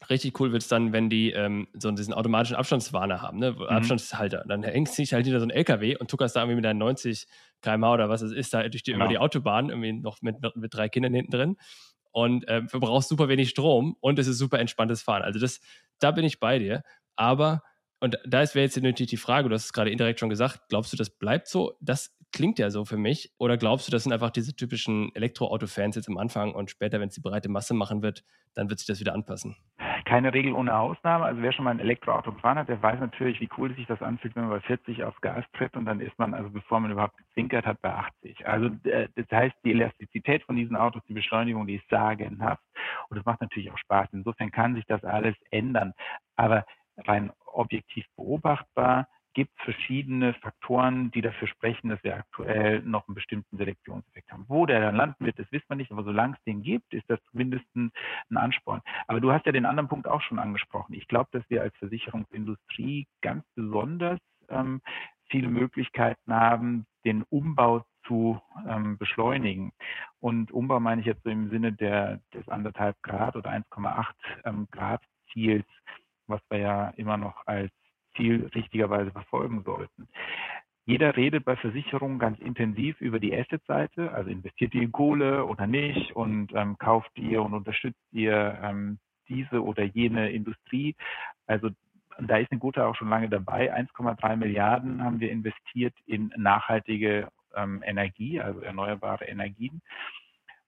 richtig 0.09 0.39
cool 0.39 0.51
wird 0.51 0.63
es 0.63 0.67
dann, 0.67 0.93
wenn 0.93 1.09
die 1.09 1.31
ähm, 1.31 1.67
so 1.73 1.91
diesen 1.91 2.13
automatischen 2.13 2.55
Abstandswarner 2.55 3.21
haben, 3.21 3.37
ne? 3.37 3.51
Mhm. 3.51 3.61
Abstandshalter. 3.61 4.43
Dann 4.47 4.63
hängst 4.63 4.97
du 4.97 5.03
dich 5.03 5.13
halt 5.13 5.25
hinter 5.25 5.39
so 5.39 5.45
ein 5.45 5.51
LKW 5.51 5.95
und 5.97 6.09
tuckerst 6.09 6.35
da 6.35 6.41
irgendwie 6.41 6.55
mit 6.55 6.65
deinen 6.65 6.79
90 6.79 7.27
km/h 7.61 7.93
oder 7.93 8.09
was 8.09 8.23
es 8.23 8.31
ist, 8.31 8.51
da 8.53 8.67
durch 8.67 8.81
die, 8.81 8.93
genau. 8.93 9.05
über 9.05 9.13
die 9.13 9.19
Autobahn, 9.19 9.69
irgendwie 9.69 9.93
noch 9.93 10.21
mit, 10.21 10.37
mit 10.55 10.73
drei 10.73 10.89
Kindern 10.89 11.13
hinten 11.13 11.31
drin 11.31 11.57
und 12.13 12.47
äh, 12.47 12.65
verbrauchst 12.67 13.09
super 13.09 13.27
wenig 13.27 13.49
Strom 13.49 13.97
und 13.99 14.17
es 14.19 14.27
ist 14.27 14.37
super 14.37 14.59
entspanntes 14.59 15.01
Fahren. 15.01 15.23
Also 15.23 15.39
das, 15.39 15.59
da 15.99 16.11
bin 16.11 16.23
ich 16.23 16.39
bei 16.39 16.59
dir. 16.59 16.83
Aber, 17.15 17.61
und 17.99 18.17
da 18.25 18.39
wäre 18.39 18.65
jetzt 18.65 18.77
natürlich 18.77 19.09
die 19.09 19.17
Frage, 19.17 19.49
du 19.49 19.55
hast 19.55 19.65
es 19.65 19.73
gerade 19.73 19.91
indirekt 19.91 20.19
schon 20.19 20.29
gesagt, 20.29 20.61
glaubst 20.69 20.93
du, 20.93 20.97
das 20.97 21.09
bleibt 21.09 21.47
so? 21.47 21.73
Das 21.81 22.15
klingt 22.31 22.59
ja 22.59 22.69
so 22.69 22.85
für 22.85 22.97
mich. 22.97 23.33
Oder 23.37 23.57
glaubst 23.57 23.87
du, 23.87 23.91
das 23.91 24.03
sind 24.03 24.13
einfach 24.13 24.31
diese 24.31 24.55
typischen 24.55 25.13
Elektroauto-Fans 25.15 25.95
jetzt 25.95 26.07
am 26.07 26.17
Anfang 26.17 26.53
und 26.53 26.69
später, 26.69 26.99
wenn 26.99 27.09
es 27.09 27.15
die 27.15 27.21
breite 27.21 27.49
Masse 27.49 27.73
machen 27.73 28.01
wird, 28.01 28.23
dann 28.53 28.69
wird 28.69 28.79
sich 28.79 28.87
das 28.87 28.99
wieder 28.99 29.13
anpassen? 29.13 29.55
Keine 30.05 30.33
Regel 30.33 30.53
ohne 30.53 30.77
Ausnahme. 30.77 31.25
Also 31.25 31.41
wer 31.41 31.51
schon 31.51 31.65
mal 31.65 31.71
ein 31.71 31.79
Elektroauto 31.79 32.31
gefahren 32.31 32.57
hat, 32.57 32.69
der 32.69 32.81
weiß 32.81 32.99
natürlich, 32.99 33.39
wie 33.39 33.49
cool 33.57 33.73
sich 33.75 33.85
das 33.87 34.01
anfühlt, 34.01 34.35
wenn 34.35 34.43
man 34.43 34.59
bei 34.59 34.61
40 34.61 35.03
aufs 35.03 35.19
Gas 35.21 35.45
tritt 35.53 35.75
und 35.75 35.85
dann 35.85 35.99
ist 35.99 36.17
man, 36.19 36.33
also 36.33 36.49
bevor 36.49 36.79
man 36.79 36.91
überhaupt 36.91 37.17
gezwinkert 37.17 37.65
hat, 37.65 37.81
bei 37.81 37.93
80. 37.93 38.47
Also 38.47 38.67
äh, 38.83 39.07
das 39.15 39.25
heißt, 39.31 39.55
die 39.63 39.71
Elastizität 39.71 40.43
von 40.43 40.55
diesen 40.55 40.75
Autos, 40.75 41.01
die 41.07 41.13
Beschleunigung, 41.13 41.67
die 41.67 41.75
ist 41.75 41.89
sagenhaft 41.89 42.63
und 43.09 43.17
es 43.17 43.25
macht 43.25 43.41
natürlich 43.41 43.71
auch 43.71 43.77
Spaß. 43.77 44.09
Insofern 44.13 44.51
kann 44.51 44.75
sich 44.75 44.85
das 44.85 45.03
alles 45.03 45.35
ändern. 45.51 45.93
Aber 46.35 46.65
rein 46.97 47.31
objektiv 47.45 48.05
beobachtbar 48.15 49.07
gibt 49.33 49.59
verschiedene 49.61 50.33
Faktoren, 50.35 51.11
die 51.11 51.21
dafür 51.21 51.47
sprechen, 51.47 51.89
dass 51.89 52.03
wir 52.03 52.15
aktuell 52.15 52.81
noch 52.81 53.07
einen 53.07 53.15
bestimmten 53.15 53.57
Selektionseffekt 53.57 54.31
haben. 54.31 54.45
Wo 54.47 54.65
der 54.65 54.79
dann 54.79 54.95
landen 54.95 55.25
wird, 55.25 55.39
das 55.39 55.51
wissen 55.51 55.65
wir 55.67 55.75
nicht, 55.75 55.91
aber 55.91 56.03
solange 56.03 56.35
es 56.35 56.43
den 56.43 56.61
gibt, 56.61 56.93
ist 56.93 57.09
das 57.09 57.19
zumindest 57.31 57.65
ein, 57.75 57.91
ein 58.29 58.37
Ansporn. 58.37 58.81
Aber 59.07 59.19
du 59.19 59.31
hast 59.31 59.45
ja 59.45 59.51
den 59.51 59.65
anderen 59.65 59.89
Punkt 59.89 60.07
auch 60.07 60.21
schon 60.21 60.39
angesprochen. 60.39 60.93
Ich 60.93 61.07
glaube, 61.07 61.29
dass 61.31 61.49
wir 61.49 61.61
als 61.61 61.75
Versicherungsindustrie 61.77 63.07
ganz 63.21 63.45
besonders 63.55 64.19
ähm, 64.49 64.81
viele 65.29 65.47
Möglichkeiten 65.47 66.33
haben, 66.33 66.85
den 67.05 67.23
Umbau 67.23 67.85
zu 68.05 68.39
ähm, 68.67 68.97
beschleunigen. 68.97 69.71
Und 70.19 70.51
Umbau 70.51 70.79
meine 70.79 71.01
ich 71.01 71.07
jetzt 71.07 71.23
so 71.23 71.29
im 71.29 71.49
Sinne 71.49 71.73
der, 71.73 72.19
des 72.33 72.47
anderthalb 72.49 73.01
Grad 73.01 73.35
oder 73.35 73.49
1,8 73.49 74.05
ähm, 74.45 74.67
Grad 74.71 75.01
Ziels, 75.31 75.65
was 76.27 76.41
wir 76.49 76.59
ja 76.59 76.89
immer 76.89 77.17
noch 77.17 77.47
als 77.47 77.71
Ziel 78.15 78.49
richtigerweise 78.53 79.11
verfolgen 79.11 79.63
sollten. 79.63 80.07
Jeder 80.85 81.15
redet 81.15 81.45
bei 81.45 81.55
Versicherungen 81.55 82.19
ganz 82.19 82.39
intensiv 82.39 82.99
über 82.99 83.19
die 83.19 83.33
Asset-Seite, 83.33 84.11
also 84.11 84.29
investiert 84.29 84.73
ihr 84.75 84.81
in 84.81 84.91
Kohle 84.91 85.45
oder 85.45 85.65
nicht 85.65 86.13
und 86.13 86.51
ähm, 86.53 86.77
kauft 86.77 87.17
ihr 87.17 87.41
und 87.41 87.53
unterstützt 87.53 88.03
ihr 88.11 88.59
ähm, 88.61 88.99
diese 89.29 89.63
oder 89.63 89.83
jene 89.83 90.31
Industrie. 90.31 90.95
Also 91.47 91.69
da 92.19 92.37
ist 92.37 92.51
eine 92.51 92.59
gute 92.59 92.85
auch 92.85 92.95
schon 92.95 93.09
lange 93.09 93.29
dabei. 93.29 93.73
1,3 93.73 94.35
Milliarden 94.35 95.01
haben 95.01 95.21
wir 95.21 95.31
investiert 95.31 95.95
in 96.05 96.33
nachhaltige 96.35 97.29
ähm, 97.55 97.81
Energie, 97.85 98.41
also 98.41 98.59
erneuerbare 98.59 99.25
Energien. 99.25 99.81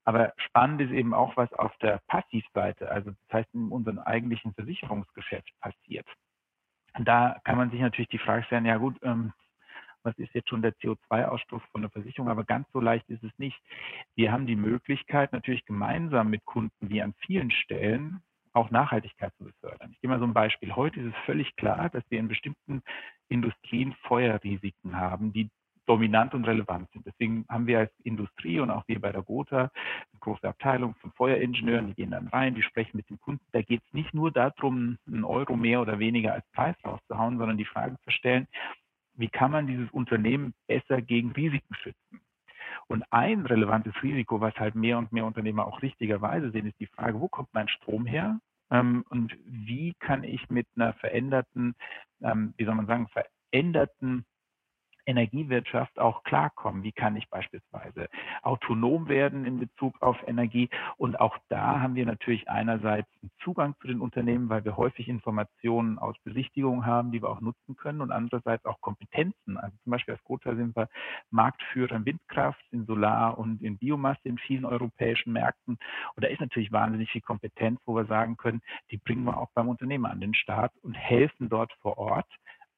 Aber 0.04 0.32
spannend 0.36 0.80
ist 0.80 0.92
eben 0.92 1.12
auch, 1.12 1.36
was 1.36 1.52
auf 1.52 1.76
der 1.78 2.00
Passivseite, 2.06 2.90
also 2.90 3.10
das 3.10 3.40
heißt 3.40 3.54
in 3.54 3.68
unserem 3.68 3.98
eigentlichen 3.98 4.54
Versicherungsgeschäft 4.54 5.50
passiert 5.60 6.06
da 6.98 7.38
kann 7.44 7.56
man 7.58 7.70
sich 7.70 7.80
natürlich 7.80 8.08
die 8.08 8.18
Frage 8.18 8.44
stellen, 8.44 8.66
ja 8.66 8.76
gut, 8.76 8.96
ähm, 9.02 9.32
was 10.02 10.16
ist 10.18 10.32
jetzt 10.34 10.48
schon 10.48 10.62
der 10.62 10.72
CO2-Ausstoß 10.74 11.62
von 11.72 11.82
der 11.82 11.90
Versicherung, 11.90 12.30
aber 12.30 12.44
ganz 12.44 12.66
so 12.72 12.80
leicht 12.80 13.08
ist 13.08 13.24
es 13.24 13.38
nicht. 13.38 13.60
Wir 14.14 14.32
haben 14.32 14.46
die 14.46 14.56
Möglichkeit, 14.56 15.32
natürlich 15.32 15.64
gemeinsam 15.64 16.30
mit 16.30 16.44
Kunden 16.44 16.88
wie 16.88 17.02
an 17.02 17.14
vielen 17.26 17.50
Stellen 17.50 18.22
auch 18.52 18.70
Nachhaltigkeit 18.70 19.34
zu 19.36 19.44
befördern. 19.44 19.90
Ich 19.92 20.00
gebe 20.00 20.12
mal 20.12 20.18
so 20.18 20.24
ein 20.24 20.32
Beispiel. 20.32 20.74
Heute 20.74 21.00
ist 21.00 21.08
es 21.08 21.24
völlig 21.26 21.54
klar, 21.56 21.90
dass 21.90 22.04
wir 22.08 22.18
in 22.18 22.28
bestimmten 22.28 22.82
Industrien 23.28 23.94
Feuerrisiken 24.04 24.96
haben, 24.96 25.32
die 25.32 25.50
dominant 25.86 26.34
und 26.34 26.44
relevant 26.44 26.90
sind. 26.92 27.06
Deswegen 27.06 27.46
haben 27.48 27.66
wir 27.66 27.78
als 27.78 27.92
Industrie 28.02 28.60
und 28.60 28.70
auch 28.70 28.86
wir 28.88 29.00
bei 29.00 29.12
der 29.12 29.22
Gotha 29.22 29.58
eine 29.58 30.20
große 30.20 30.46
Abteilung 30.46 30.94
von 30.96 31.12
Feueringenieuren, 31.12 31.88
die 31.88 31.94
gehen 31.94 32.10
dann 32.10 32.28
rein, 32.28 32.54
die 32.54 32.62
sprechen 32.62 32.96
mit 32.96 33.08
den 33.08 33.20
Kunden. 33.20 33.44
Da 33.52 33.62
geht 33.62 33.82
es 33.86 33.92
nicht 33.92 34.12
nur 34.12 34.30
darum, 34.30 34.98
einen 35.06 35.24
Euro 35.24 35.56
mehr 35.56 35.80
oder 35.80 35.98
weniger 35.98 36.34
als 36.34 36.46
Preis 36.52 36.76
rauszuhauen, 36.84 37.38
sondern 37.38 37.56
die 37.56 37.64
Frage 37.64 37.96
zu 38.04 38.10
stellen, 38.10 38.46
wie 39.14 39.28
kann 39.28 39.50
man 39.50 39.66
dieses 39.66 39.90
Unternehmen 39.90 40.54
besser 40.66 41.00
gegen 41.00 41.32
Risiken 41.32 41.74
schützen? 41.74 42.20
Und 42.88 43.04
ein 43.10 43.46
relevantes 43.46 43.94
Risiko, 44.02 44.40
was 44.40 44.54
halt 44.56 44.74
mehr 44.74 44.98
und 44.98 45.12
mehr 45.12 45.24
Unternehmer 45.24 45.66
auch 45.66 45.82
richtigerweise 45.82 46.50
sehen, 46.50 46.66
ist 46.66 46.78
die 46.78 46.86
Frage, 46.86 47.20
wo 47.20 47.28
kommt 47.28 47.48
mein 47.52 47.68
Strom 47.68 48.06
her? 48.06 48.38
Ähm, 48.70 49.04
und 49.08 49.36
wie 49.44 49.94
kann 49.98 50.24
ich 50.24 50.50
mit 50.50 50.66
einer 50.76 50.92
veränderten, 50.94 51.74
ähm, 52.22 52.54
wie 52.56 52.64
soll 52.64 52.74
man 52.74 52.86
sagen, 52.86 53.08
veränderten 53.08 54.24
Energiewirtschaft 55.06 55.98
auch 55.98 56.22
klarkommen? 56.24 56.82
Wie 56.82 56.92
kann 56.92 57.16
ich 57.16 57.28
beispielsweise 57.30 58.08
autonom 58.42 59.08
werden 59.08 59.46
in 59.46 59.58
Bezug 59.58 60.00
auf 60.02 60.16
Energie? 60.26 60.68
Und 60.96 61.18
auch 61.20 61.38
da 61.48 61.80
haben 61.80 61.94
wir 61.94 62.04
natürlich 62.04 62.48
einerseits 62.48 63.08
einen 63.22 63.30
Zugang 63.42 63.74
zu 63.80 63.86
den 63.86 64.00
Unternehmen, 64.00 64.48
weil 64.48 64.64
wir 64.64 64.76
häufig 64.76 65.08
Informationen 65.08 65.98
aus 65.98 66.16
Besichtigungen 66.24 66.84
haben, 66.84 67.12
die 67.12 67.22
wir 67.22 67.30
auch 67.30 67.40
nutzen 67.40 67.76
können 67.76 68.00
und 68.00 68.10
andererseits 68.10 68.64
auch 68.64 68.80
Kompetenzen. 68.80 69.56
Also 69.56 69.76
zum 69.84 69.90
Beispiel 69.90 70.14
als 70.14 70.24
Gotha 70.24 70.54
sind 70.54 70.76
wir 70.76 70.88
Marktführer 71.30 71.96
in 71.96 72.04
Windkraft, 72.04 72.62
in 72.70 72.86
Solar 72.86 73.38
und 73.38 73.62
in 73.62 73.78
Biomasse 73.78 74.20
in 74.24 74.38
vielen 74.38 74.64
europäischen 74.64 75.32
Märkten. 75.32 75.78
Und 76.14 76.24
da 76.24 76.28
ist 76.28 76.40
natürlich 76.40 76.72
wahnsinnig 76.72 77.10
viel 77.10 77.22
Kompetenz, 77.22 77.80
wo 77.86 77.94
wir 77.94 78.06
sagen 78.06 78.36
können, 78.36 78.60
die 78.90 78.98
bringen 78.98 79.24
wir 79.24 79.36
auch 79.36 79.50
beim 79.54 79.68
Unternehmer 79.68 80.10
an 80.10 80.20
den 80.20 80.34
Start 80.34 80.72
und 80.82 80.94
helfen 80.94 81.48
dort 81.48 81.72
vor 81.80 81.98
Ort 81.98 82.26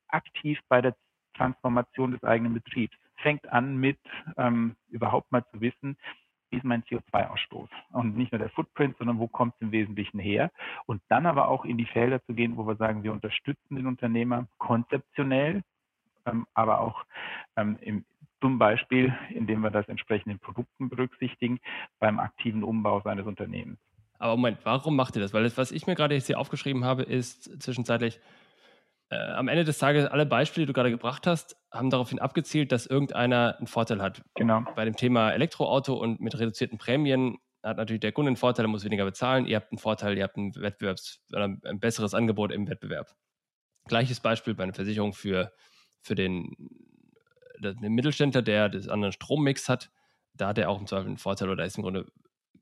aktiv 0.09 0.59
bei 0.69 0.81
der 0.81 0.95
Transformation 1.39 2.13
des 2.13 2.23
eigenen 2.25 2.53
Betriebs. 2.53 2.95
Fängt 3.17 3.51
an 3.51 3.77
mit 3.77 3.99
ähm, 4.37 4.77
überhaupt 4.91 5.33
mal 5.33 5.45
zu 5.51 5.61
wissen, 5.61 5.97
wie 6.51 6.57
ist 6.57 6.65
mein 6.65 6.83
CO2-Ausstoß? 6.85 7.69
Und 7.93 8.17
nicht 8.17 8.33
nur 8.33 8.39
der 8.39 8.51
Footprint, 8.51 8.97
sondern 8.99 9.19
wo 9.19 9.29
kommt 9.29 9.55
es 9.57 9.61
im 9.61 9.73
Wesentlichen 9.73 10.19
her? 10.19 10.51
Und 10.87 11.03
dann 11.09 11.27
aber 11.27 11.49
auch 11.49 11.65
in 11.65 11.77
die 11.77 11.87
Felder 11.87 12.25
zu 12.25 12.35
gehen, 12.35 12.57
wo 12.57 12.67
wir 12.67 12.77
sagen, 12.77 13.03
wir 13.03 13.13
unterstützen 13.13 13.77
den 13.77 13.87
Unternehmer 13.87 14.47
konzeptionell, 14.59 15.63
ähm, 16.27 16.47
aber 16.55 16.81
auch 16.81 17.05
ähm, 17.57 17.79
im, 17.81 18.05
zum 18.41 18.59
Beispiel, 18.59 19.15
indem 19.31 19.61
wir 19.61 19.71
das 19.71 19.89
entsprechend 19.89 20.33
in 20.33 20.39
Produkten 20.39 20.89
berücksichtigen, 20.89 21.59
beim 21.99 22.19
aktiven 22.19 22.63
Umbau 22.63 23.01
seines 23.03 23.27
Unternehmens. 23.27 23.79
Aber 24.19 24.37
Moment, 24.37 24.59
warum 24.65 24.97
macht 24.97 25.17
ihr 25.17 25.23
das? 25.23 25.33
Weil 25.33 25.45
das, 25.45 25.57
was 25.57 25.71
ich 25.71 25.87
mir 25.87 25.95
gerade 25.95 26.15
jetzt 26.15 26.27
hier 26.27 26.39
aufgeschrieben 26.39 26.85
habe, 26.85 27.03
ist 27.03 27.63
zwischenzeitlich, 27.63 28.21
äh, 29.11 29.17
am 29.17 29.49
Ende 29.49 29.65
des 29.65 29.79
Tages, 29.79 30.07
alle 30.07 30.27
Beispiele, 30.27 30.67
die 30.67 30.69
du 30.69 30.75
gerade 30.75 30.91
gebracht 30.91 31.27
hast, 31.27 31.57
haben 31.73 31.91
daraufhin 31.91 32.19
abgezielt, 32.19 32.73
dass 32.73 32.87
irgendeiner 32.87 33.57
einen 33.59 33.67
Vorteil 33.67 34.03
hat. 34.03 34.23
Genau. 34.35 34.65
Bei 34.77 34.85
dem 34.85 34.97
Thema 34.97 35.31
Elektroauto 35.31 35.95
und 35.95 36.21
mit 36.21 36.39
reduzierten 36.39 36.79
Prämien 36.79 37.39
hat 37.63 37.77
natürlich 37.77 38.01
der 38.01 38.13
Kunde 38.13 38.29
einen 38.29 38.37
Vorteil, 38.37 38.67
er 38.67 38.69
muss 38.69 38.85
weniger 38.85 39.05
bezahlen. 39.05 39.47
Ihr 39.47 39.57
habt 39.57 39.73
einen 39.73 39.79
Vorteil, 39.79 40.17
ihr 40.17 40.25
habt 40.25 40.37
ein, 40.37 40.55
Wettbewerbs 40.55 41.23
ein 41.33 41.81
besseres 41.81 42.15
Angebot 42.15 42.53
im 42.53 42.69
Wettbewerb. 42.69 43.15
Gleiches 43.87 44.21
Beispiel 44.21 44.55
bei 44.55 44.65
einer 44.65 44.75
Versicherung 44.75 45.13
für, 45.13 45.53
für 46.03 46.15
den, 46.15 46.55
den 47.59 47.95
Mittelständler, 47.95 48.43
der 48.43 48.69
das 48.69 48.89
anderen 48.89 49.13
Strommix 49.13 49.69
hat. 49.69 49.91
Da 50.35 50.49
hat 50.49 50.59
er 50.59 50.69
auch 50.69 50.79
im 50.79 50.87
Zweifel 50.87 51.09
einen 51.09 51.17
Vorteil 51.17 51.49
oder 51.49 51.65
ist 51.65 51.79
im 51.79 51.83
Grunde 51.83 52.07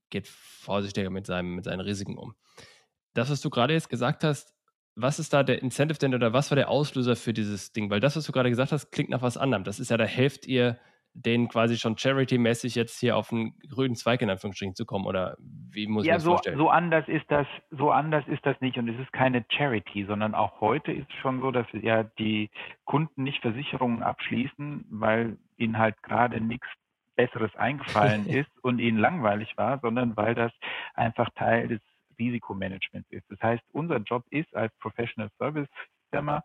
geht 0.08 0.28
vorsichtiger 0.28 1.10
mit, 1.10 1.26
seinem, 1.26 1.56
mit 1.56 1.64
seinen 1.64 1.80
Risiken 1.80 2.16
um. 2.16 2.34
Das, 3.14 3.28
was 3.28 3.40
du 3.40 3.50
gerade 3.50 3.74
jetzt 3.74 3.88
gesagt 3.88 4.24
hast, 4.24 4.55
was 4.96 5.18
ist 5.18 5.32
da 5.32 5.42
der 5.42 5.62
Incentive 5.62 5.98
denn 5.98 6.14
oder 6.14 6.32
was 6.32 6.50
war 6.50 6.56
der 6.56 6.70
Auslöser 6.70 7.16
für 7.16 7.34
dieses 7.34 7.72
Ding? 7.72 7.90
Weil 7.90 8.00
das, 8.00 8.16
was 8.16 8.24
du 8.24 8.32
gerade 8.32 8.48
gesagt 8.48 8.72
hast, 8.72 8.90
klingt 8.90 9.10
nach 9.10 9.22
was 9.22 9.36
anderem. 9.36 9.62
Das 9.62 9.78
ist 9.78 9.90
ja, 9.90 9.96
da 9.98 10.04
helft 10.04 10.46
ihr 10.46 10.78
denen 11.12 11.48
quasi 11.48 11.78
schon 11.78 11.96
charity-mäßig 11.96 12.74
jetzt 12.74 13.00
hier 13.00 13.16
auf 13.16 13.32
einen 13.32 13.58
grünen 13.70 13.94
Zweig 13.94 14.20
in 14.20 14.28
Anführungsstrichen 14.28 14.74
zu 14.74 14.84
kommen 14.84 15.06
oder 15.06 15.36
wie 15.38 15.86
muss 15.86 16.04
ja, 16.04 16.12
ich 16.12 16.16
das 16.16 16.24
so, 16.24 16.30
vorstellen? 16.32 16.58
so 16.58 16.68
anders 16.68 17.08
ist 17.08 17.24
das, 17.30 17.46
so 17.70 17.90
anders 17.90 18.26
ist 18.28 18.44
das 18.44 18.60
nicht 18.60 18.76
und 18.76 18.88
es 18.88 19.00
ist 19.00 19.12
keine 19.12 19.44
Charity, 19.48 20.04
sondern 20.04 20.34
auch 20.34 20.60
heute 20.60 20.92
ist 20.92 21.08
es 21.08 21.16
schon 21.16 21.40
so, 21.40 21.50
dass 21.50 21.66
ja 21.72 22.02
die 22.02 22.50
Kunden 22.84 23.22
nicht 23.22 23.40
Versicherungen 23.40 24.02
abschließen, 24.02 24.84
weil 24.90 25.38
ihnen 25.56 25.78
halt 25.78 26.02
gerade 26.02 26.38
nichts 26.40 26.66
Besseres 27.16 27.54
eingefallen 27.56 28.26
ist 28.26 28.50
und 28.62 28.78
ihnen 28.78 28.98
langweilig 28.98 29.56
war, 29.56 29.78
sondern 29.80 30.16
weil 30.18 30.34
das 30.34 30.52
einfach 30.94 31.30
Teil 31.34 31.68
des 31.68 31.80
Risikomanagements 32.18 33.10
ist. 33.10 33.24
Das 33.30 33.40
heißt, 33.40 33.62
unser 33.72 33.98
Job 33.98 34.24
ist 34.30 34.54
als 34.54 34.74
Professional 34.78 35.30
Service 35.38 35.68
Firma, 36.10 36.42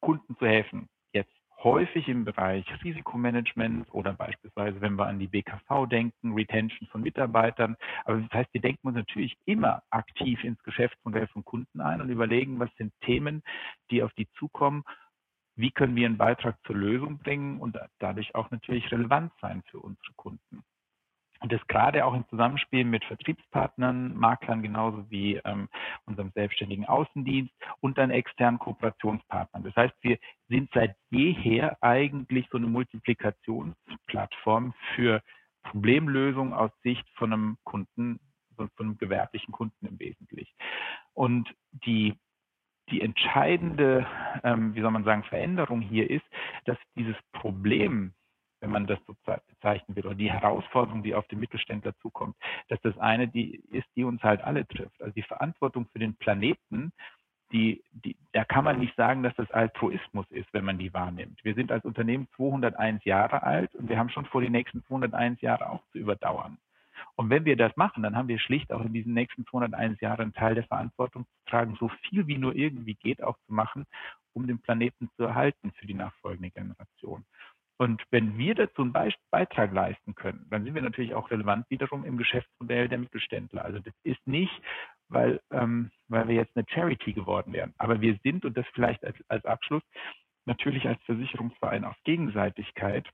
Kunden 0.00 0.36
zu 0.36 0.46
helfen. 0.46 0.88
Jetzt 1.12 1.32
häufig 1.62 2.08
im 2.08 2.24
Bereich 2.24 2.64
Risikomanagement 2.84 3.92
oder 3.92 4.12
beispielsweise, 4.12 4.80
wenn 4.80 4.96
wir 4.96 5.06
an 5.06 5.18
die 5.18 5.28
BKV 5.28 5.86
denken, 5.88 6.34
Retention 6.34 6.88
von 6.88 7.02
Mitarbeitern. 7.02 7.76
Aber 8.04 8.20
das 8.20 8.30
heißt, 8.32 8.52
wir 8.52 8.60
denken 8.60 8.88
uns 8.88 8.96
natürlich 8.96 9.36
immer 9.46 9.82
aktiv 9.90 10.42
ins 10.44 10.62
Geschäftsmodell 10.62 11.26
von 11.28 11.44
Kunden 11.44 11.80
ein 11.80 12.00
und 12.00 12.10
überlegen, 12.10 12.58
was 12.58 12.70
sind 12.76 12.92
Themen, 13.00 13.42
die 13.90 14.02
auf 14.02 14.12
die 14.14 14.28
zukommen 14.38 14.84
wie 15.56 15.70
können 15.70 15.96
wir 15.96 16.06
einen 16.06 16.18
Beitrag 16.18 16.58
zur 16.66 16.76
Lösung 16.76 17.18
bringen 17.18 17.58
und 17.60 17.78
dadurch 17.98 18.34
auch 18.34 18.50
natürlich 18.50 18.92
relevant 18.92 19.32
sein 19.40 19.62
für 19.70 19.80
unsere 19.80 20.12
Kunden. 20.14 20.62
Und 21.40 21.52
das 21.52 21.64
gerade 21.66 22.04
auch 22.04 22.14
im 22.14 22.26
Zusammenspiel 22.28 22.84
mit 22.84 23.04
Vertriebspartnern, 23.04 24.16
Maklern 24.16 24.62
genauso 24.62 25.10
wie 25.10 25.40
ähm, 25.44 25.68
unserem 26.06 26.30
selbstständigen 26.32 26.86
Außendienst 26.86 27.52
und 27.80 27.98
dann 27.98 28.10
externen 28.10 28.58
Kooperationspartnern. 28.58 29.64
Das 29.64 29.76
heißt, 29.76 29.94
wir 30.00 30.18
sind 30.48 30.70
seit 30.72 30.96
jeher 31.10 31.76
eigentlich 31.82 32.46
so 32.50 32.58
eine 32.58 32.66
Multiplikationsplattform 32.66 34.74
für 34.94 35.22
Problemlösung 35.62 36.54
aus 36.54 36.70
Sicht 36.82 37.06
von 37.14 37.32
einem 37.32 37.58
Kunden, 37.64 38.20
von 38.56 38.70
einem 38.78 38.98
gewerblichen 38.98 39.52
Kunden 39.52 39.86
im 39.86 39.98
Wesentlichen. 39.98 40.54
Und 41.12 41.52
die 41.72 42.14
die 42.90 43.00
entscheidende, 43.00 44.06
ähm, 44.44 44.74
wie 44.74 44.80
soll 44.80 44.90
man 44.90 45.04
sagen, 45.04 45.24
Veränderung 45.24 45.80
hier 45.80 46.08
ist, 46.08 46.24
dass 46.66 46.78
dieses 46.96 47.16
Problem, 47.32 48.12
wenn 48.60 48.70
man 48.70 48.86
das 48.86 48.98
so 49.06 49.14
bezeichnen 49.24 49.96
will, 49.96 50.06
oder 50.06 50.14
die 50.14 50.32
Herausforderung, 50.32 51.02
die 51.02 51.14
auf 51.14 51.26
den 51.28 51.40
Mittelständler 51.40 51.94
zukommt, 51.98 52.36
dass 52.68 52.80
das 52.82 52.96
eine 52.98 53.28
die 53.28 53.56
ist, 53.70 53.86
die 53.96 54.04
uns 54.04 54.22
halt 54.22 54.42
alle 54.42 54.66
trifft. 54.66 55.00
Also 55.00 55.12
die 55.12 55.22
Verantwortung 55.22 55.86
für 55.92 55.98
den 55.98 56.16
Planeten, 56.16 56.92
die, 57.52 57.84
die, 57.92 58.16
da 58.32 58.44
kann 58.44 58.64
man 58.64 58.78
nicht 58.78 58.96
sagen, 58.96 59.22
dass 59.22 59.34
das 59.36 59.50
Altruismus 59.50 60.26
ist, 60.30 60.52
wenn 60.52 60.64
man 60.64 60.78
die 60.78 60.92
wahrnimmt. 60.92 61.44
Wir 61.44 61.54
sind 61.54 61.70
als 61.70 61.84
Unternehmen 61.84 62.28
201 62.36 63.04
Jahre 63.04 63.42
alt 63.42 63.74
und 63.74 63.88
wir 63.88 63.98
haben 63.98 64.10
schon 64.10 64.26
vor, 64.26 64.40
die 64.40 64.50
nächsten 64.50 64.82
201 64.84 65.40
Jahre 65.40 65.70
auch 65.70 65.82
zu 65.92 65.98
überdauern. 65.98 66.58
Und 67.14 67.30
wenn 67.30 67.44
wir 67.44 67.56
das 67.56 67.76
machen, 67.76 68.02
dann 68.02 68.16
haben 68.16 68.28
wir 68.28 68.38
schlicht 68.38 68.72
auch 68.72 68.84
in 68.84 68.92
diesen 68.92 69.14
nächsten 69.14 69.46
201 69.46 70.00
Jahren 70.00 70.22
einen 70.22 70.34
Teil 70.34 70.54
der 70.54 70.64
Verantwortung 70.64 71.24
zu 71.24 71.50
tragen, 71.50 71.76
so 71.78 71.88
viel 72.08 72.26
wie 72.26 72.38
nur 72.38 72.54
irgendwie 72.54 72.94
geht, 72.94 73.22
auch 73.22 73.36
zu 73.46 73.52
machen, 73.52 73.86
um 74.32 74.46
den 74.46 74.60
Planeten 74.60 75.10
zu 75.16 75.24
erhalten 75.24 75.72
für 75.72 75.86
die 75.86 75.94
nachfolgende 75.94 76.50
Generation. 76.50 77.24
Und 77.78 78.02
wenn 78.10 78.38
wir 78.38 78.54
dazu 78.54 78.82
einen 78.82 78.92
Beitrag 79.30 79.72
leisten 79.72 80.14
können, 80.14 80.46
dann 80.50 80.64
sind 80.64 80.74
wir 80.74 80.82
natürlich 80.82 81.14
auch 81.14 81.30
relevant 81.30 81.68
wiederum 81.68 82.04
im 82.04 82.16
Geschäftsmodell 82.16 82.88
der 82.88 82.98
Mittelständler. 82.98 83.64
Also 83.64 83.80
das 83.80 83.92
ist 84.02 84.26
nicht, 84.26 84.52
weil, 85.08 85.40
ähm, 85.50 85.90
weil 86.08 86.26
wir 86.28 86.36
jetzt 86.36 86.56
eine 86.56 86.64
Charity 86.68 87.12
geworden 87.12 87.52
wären. 87.52 87.74
Aber 87.76 88.00
wir 88.00 88.18
sind, 88.22 88.44
und 88.44 88.56
das 88.56 88.66
vielleicht 88.72 89.04
als, 89.04 89.16
als 89.28 89.44
Abschluss, 89.44 89.82
natürlich 90.46 90.86
als 90.86 91.02
Versicherungsverein 91.04 91.84
auf 91.84 91.96
Gegenseitigkeit 92.04 93.06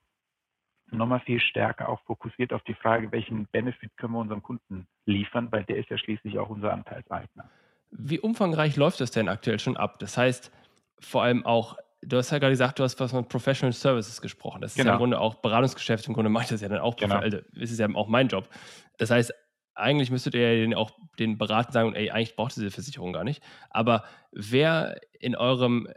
nochmal 0.90 1.20
viel 1.20 1.40
stärker 1.40 1.88
auch 1.88 2.01
fokussiert 2.03 2.53
auf 2.53 2.62
die 2.64 2.75
Frage, 2.75 3.11
welchen 3.12 3.46
Benefit 3.46 3.90
können 3.96 4.12
wir 4.12 4.20
unserem 4.20 4.42
Kunden 4.42 4.87
liefern, 5.07 5.51
weil 5.51 5.64
der 5.64 5.79
ist 5.79 5.90
ja 5.90 5.98
schließlich 5.98 6.38
auch 6.38 6.51
unser 6.51 6.72
Anteilseigner. 6.72 7.51
Wie 7.90 8.20
umfangreich 8.20 8.77
läuft 8.77 9.01
das 9.01 9.11
denn 9.11 9.29
aktuell 9.29 9.59
schon 9.59 9.77
ab? 9.77 9.98
Das 9.98 10.16
heißt, 10.16 10.53
vor 11.01 11.22
allem 11.22 11.44
auch, 11.44 11.77
du 12.03 12.17
hast 12.17 12.31
ja 12.31 12.38
gerade 12.38 12.53
gesagt, 12.53 12.79
du 12.79 12.83
hast 12.83 12.99
was 13.01 13.11
von 13.11 13.27
Professional 13.27 13.73
Services 13.73 14.21
gesprochen. 14.21 14.61
Das 14.61 14.73
ist 14.73 14.77
genau. 14.77 14.91
ja 14.91 14.95
im 14.95 14.99
genau. 14.99 14.99
Grunde 14.99 15.21
auch 15.21 15.37
Beratungsgeschäft, 15.37 16.07
im 16.09 16.15
Grunde 16.15 16.31
mache 16.31 16.45
ich 16.45 16.51
das 16.51 16.61
ja 16.61 16.69
dann 16.69 16.81
auch, 16.81 16.97
genau. 16.97 17.17
also, 17.17 17.38
das 17.55 17.71
ist 17.71 17.79
ja 17.79 17.88
auch 17.95 18.09
mein 18.09 18.29
Job. 18.29 18.49
Das 18.99 19.11
heißt, 19.11 19.33
eigentlich 19.75 20.11
müsstet 20.11 20.35
ihr 20.35 20.55
ja 20.55 20.61
den 20.61 20.75
auch 20.75 20.91
den 21.19 21.38
Beraten 21.38 21.73
sagen, 21.73 21.95
ey, 21.95 22.11
eigentlich 22.11 22.37
braucht 22.37 22.57
ihr 22.57 22.62
diese 22.62 22.71
Versicherung 22.71 23.12
gar 23.12 23.25
nicht. 23.25 23.43
Aber 23.71 24.05
wer 24.33 25.01
in 25.19 25.35
eurem, 25.35 25.88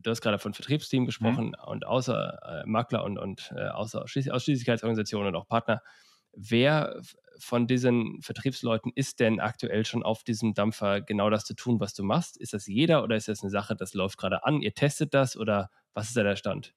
du 0.00 0.10
hast 0.10 0.20
gerade 0.20 0.38
von 0.38 0.54
Vertriebsteam 0.54 1.02
mhm. 1.02 1.06
gesprochen 1.06 1.46
mhm. 1.46 1.68
und 1.68 1.86
außer 1.86 2.38
äh, 2.42 2.68
Makler 2.68 3.02
und, 3.02 3.18
und 3.18 3.52
äh, 3.56 3.68
außer 3.68 4.02
Ausschließlichkeitsorganisationen 4.02 5.28
und 5.28 5.36
auch 5.36 5.48
Partner, 5.48 5.82
wer 6.36 7.00
von 7.38 7.66
diesen 7.66 8.20
Vertriebsleuten 8.22 8.92
ist 8.94 9.20
denn 9.20 9.40
aktuell 9.40 9.84
schon 9.84 10.02
auf 10.02 10.22
diesem 10.24 10.54
Dampfer 10.54 11.00
genau 11.00 11.30
das 11.30 11.44
zu 11.44 11.54
tun, 11.54 11.80
was 11.80 11.94
du 11.94 12.04
machst? 12.04 12.36
Ist 12.36 12.52
das 12.52 12.66
jeder 12.66 13.02
oder 13.02 13.16
ist 13.16 13.28
das 13.28 13.42
eine 13.42 13.50
Sache, 13.50 13.76
das 13.76 13.94
läuft 13.94 14.18
gerade 14.18 14.44
an? 14.44 14.62
Ihr 14.62 14.74
testet 14.74 15.14
das 15.14 15.36
oder 15.36 15.70
was 15.94 16.08
ist 16.08 16.16
da 16.16 16.22
der 16.22 16.36
Stand? 16.36 16.74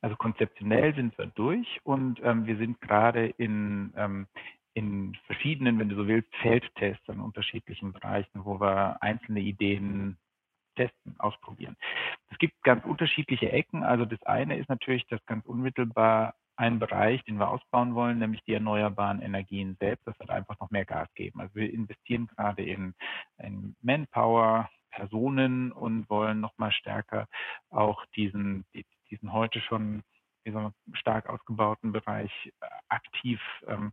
Also 0.00 0.16
konzeptionell 0.16 0.94
sind 0.94 1.16
wir 1.18 1.26
durch 1.26 1.80
und 1.82 2.20
ähm, 2.22 2.46
wir 2.46 2.56
sind 2.56 2.80
gerade 2.80 3.26
in, 3.26 3.92
ähm, 3.96 4.26
in 4.74 5.16
verschiedenen, 5.26 5.78
wenn 5.78 5.88
du 5.88 5.96
so 5.96 6.06
willst, 6.06 6.34
Feldtests 6.36 7.08
an 7.08 7.20
unterschiedlichen 7.20 7.92
Bereichen, 7.92 8.44
wo 8.44 8.60
wir 8.60 9.02
einzelne 9.02 9.40
Ideen 9.40 10.16
testen, 10.76 11.14
ausprobieren. 11.18 11.76
Es 12.30 12.38
gibt 12.38 12.62
ganz 12.62 12.84
unterschiedliche 12.84 13.52
Ecken. 13.52 13.82
Also 13.82 14.04
das 14.04 14.22
eine 14.22 14.56
ist 14.58 14.68
natürlich, 14.68 15.06
dass 15.08 15.24
ganz 15.26 15.44
unmittelbar 15.46 16.34
ein 16.60 16.78
Bereich, 16.78 17.24
den 17.24 17.38
wir 17.38 17.48
ausbauen 17.48 17.94
wollen, 17.94 18.18
nämlich 18.18 18.42
die 18.44 18.52
erneuerbaren 18.52 19.22
Energien 19.22 19.76
selbst. 19.80 20.06
Das 20.06 20.18
wird 20.20 20.28
einfach 20.28 20.60
noch 20.60 20.70
mehr 20.70 20.84
Gas 20.84 21.08
geben. 21.14 21.40
Also 21.40 21.54
wir 21.54 21.72
investieren 21.72 22.26
gerade 22.26 22.62
in, 22.62 22.94
in 23.38 23.74
Manpower, 23.80 24.68
Personen 24.90 25.72
und 25.72 26.10
wollen 26.10 26.40
noch 26.40 26.52
mal 26.58 26.70
stärker 26.70 27.28
auch 27.70 28.04
diesen, 28.14 28.66
diesen 29.10 29.32
heute 29.32 29.60
schon 29.62 30.02
stark 30.92 31.28
ausgebauten 31.28 31.92
Bereich 31.92 32.32
äh, 32.60 32.66
aktiv, 32.88 33.40
ähm, 33.66 33.92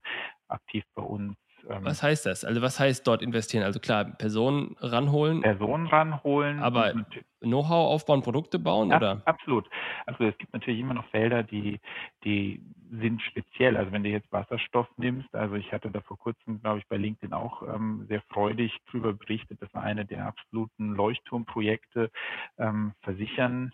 aktiv 0.50 0.84
bei 0.94 1.04
uns 1.04 1.38
Ähm, 1.70 1.84
was 1.84 2.04
heißt 2.04 2.26
das? 2.26 2.46
Also 2.46 2.62
was 2.62 2.80
heißt 2.80 3.08
dort 3.08 3.22
investieren? 3.22 3.64
Also 3.64 3.80
klar, 3.80 4.06
Personen 4.06 4.76
ranholen. 4.80 5.42
Personen 5.42 5.88
ranholen. 5.88 6.60
Aber 6.60 6.94
Know-how 7.40 7.92
aufbauen, 7.94 8.24
Produkte 8.24 8.58
bauen, 8.58 8.90
ja, 8.90 8.98
oder? 8.98 9.22
Absolut. 9.26 9.70
Also 10.08 10.24
es 10.26 10.38
gibt 10.38 10.54
natürlich 10.54 10.80
immer 10.80 10.96
noch 10.96 11.06
Felder, 11.10 11.44
die, 11.44 11.80
die 12.24 12.64
sind 12.90 13.22
speziell. 13.22 13.78
Also 13.78 13.92
wenn 13.92 14.04
du 14.04 14.10
jetzt 14.10 14.32
Wasserstoff 14.32 14.88
nimmst, 14.98 15.34
also 15.36 15.56
ich 15.56 15.72
hatte 15.72 15.92
da 15.92 16.02
vor 16.02 16.18
kurzem, 16.18 16.60
glaube 16.62 16.80
ich, 16.80 16.88
bei 16.88 16.98
LinkedIn 16.98 17.34
auch 17.34 17.62
ähm, 17.62 18.06
sehr 18.08 18.22
freudig 18.30 18.76
darüber 18.88 19.14
berichtet, 19.14 19.62
das 19.62 19.72
war 19.74 19.84
eine 19.84 20.06
der 20.06 20.26
absoluten 20.26 20.96
Leuchtturmprojekte, 20.96 22.10
ähm, 22.58 22.94
versichern 23.02 23.72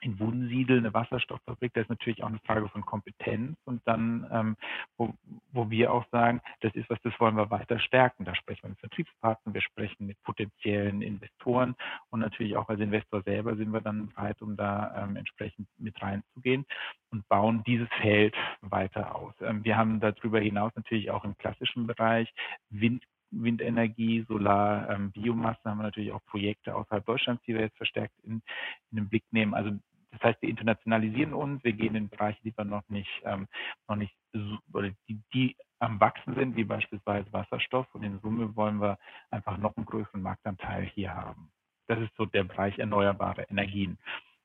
in 0.00 0.18
Wunsiedel 0.18 0.78
eine 0.78 0.94
Wasserstofffabrik, 0.94 1.72
das 1.74 1.82
ist 1.82 1.90
natürlich 1.90 2.22
auch 2.22 2.28
eine 2.28 2.38
Frage 2.40 2.68
von 2.68 2.84
Kompetenz 2.84 3.58
und 3.64 3.82
dann, 3.86 4.26
ähm, 4.32 4.56
wo, 4.96 5.14
wo 5.52 5.70
wir 5.70 5.92
auch 5.92 6.04
sagen, 6.10 6.40
das 6.60 6.74
ist 6.74 6.88
was, 6.90 7.00
das 7.02 7.18
wollen 7.20 7.36
wir 7.36 7.50
weiter 7.50 7.78
stärken. 7.78 8.24
Da 8.24 8.34
sprechen 8.34 8.62
wir 8.64 8.70
mit 8.70 8.80
Vertriebspartnern, 8.80 9.54
wir 9.54 9.60
sprechen 9.60 10.06
mit 10.06 10.22
potenziellen 10.22 11.02
Investoren 11.02 11.74
und 12.10 12.20
natürlich 12.20 12.56
auch 12.56 12.68
als 12.68 12.80
Investor 12.80 13.22
selber 13.22 13.56
sind 13.56 13.72
wir 13.72 13.80
dann 13.80 14.08
bereit, 14.08 14.40
um 14.42 14.56
da 14.56 15.04
ähm, 15.04 15.16
entsprechend 15.16 15.68
mit 15.78 16.00
reinzugehen 16.00 16.66
und 17.10 17.28
bauen 17.28 17.62
dieses 17.66 17.88
Feld 18.00 18.34
weiter 18.60 19.14
aus. 19.14 19.34
Ähm, 19.40 19.64
wir 19.64 19.76
haben 19.76 20.00
darüber 20.00 20.40
hinaus 20.40 20.72
natürlich 20.76 21.10
auch 21.10 21.24
im 21.24 21.36
klassischen 21.36 21.86
Bereich 21.86 22.32
Wind 22.70 23.04
Windenergie, 23.30 24.24
Solar, 24.28 24.90
ähm, 24.90 25.12
Biomasse 25.12 25.60
haben 25.64 25.78
wir 25.78 25.84
natürlich 25.84 26.12
auch 26.12 26.24
Projekte 26.26 26.74
außerhalb 26.74 27.04
Deutschlands, 27.04 27.42
die 27.46 27.54
wir 27.54 27.62
jetzt 27.62 27.76
verstärkt 27.76 28.14
in, 28.24 28.42
in 28.90 28.96
den 28.96 29.08
Blick 29.08 29.24
nehmen. 29.30 29.54
Also 29.54 29.70
das 30.12 30.20
heißt, 30.22 30.42
wir 30.42 30.48
internationalisieren 30.48 31.32
uns, 31.32 31.62
wir 31.62 31.72
gehen 31.72 31.94
in 31.94 32.08
Bereiche, 32.08 32.40
die 32.42 32.56
wir 32.56 32.64
noch 32.64 32.88
nicht, 32.88 33.10
ähm, 33.24 33.46
noch 33.88 33.96
nicht, 33.96 34.14
oder 34.72 34.90
die, 35.08 35.20
die 35.32 35.56
am 35.78 36.00
Wachsen 36.00 36.34
sind, 36.34 36.56
wie 36.56 36.64
beispielsweise 36.64 37.32
Wasserstoff. 37.32 37.86
Und 37.94 38.02
in 38.02 38.20
Summe 38.20 38.54
wollen 38.56 38.80
wir 38.80 38.98
einfach 39.30 39.56
noch 39.56 39.76
einen 39.76 39.86
größeren 39.86 40.22
Marktanteil 40.22 40.84
hier 40.84 41.14
haben. 41.14 41.50
Das 41.86 41.98
ist 41.98 42.14
so 42.16 42.26
der 42.26 42.44
Bereich 42.44 42.78
erneuerbare 42.78 43.42
Energien. 43.44 43.98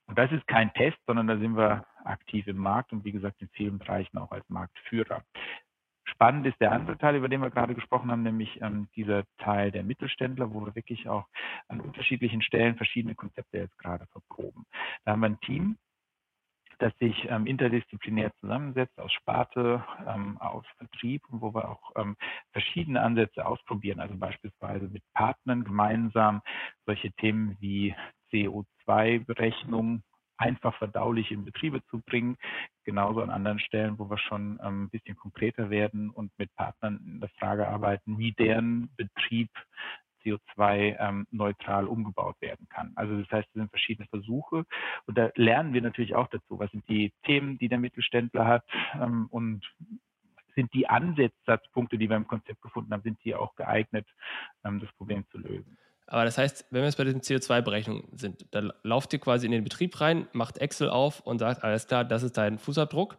Und 0.08 0.18
das 0.20 0.32
ist 0.32 0.46
kein 0.48 0.72
Test, 0.74 0.98
sondern 1.08 1.28
da 1.28 1.38
sind 1.38 1.58
wir 1.58 1.86
aktiv 2.04 2.46
im 2.48 2.58
Markt 2.58 2.94
und 2.94 3.04
wie 3.04 3.12
gesagt 3.12 3.42
in 3.42 3.50
vielen 3.50 3.80
Bereichen 3.80 4.18
auch 4.18 4.32
als 4.32 4.48
Marktführer. 4.50 5.24
Spannend 6.16 6.48
ist 6.48 6.62
der 6.62 6.72
andere 6.72 6.98
Teil, 6.98 7.18
über 7.18 7.28
den 7.28 7.42
wir 7.42 7.50
gerade 7.50 7.76
gesprochen 7.76 8.10
haben, 8.10 8.24
nämlich 8.24 8.62
ähm, 8.62 8.88
dieser 8.96 9.24
Teil 9.38 9.72
der 9.72 9.84
Mittelständler, 9.84 10.54
wo 10.54 10.66
wir 10.66 10.74
wirklich 10.74 11.10
auch 11.10 11.28
an 11.68 11.82
unterschiedlichen 11.82 12.42
Stellen 12.42 12.78
verschiedene 12.78 13.16
Konzepte 13.16 13.58
jetzt 13.58 13.78
gerade 13.78 14.08
verproben. 14.08 14.66
Da 15.04 15.12
haben 15.12 15.20
wir 15.20 15.28
ein 15.28 15.40
Team, 15.42 15.78
das 16.80 16.98
sich 17.00 17.28
ähm, 17.30 17.48
interdisziplinär 17.48 18.32
zusammensetzt 18.40 18.98
aus 18.98 19.12
Sparte, 19.12 19.84
ähm, 20.08 20.38
aus 20.40 20.66
Vertrieb 20.78 21.22
und 21.30 21.42
wo 21.42 21.54
wir 21.54 21.70
auch 21.70 21.92
ähm, 21.98 22.16
verschiedene 22.54 23.02
Ansätze 23.02 23.46
ausprobieren, 23.46 24.00
also 24.00 24.16
beispielsweise 24.16 24.88
mit 24.88 25.04
Partnern 25.14 25.66
gemeinsam 25.66 26.42
solche 26.86 27.12
Themen 27.14 27.58
wie 27.60 27.94
CO2-Berechnung 28.32 30.02
einfach 30.38 30.78
verdaulich 30.78 31.32
in 31.32 31.46
Betriebe 31.46 31.84
zu 31.86 32.02
bringen. 32.02 32.38
Genauso 32.84 33.22
an 33.22 33.30
anderen 33.30 33.60
Stellen, 33.60 33.98
wo 34.00 34.10
wir 34.10 34.18
schon 34.18 34.60
ähm, 34.64 34.84
ein 34.84 34.90
bisschen 34.90 35.16
konkreter 35.16 35.70
werden 35.70 36.10
und 36.10 36.32
mit 36.38 36.54
Partnern 36.56 37.02
in 37.06 37.20
der 37.20 37.30
Frage 37.40 37.68
arbeiten, 37.68 38.18
wie 38.18 38.32
deren 38.34 38.90
Betrieb 38.96 39.50
CO2-neutral 40.24 41.84
ähm, 41.84 41.90
umgebaut 41.90 42.36
werden 42.42 42.68
kann. 42.70 42.92
Also 42.96 43.20
das 43.20 43.30
heißt, 43.30 43.48
es 43.48 43.54
sind 43.54 43.70
verschiedene 43.70 44.08
Versuche 44.08 44.66
und 45.06 45.18
da 45.18 45.30
lernen 45.36 45.74
wir 45.74 45.82
natürlich 45.82 46.16
auch 46.16 46.28
dazu. 46.28 46.60
Was 46.60 46.72
sind 46.72 46.88
die 46.90 47.14
Themen, 47.24 47.58
die 47.58 47.70
der 47.70 47.80
Mittelständler 47.80 48.46
hat 48.46 48.66
ähm, 49.00 49.28
und 49.30 49.64
sind 50.56 50.74
die 50.74 50.88
Ansatzpunkte, 50.88 51.98
die 51.98 52.10
wir 52.10 52.16
im 52.16 52.28
Konzept 52.28 52.62
gefunden 52.62 52.94
haben, 52.94 53.04
sind 53.04 53.24
die 53.24 53.36
auch 53.36 53.56
geeignet, 53.56 54.08
das 54.64 54.92
Problem 54.96 55.26
zu 55.30 55.38
lösen. 55.38 55.78
Aber 56.08 56.24
das 56.24 56.38
heißt, 56.38 56.68
wenn 56.70 56.82
wir 56.82 56.86
jetzt 56.86 56.98
bei 56.98 57.04
diesen 57.04 57.22
CO2-Berechnungen 57.22 58.16
sind, 58.18 58.46
dann 58.52 58.72
lauft 58.84 59.12
ihr 59.14 59.20
quasi 59.20 59.46
in 59.46 59.52
den 59.52 59.64
Betrieb 59.64 60.00
rein, 60.00 60.28
macht 60.34 60.60
Excel 60.60 60.90
auf 60.90 61.22
und 61.22 61.40
sagt, 61.40 61.64
alles 61.64 61.88
klar, 61.88 62.06
das 62.06 62.24
ist 62.24 62.38
dein 62.38 62.60
Fußabdruck. 62.60 63.18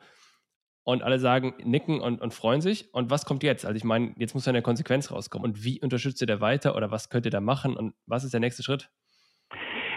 Und 0.85 1.03
alle 1.03 1.19
sagen, 1.19 1.55
nicken 1.65 2.01
und, 2.01 2.21
und 2.21 2.33
freuen 2.33 2.61
sich. 2.61 2.95
Und 2.95 3.11
was 3.11 3.25
kommt 3.25 3.43
jetzt? 3.43 3.67
Also 3.67 3.77
ich 3.77 3.83
meine, 3.83 4.15
jetzt 4.19 4.35
muss 4.35 4.47
ja 4.47 4.51
eine 4.51 4.63
Konsequenz 4.63 5.11
rauskommen. 5.11 5.51
Und 5.51 5.65
wie 5.65 5.81
unterstützt 5.81 6.21
ihr 6.21 6.29
da 6.29 6.41
weiter 6.41 6.77
oder 6.77 6.93
was 6.93 7.11
könnt 7.11 7.25
ihr 7.25 7.33
da 7.33 7.41
machen 7.41 7.77
und 7.77 7.95
was 8.07 8.23
ist 8.23 8.33
der 8.33 8.39
nächste 8.39 8.63
Schritt? 8.63 8.89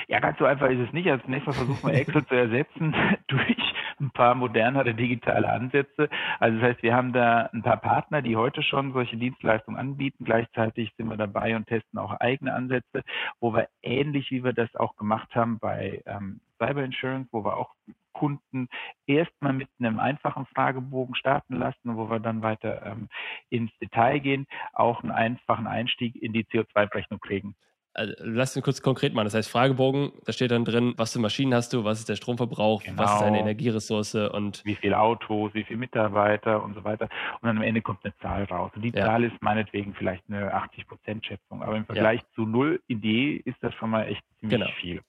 Ja, 0.07 0.19
ganz 0.19 0.39
so 0.39 0.45
einfach 0.45 0.67
ist 0.71 0.79
es 0.79 0.91
nicht. 0.91 1.07
Als 1.07 1.21
nächstes 1.27 1.55
versuchen 1.55 1.87
wir 1.87 1.93
Excel 1.93 2.25
zu 2.25 2.33
ersetzen 2.33 2.95
durch 3.27 3.55
ein 3.99 4.11
paar 4.11 4.35
modernere 4.35 4.93
digitale 4.93 5.49
Ansätze. 5.49 6.09
Also 6.39 6.59
das 6.59 6.69
heißt, 6.69 6.83
wir 6.83 6.95
haben 6.95 7.13
da 7.13 7.49
ein 7.53 7.63
paar 7.63 7.77
Partner, 7.77 8.21
die 8.21 8.35
heute 8.35 8.63
schon 8.63 8.93
solche 8.93 9.17
Dienstleistungen 9.17 9.79
anbieten. 9.79 10.25
Gleichzeitig 10.25 10.91
sind 10.97 11.09
wir 11.09 11.17
dabei 11.17 11.55
und 11.55 11.67
testen 11.67 11.99
auch 11.99 12.11
eigene 12.19 12.53
Ansätze, 12.53 13.03
wo 13.39 13.53
wir 13.53 13.67
ähnlich 13.81 14.31
wie 14.31 14.43
wir 14.43 14.53
das 14.53 14.73
auch 14.75 14.95
gemacht 14.95 15.33
haben 15.35 15.59
bei 15.59 16.01
ähm, 16.05 16.39
Cyber 16.57 16.83
Insurance, 16.83 17.29
wo 17.31 17.43
wir 17.43 17.57
auch 17.57 17.73
Kunden 18.13 18.67
erstmal 19.07 19.53
mit 19.53 19.69
einem 19.79 19.99
einfachen 19.99 20.45
Fragebogen 20.47 21.15
starten 21.15 21.55
lassen, 21.55 21.95
wo 21.95 22.09
wir 22.09 22.19
dann 22.19 22.41
weiter 22.41 22.85
ähm, 22.85 23.07
ins 23.49 23.71
Detail 23.79 24.19
gehen, 24.19 24.45
auch 24.73 25.03
einen 25.03 25.11
einfachen 25.11 25.67
Einstieg 25.67 26.21
in 26.21 26.33
die 26.33 26.43
CO2-Berechnung 26.43 27.19
kriegen 27.19 27.55
also 27.93 28.13
lass 28.19 28.55
uns 28.55 28.63
kurz 28.63 28.81
konkret 28.81 29.13
machen. 29.13 29.25
Das 29.25 29.33
heißt, 29.33 29.49
Fragebogen, 29.49 30.11
da 30.25 30.31
steht 30.31 30.51
dann 30.51 30.65
drin, 30.65 30.93
was 30.97 31.13
für 31.13 31.19
Maschinen 31.19 31.53
hast 31.53 31.73
du, 31.73 31.83
was 31.83 31.99
ist 31.99 32.09
der 32.09 32.15
Stromverbrauch, 32.15 32.83
genau. 32.83 33.01
was 33.01 33.13
ist 33.13 33.21
deine 33.21 33.37
genau. 33.37 33.49
Energieressource 33.49 34.15
und. 34.15 34.61
Wie 34.65 34.75
viele 34.75 34.99
Autos, 34.99 35.53
wie 35.53 35.63
viele 35.63 35.79
Mitarbeiter 35.79 36.63
und 36.63 36.75
so 36.75 36.83
weiter. 36.83 37.09
Und 37.41 37.47
dann 37.47 37.57
am 37.57 37.63
Ende 37.63 37.81
kommt 37.81 38.03
eine 38.03 38.15
Zahl 38.17 38.43
raus. 38.45 38.71
Und 38.75 38.83
die 38.83 38.89
ja. 38.89 39.05
Zahl 39.05 39.23
ist 39.23 39.41
meinetwegen 39.41 39.93
vielleicht 39.93 40.23
eine 40.29 40.53
80-Prozent-Schätzung. 40.53 41.63
Aber 41.63 41.75
im 41.75 41.85
Vergleich 41.85 42.21
ja. 42.21 42.27
zu 42.35 42.45
null 42.45 42.81
Idee 42.87 43.41
ist 43.45 43.57
das 43.61 43.73
schon 43.75 43.89
mal 43.89 44.07
echt 44.07 44.23
ziemlich 44.39 44.59
genau. 44.59 44.71
viel. 44.79 45.01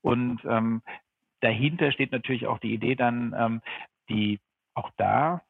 Und 0.00 0.40
ähm, 0.44 0.82
dahinter 1.40 1.92
steht 1.92 2.12
natürlich 2.12 2.46
auch 2.46 2.58
die 2.58 2.74
Idee 2.74 2.94
dann, 2.94 3.34
ähm, 3.38 3.60
die 4.08 4.40
auch 4.74 4.90
da 4.96 5.42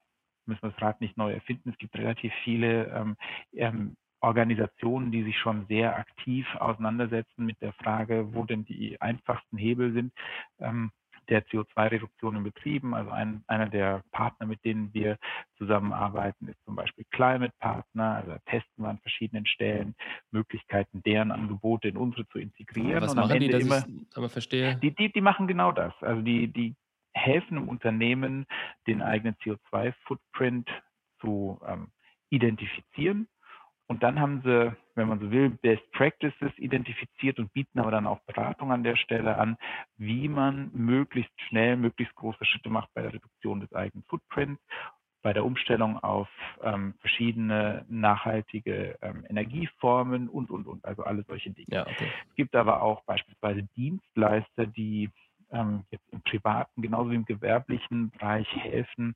müssen 0.46 0.62
wir 0.62 0.70
das 0.70 0.82
Rad 0.82 1.00
nicht 1.00 1.16
neu 1.16 1.32
erfinden. 1.32 1.70
Es 1.70 1.78
gibt 1.78 1.96
relativ 1.96 2.32
viele 2.44 2.86
ähm, 2.88 3.16
ähm 3.54 3.96
Organisationen, 4.24 5.12
die 5.12 5.22
sich 5.22 5.38
schon 5.38 5.66
sehr 5.66 5.96
aktiv 5.96 6.46
auseinandersetzen 6.56 7.44
mit 7.44 7.60
der 7.60 7.72
Frage, 7.74 8.34
wo 8.34 8.44
denn 8.44 8.64
die 8.64 9.00
einfachsten 9.00 9.58
Hebel 9.58 9.92
sind 9.92 10.12
ähm, 10.58 10.90
der 11.28 11.46
CO2-Reduktion 11.46 12.36
in 12.36 12.44
Betrieben. 12.44 12.94
Also 12.94 13.10
ein, 13.10 13.44
einer 13.46 13.68
der 13.68 14.02
Partner, 14.12 14.46
mit 14.46 14.64
denen 14.64 14.92
wir 14.92 15.18
zusammenarbeiten, 15.56 16.48
ist 16.48 16.62
zum 16.64 16.74
Beispiel 16.74 17.04
Climate 17.10 17.54
Partner. 17.58 18.16
Also 18.16 18.36
testen 18.46 18.84
wir 18.84 18.88
an 18.88 18.98
verschiedenen 18.98 19.46
Stellen 19.46 19.94
Möglichkeiten, 20.30 21.02
deren 21.02 21.30
Angebote 21.30 21.88
in 21.88 21.96
unsere 21.96 22.26
zu 22.28 22.38
integrieren. 22.38 23.02
Was 23.02 23.12
Und 23.12 23.18
machen 23.18 23.40
die, 23.40 23.48
dass 23.48 23.62
immer, 23.62 23.84
aber 24.14 24.28
verstehe? 24.28 24.76
Die, 24.76 24.94
die, 24.94 25.12
die 25.12 25.20
machen 25.20 25.46
genau 25.46 25.72
das. 25.72 25.94
Also 26.00 26.22
die, 26.22 26.48
die 26.48 26.74
helfen 27.14 27.56
im 27.56 27.68
Unternehmen, 27.68 28.46
den 28.86 29.02
eigenen 29.02 29.36
CO2-Footprint 29.36 30.68
zu 31.20 31.60
ähm, 31.66 31.88
identifizieren 32.30 33.28
und 33.86 34.02
dann 34.02 34.18
haben 34.18 34.40
sie, 34.42 34.74
wenn 34.94 35.08
man 35.08 35.20
so 35.20 35.30
will, 35.30 35.50
Best 35.50 35.90
Practices 35.92 36.52
identifiziert 36.56 37.38
und 37.38 37.52
bieten 37.52 37.78
aber 37.78 37.90
dann 37.90 38.06
auch 38.06 38.20
Beratung 38.20 38.72
an 38.72 38.82
der 38.82 38.96
Stelle 38.96 39.36
an, 39.36 39.56
wie 39.96 40.28
man 40.28 40.70
möglichst 40.72 41.38
schnell, 41.48 41.76
möglichst 41.76 42.14
große 42.14 42.44
Schritte 42.44 42.70
macht 42.70 42.88
bei 42.94 43.02
der 43.02 43.12
Reduktion 43.12 43.60
des 43.60 43.72
eigenen 43.74 44.04
Footprints, 44.04 44.62
bei 45.22 45.32
der 45.32 45.44
Umstellung 45.44 45.98
auf 45.98 46.28
ähm, 46.62 46.94
verschiedene 47.00 47.84
nachhaltige 47.88 48.98
ähm, 49.02 49.24
Energieformen 49.28 50.28
und, 50.28 50.50
und, 50.50 50.66
und. 50.66 50.84
Also 50.84 51.02
alle 51.02 51.22
solche 51.24 51.50
Dinge. 51.50 51.68
Ja, 51.70 51.82
okay. 51.86 52.08
Es 52.28 52.34
gibt 52.36 52.54
aber 52.54 52.82
auch 52.82 53.02
beispielsweise 53.04 53.62
Dienstleister, 53.76 54.66
die 54.66 55.10
ähm, 55.50 55.84
jetzt 55.90 56.08
im 56.10 56.22
privaten 56.22 56.82
genauso 56.82 57.10
wie 57.10 57.16
im 57.16 57.24
gewerblichen 57.24 58.10
Bereich 58.10 58.48
helfen, 58.56 59.14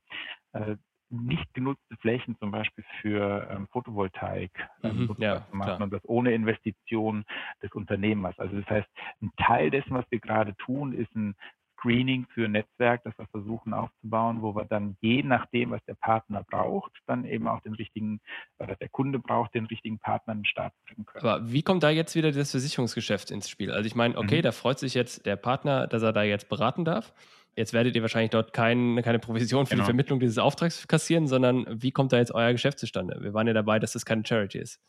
äh, 0.53 0.77
nicht 1.11 1.53
genutzte 1.55 1.97
Flächen 1.97 2.37
zum 2.39 2.51
Beispiel 2.51 2.85
für 3.01 3.49
ähm, 3.51 3.67
Photovoltaik 3.73 4.51
ähm, 4.83 5.07
mhm, 5.07 5.17
ja, 5.19 5.47
machen 5.53 5.67
klar. 5.67 5.81
und 5.81 5.93
das 5.93 6.03
ohne 6.05 6.33
Investition 6.33 7.25
des 7.63 7.73
Unternehmers. 7.73 8.39
Also 8.39 8.61
das 8.61 8.69
heißt, 8.69 8.89
ein 9.23 9.31
Teil 9.37 9.71
dessen, 9.71 9.93
was 9.93 10.05
wir 10.11 10.21
gerade 10.21 10.55
tun, 10.57 10.93
ist 10.93 11.15
ein 11.15 11.35
Screening 11.79 12.27
für 12.35 12.47
ein 12.47 12.53
Netzwerk, 12.53 13.03
das 13.05 13.17
wir 13.19 13.27
versuchen 13.29 13.73
aufzubauen, 13.73 14.43
wo 14.43 14.55
wir 14.55 14.65
dann 14.65 14.97
je 15.01 15.23
nachdem, 15.23 15.71
was 15.71 15.85
der 15.85 15.95
Partner 15.95 16.43
braucht, 16.43 16.91
dann 17.07 17.25
eben 17.25 17.47
auch 17.47 17.61
den 17.61 17.75
richtigen, 17.75 18.21
oder 18.59 18.75
der 18.77 18.89
Kunde 18.89 19.19
braucht, 19.19 19.55
den 19.55 19.67
richtigen 19.67 19.99
Partner 19.99 20.33
in 20.33 20.41
den 20.41 20.47
Start 20.47 20.73
bringen 20.87 21.07
können. 21.07 21.25
Aber 21.25 21.53
wie 21.53 21.63
kommt 21.63 21.83
da 21.83 21.91
jetzt 21.91 22.15
wieder 22.15 22.33
das 22.33 22.51
Versicherungsgeschäft 22.51 23.31
ins 23.31 23.49
Spiel? 23.49 23.71
Also 23.71 23.87
ich 23.87 23.95
meine, 23.95 24.19
okay, 24.19 24.39
mhm. 24.39 24.43
da 24.43 24.53
freut 24.53 24.79
sich 24.79 24.95
jetzt 24.95 25.25
der 25.27 25.37
Partner, 25.37 25.87
dass 25.87 26.03
er 26.03 26.13
da 26.13 26.23
jetzt 26.23 26.49
beraten 26.49 26.85
darf. 26.85 27.13
Jetzt 27.59 27.73
werdet 27.73 27.97
ihr 27.97 28.03
wahrscheinlich 28.03 28.31
dort 28.31 28.53
kein, 28.53 29.03
keine 29.03 29.19
Provision 29.19 29.67
für 29.67 29.71
genau. 29.71 29.83
die 29.83 29.87
Vermittlung 29.87 30.21
dieses 30.21 30.39
Auftrags 30.39 30.87
kassieren, 30.87 31.27
sondern 31.27 31.67
wie 31.69 31.91
kommt 31.91 32.13
da 32.13 32.19
jetzt 32.19 32.33
euer 32.33 32.53
Geschäft 32.53 32.79
zustande? 32.79 33.19
Wir 33.21 33.35
waren 33.35 33.49
ja 33.49 33.53
dabei, 33.53 33.81
dass 33.81 33.95
das 33.95 34.07
keine 34.07 34.25
Charity 34.25 34.59
ist. 34.59 34.81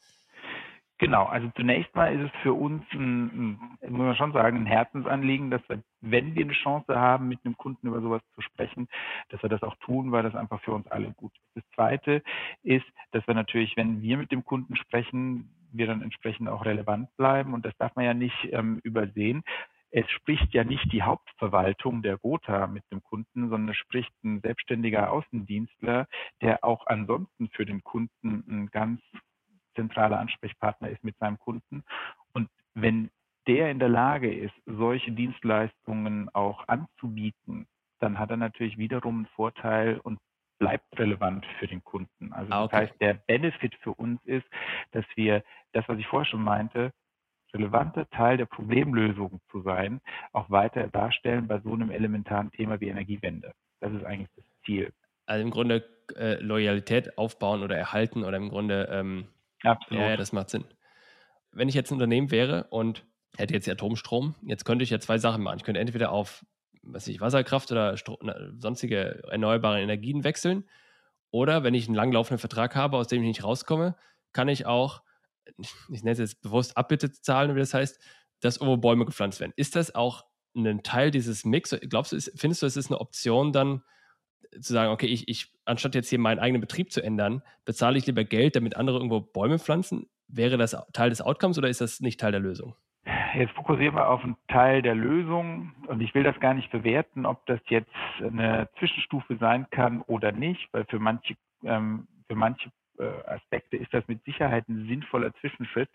Genau, 1.00 1.26
also 1.26 1.50
zunächst 1.56 1.96
mal 1.96 2.14
ist 2.14 2.26
es 2.26 2.42
für 2.44 2.54
uns 2.54 2.84
ein, 2.94 3.58
ein 3.82 3.92
muss 3.92 4.02
man 4.02 4.16
schon 4.18 4.34
sagen, 4.34 4.58
ein 4.58 4.66
Herzensanliegen, 4.68 5.50
dass 5.50 5.68
wir, 5.68 5.82
wenn 6.02 6.36
wir 6.36 6.44
eine 6.44 6.54
Chance 6.54 6.94
haben, 6.96 7.28
mit 7.28 7.40
einem 7.44 7.58
Kunden 7.58 7.88
über 7.88 8.02
sowas 8.02 8.22
zu 8.36 8.42
sprechen, 8.42 8.88
dass 9.30 9.42
wir 9.42 9.50
das 9.50 9.64
auch 9.64 9.76
tun, 9.78 10.12
weil 10.12 10.22
das 10.22 10.36
einfach 10.36 10.62
für 10.62 10.74
uns 10.74 10.86
alle 10.92 11.12
gut 11.14 11.32
ist. 11.34 11.56
Das 11.56 11.64
Zweite 11.74 12.22
ist, 12.62 12.86
dass 13.14 13.26
wir 13.26 13.34
natürlich, 13.34 13.78
wenn 13.78 14.04
wir 14.04 14.18
mit 14.18 14.32
dem 14.32 14.46
Kunden 14.46 14.76
sprechen, 14.76 15.50
wir 15.72 15.88
dann 15.88 16.04
entsprechend 16.04 16.50
auch 16.50 16.66
relevant 16.66 17.10
bleiben. 17.18 17.56
Und 17.56 17.66
das 17.66 17.76
darf 17.78 17.96
man 17.96 18.06
ja 18.06 18.14
nicht 18.14 18.38
ähm, 18.52 18.80
übersehen 18.84 19.44
es 19.92 20.10
spricht 20.12 20.54
ja 20.54 20.64
nicht 20.64 20.92
die 20.92 21.02
Hauptverwaltung 21.02 22.02
der 22.02 22.18
Gotha 22.18 22.68
mit 22.68 22.84
dem 22.92 23.02
Kunden, 23.04 23.50
sondern 23.50 23.70
es 23.70 23.78
spricht 23.78 24.12
ein 24.24 24.42
selbstständiger 24.42 25.12
Außendienstler, 25.12 26.08
der 26.42 26.64
auch 26.64 26.86
ansonsten 26.88 27.50
für 27.50 27.66
den 27.66 27.84
Kunden 27.84 28.44
ein 28.48 28.68
ganz 28.68 29.02
zentraler 29.76 30.20
Ansprechpartner 30.20 30.90
ist 30.90 31.04
mit 31.04 31.18
seinem 31.18 31.40
Kunden. 31.40 31.84
Und 32.34 32.50
wenn 32.74 33.10
der 33.48 33.72
in 33.72 33.80
der 33.80 33.90
Lage 33.90 34.34
ist, 34.34 34.54
solche 34.66 35.12
Dienstleistungen 35.12 36.30
auch 36.34 36.68
anzubieten, 36.68 37.68
dann 38.00 38.20
hat 38.20 38.30
er 38.30 38.38
natürlich 38.38 38.78
wiederum 38.78 39.18
einen 39.18 39.28
Vorteil 39.28 40.00
und 40.00 40.20
bleibt 40.60 41.00
relevant 41.00 41.46
für 41.58 41.68
den 41.68 41.84
Kunden. 41.84 42.34
Also 42.34 42.52
ah, 42.52 42.64
okay. 42.64 42.72
das 42.72 42.82
heißt, 42.82 43.02
der 43.02 43.14
Benefit 43.14 43.76
für 43.82 43.94
uns 43.94 44.24
ist, 44.26 44.46
dass 44.92 45.06
wir 45.16 45.44
das, 45.72 45.88
was 45.88 45.98
ich 45.98 46.08
vorher 46.08 46.26
schon 46.26 46.44
meinte, 46.44 46.92
relevanter 47.54 48.10
Teil 48.10 48.38
der 48.38 48.46
Problemlösung 48.46 49.42
zu 49.52 49.62
sein, 49.62 50.02
auch 50.34 50.50
weiter 50.50 50.88
darstellen 50.88 51.48
bei 51.48 51.60
so 51.60 51.74
einem 51.74 51.92
elementaren 51.92 52.52
Thema 52.52 52.80
wie 52.80 52.90
Energiewende. 52.90 53.54
Das 53.80 53.94
ist 53.94 54.04
eigentlich 54.04 54.30
das 54.36 54.46
Ziel. 54.66 54.92
Also 55.26 55.44
im 55.44 55.52
Grunde 55.52 55.84
äh, 56.16 56.42
Loyalität 56.42 57.18
aufbauen 57.18 57.64
oder 57.64 57.78
erhalten 57.78 58.24
oder 58.24 58.38
im 58.38 58.50
Grunde 58.50 58.90
ähm, 58.92 59.28
Absolut. 59.64 60.02
Ja, 60.02 60.10
ja, 60.12 60.18
das 60.18 60.32
macht 60.32 60.50
Sinn. 60.50 60.66
Wenn 61.52 61.70
ich 61.70 61.76
jetzt 61.76 61.92
ein 61.92 61.96
Unternehmen 61.96 62.32
wäre 62.32 62.66
und 62.70 63.06
hätte 63.38 63.54
jetzt 63.54 63.68
Atomstrom, 63.68 64.36
jetzt 64.42 64.66
könnte 64.66 64.84
ich 64.84 64.90
ja 64.90 65.00
zwei 65.00 65.18
Sachen 65.18 65.44
machen. 65.44 65.58
Ich 65.58 65.64
könnte 65.64 65.80
entweder 65.80 66.12
auf 66.12 66.46
was 66.82 67.08
ich, 67.08 67.22
Wasserkraft 67.22 67.72
oder 67.72 67.98
Stro 67.98 68.18
sonstige 68.58 69.22
erneuerbare 69.30 69.82
Energien 69.82 70.24
wechseln. 70.24 70.64
Oder 71.32 71.64
wenn 71.64 71.74
ich 71.74 71.88
einen 71.88 71.96
langlaufenden 71.96 72.40
Vertrag 72.40 72.76
habe, 72.76 72.98
aus 72.98 73.08
dem 73.08 73.22
ich 73.22 73.28
nicht 73.28 73.44
rauskomme, 73.44 73.96
kann 74.34 74.48
ich 74.48 74.66
auch 74.66 75.04
ich 75.58 76.04
nenne 76.04 76.12
es 76.12 76.20
jetzt 76.20 76.42
bewusst 76.42 76.78
Abbitte 76.78 77.12
zahlen, 77.12 77.56
wie 77.56 77.60
das 77.60 77.74
heißt, 77.74 78.00
dass 78.42 78.58
irgendwo 78.58 78.78
Bäume 78.78 79.06
gepflanzt 79.06 79.40
werden. 79.40 79.54
Ist 79.56 79.76
das 79.76 79.96
auch 79.96 80.26
ein 80.56 80.84
Teil 80.84 81.12
dieses 81.12 81.46
Mix? 81.46 81.78
Glaubst 81.90 82.12
du, 82.12 82.16
ist, 82.16 82.32
findest 82.40 82.62
du, 82.62 82.66
es 82.66 82.78
ist 82.78 82.90
eine 82.90 83.00
Option 83.00 83.52
dann 83.52 83.84
zu 84.60 84.74
sagen, 84.74 84.92
okay, 84.92 85.06
ich, 85.06 85.28
ich, 85.28 85.52
anstatt 85.66 85.96
jetzt 85.96 86.10
hier 86.10 86.20
meinen 86.20 86.40
eigenen 86.40 86.62
Betrieb 86.62 86.92
zu 86.92 87.04
ändern, 87.04 87.44
bezahle 87.66 87.98
ich 87.98 88.08
lieber 88.08 88.24
Geld, 88.24 88.56
damit 88.56 88.76
andere 88.76 88.98
irgendwo 88.98 89.22
Bäume 89.22 89.60
pflanzen? 89.60 90.08
Wäre 90.28 90.58
das 90.58 90.76
Teil 90.94 91.10
des 91.10 91.22
Outcomes 91.22 91.58
oder 91.58 91.70
ist 91.70 91.82
das 91.82 92.00
nicht 92.00 92.20
Teil 92.20 92.32
der 92.32 92.42
Lösung? 92.42 92.76
Jetzt 93.36 93.54
fokussieren 93.54 93.96
wir 93.96 94.08
auf 94.08 94.24
einen 94.24 94.38
Teil 94.48 94.82
der 94.82 94.96
Lösung 94.96 95.74
und 95.88 96.02
ich 96.02 96.14
will 96.14 96.24
das 96.24 96.40
gar 96.40 96.54
nicht 96.54 96.72
bewerten, 96.72 97.26
ob 97.26 97.46
das 97.46 97.60
jetzt 97.68 97.92
eine 98.20 98.70
Zwischenstufe 98.78 99.38
sein 99.38 99.68
kann 99.72 100.02
oder 100.02 100.32
nicht, 100.32 100.68
weil 100.72 100.86
für 100.86 101.00
manche, 101.00 101.36
ähm, 101.64 102.08
für 102.28 102.36
manche 102.36 102.72
Aspekte 103.04 103.78
ist 103.78 103.94
das 103.94 104.08
mit 104.08 104.24
Sicherheit 104.24 104.68
ein 104.68 104.88
sinnvoller 104.88 105.34
Zwischenschritt. 105.36 105.90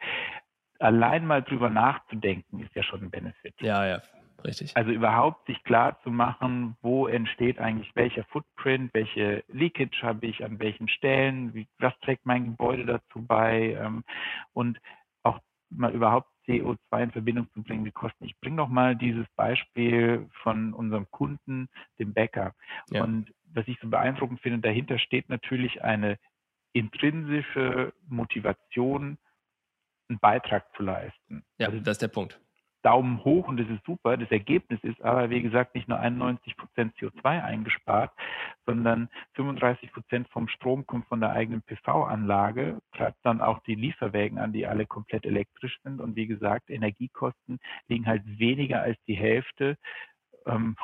Allein 0.78 1.26
mal 1.26 1.42
drüber 1.42 1.70
nachzudenken, 1.70 2.60
ist 2.60 2.74
ja 2.74 2.82
schon 2.82 3.02
ein 3.02 3.10
Benefit. 3.10 3.54
Ja, 3.60 3.86
ja, 3.86 4.02
richtig. 4.44 4.76
Also 4.76 4.90
überhaupt 4.90 5.46
sich 5.46 5.62
klar 5.64 6.00
zu 6.02 6.10
machen, 6.10 6.76
wo 6.82 7.06
entsteht 7.06 7.58
eigentlich 7.58 7.94
welcher 7.94 8.24
Footprint, 8.24 8.92
welche 8.92 9.44
Leakage 9.48 10.02
habe 10.02 10.26
ich 10.26 10.44
an 10.44 10.58
welchen 10.58 10.88
Stellen, 10.88 11.54
wie, 11.54 11.68
was 11.78 11.98
trägt 12.00 12.26
mein 12.26 12.44
Gebäude 12.46 12.84
dazu 12.86 13.24
bei 13.24 13.76
ähm, 13.80 14.04
und 14.52 14.80
auch 15.22 15.40
mal 15.70 15.92
überhaupt 15.92 16.28
CO2 16.46 17.02
in 17.02 17.10
Verbindung 17.12 17.48
zu 17.52 17.62
bringen, 17.62 17.84
die 17.84 17.92
Kosten. 17.92 18.24
Ich 18.24 18.38
bringe 18.40 18.56
noch 18.56 18.68
mal 18.68 18.96
dieses 18.96 19.26
Beispiel 19.36 20.28
von 20.42 20.74
unserem 20.74 21.10
Kunden, 21.10 21.68
dem 21.98 22.12
Bäcker. 22.12 22.54
Ja. 22.90 23.04
Und 23.04 23.32
was 23.52 23.66
ich 23.68 23.78
so 23.80 23.88
beeindruckend 23.88 24.40
finde, 24.40 24.58
dahinter 24.58 24.98
steht 24.98 25.28
natürlich 25.28 25.82
eine 25.82 26.18
intrinsische 26.74 27.94
Motivation, 28.08 29.16
einen 30.08 30.18
Beitrag 30.18 30.66
zu 30.76 30.82
leisten. 30.82 31.44
Ja, 31.58 31.68
also, 31.68 31.80
das 31.80 31.92
ist 31.92 32.02
der 32.02 32.08
Punkt. 32.08 32.38
Daumen 32.82 33.24
hoch 33.24 33.48
und 33.48 33.58
das 33.58 33.68
ist 33.70 33.82
super. 33.86 34.18
Das 34.18 34.30
Ergebnis 34.30 34.78
ist 34.82 35.00
aber, 35.00 35.30
wie 35.30 35.40
gesagt, 35.40 35.74
nicht 35.74 35.88
nur 35.88 35.98
91 35.98 36.54
Prozent 36.56 36.94
CO2 36.98 37.42
eingespart, 37.42 38.12
sondern 38.66 39.08
35 39.32 39.90
Prozent 39.90 40.28
vom 40.28 40.48
Strom 40.48 40.86
kommt 40.86 41.06
von 41.06 41.20
der 41.20 41.30
eigenen 41.30 41.62
PV-Anlage, 41.62 42.82
treibt 42.92 43.24
dann 43.24 43.40
auch 43.40 43.60
die 43.60 43.74
Lieferwägen 43.74 44.38
an, 44.38 44.52
die 44.52 44.66
alle 44.66 44.84
komplett 44.84 45.24
elektrisch 45.24 45.78
sind. 45.82 46.02
Und 46.02 46.14
wie 46.14 46.26
gesagt, 46.26 46.68
Energiekosten 46.68 47.58
liegen 47.88 48.06
halt 48.06 48.22
weniger 48.26 48.82
als 48.82 48.98
die 49.06 49.16
Hälfte 49.16 49.78
ähm, 50.44 50.76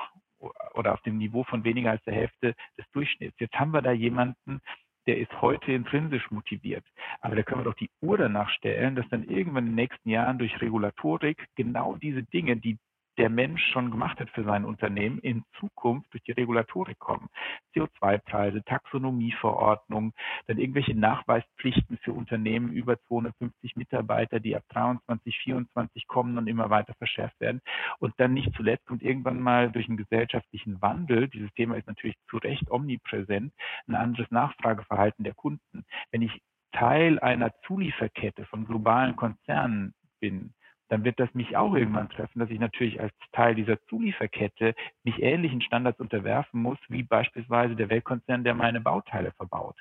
oder 0.72 0.94
auf 0.94 1.02
dem 1.02 1.18
Niveau 1.18 1.44
von 1.44 1.64
weniger 1.64 1.90
als 1.90 2.02
der 2.04 2.14
Hälfte 2.14 2.54
des 2.78 2.90
Durchschnitts. 2.92 3.38
Jetzt 3.38 3.56
haben 3.56 3.72
wir 3.72 3.82
da 3.82 3.92
jemanden, 3.92 4.62
der 5.10 5.18
ist 5.18 5.42
heute 5.42 5.72
intrinsisch 5.72 6.30
motiviert. 6.30 6.84
Aber 7.20 7.34
da 7.34 7.42
können 7.42 7.62
wir 7.62 7.64
doch 7.64 7.74
die 7.74 7.90
Uhr 8.00 8.16
danach 8.16 8.48
stellen, 8.50 8.94
dass 8.94 9.08
dann 9.08 9.24
irgendwann 9.24 9.64
in 9.64 9.70
den 9.70 9.74
nächsten 9.74 10.08
Jahren 10.08 10.38
durch 10.38 10.60
Regulatorik 10.60 11.48
genau 11.56 11.96
diese 11.96 12.22
Dinge, 12.22 12.56
die 12.56 12.78
der 13.20 13.28
Mensch 13.28 13.62
schon 13.70 13.90
gemacht 13.90 14.18
hat 14.18 14.30
für 14.30 14.44
sein 14.44 14.64
Unternehmen, 14.64 15.18
in 15.18 15.44
Zukunft 15.58 16.10
durch 16.10 16.22
die 16.22 16.32
Regulatorik 16.32 16.98
kommen. 16.98 17.28
CO2-Preise, 17.76 18.64
Taxonomieverordnung, 18.64 20.14
dann 20.46 20.56
irgendwelche 20.56 20.94
Nachweispflichten 20.94 21.98
für 21.98 22.14
Unternehmen 22.14 22.72
über 22.72 22.98
250 23.08 23.76
Mitarbeiter, 23.76 24.40
die 24.40 24.56
ab 24.56 24.62
23, 24.70 25.36
24 25.36 26.06
kommen 26.06 26.38
und 26.38 26.46
immer 26.46 26.70
weiter 26.70 26.94
verschärft 26.94 27.38
werden. 27.40 27.60
Und 27.98 28.14
dann 28.16 28.32
nicht 28.32 28.54
zuletzt 28.56 28.86
kommt 28.86 29.02
irgendwann 29.02 29.42
mal 29.42 29.70
durch 29.70 29.86
einen 29.86 29.98
gesellschaftlichen 29.98 30.80
Wandel, 30.80 31.28
dieses 31.28 31.52
Thema 31.52 31.76
ist 31.76 31.88
natürlich 31.88 32.16
zu 32.30 32.38
Recht 32.38 32.70
omnipräsent, 32.70 33.52
ein 33.86 33.96
anderes 33.96 34.30
Nachfrageverhalten 34.30 35.24
der 35.24 35.34
Kunden. 35.34 35.84
Wenn 36.10 36.22
ich 36.22 36.40
Teil 36.72 37.18
einer 37.18 37.52
Zulieferkette 37.66 38.46
von 38.46 38.64
globalen 38.64 39.14
Konzernen 39.14 39.92
bin, 40.20 40.54
dann 40.90 41.04
wird 41.04 41.20
das 41.20 41.32
mich 41.34 41.56
auch 41.56 41.74
irgendwann 41.74 42.10
treffen, 42.10 42.40
dass 42.40 42.50
ich 42.50 42.58
natürlich 42.58 43.00
als 43.00 43.14
Teil 43.32 43.54
dieser 43.54 43.80
Zulieferkette 43.86 44.74
mich 45.04 45.22
ähnlichen 45.22 45.62
Standards 45.62 46.00
unterwerfen 46.00 46.60
muss, 46.60 46.78
wie 46.88 47.04
beispielsweise 47.04 47.76
der 47.76 47.88
Weltkonzern, 47.88 48.42
der 48.42 48.54
meine 48.54 48.80
Bauteile 48.80 49.30
verbaut. 49.32 49.76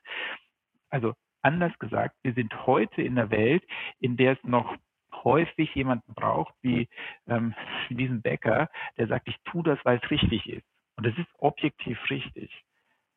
Also 0.90 1.16
anders 1.42 1.78
gesagt, 1.80 2.16
wir 2.22 2.34
sind 2.34 2.66
heute 2.68 3.02
in 3.02 3.18
einer 3.18 3.32
Welt, 3.32 3.64
in 4.00 4.18
der 4.18 4.34
es 4.34 4.44
noch 4.44 4.76
häufig 5.24 5.74
jemanden 5.74 6.14
braucht, 6.14 6.54
wie, 6.62 6.88
ähm, 7.28 7.56
diesen 7.90 8.22
Bäcker, 8.22 8.70
der 8.98 9.08
sagt, 9.08 9.28
ich 9.28 9.38
tue 9.46 9.64
das, 9.64 9.80
weil 9.84 10.00
es 10.02 10.12
richtig 10.12 10.48
ist. 10.48 10.66
Und 10.96 11.08
das 11.08 11.18
ist 11.18 11.28
objektiv 11.40 11.98
richtig. 12.12 12.52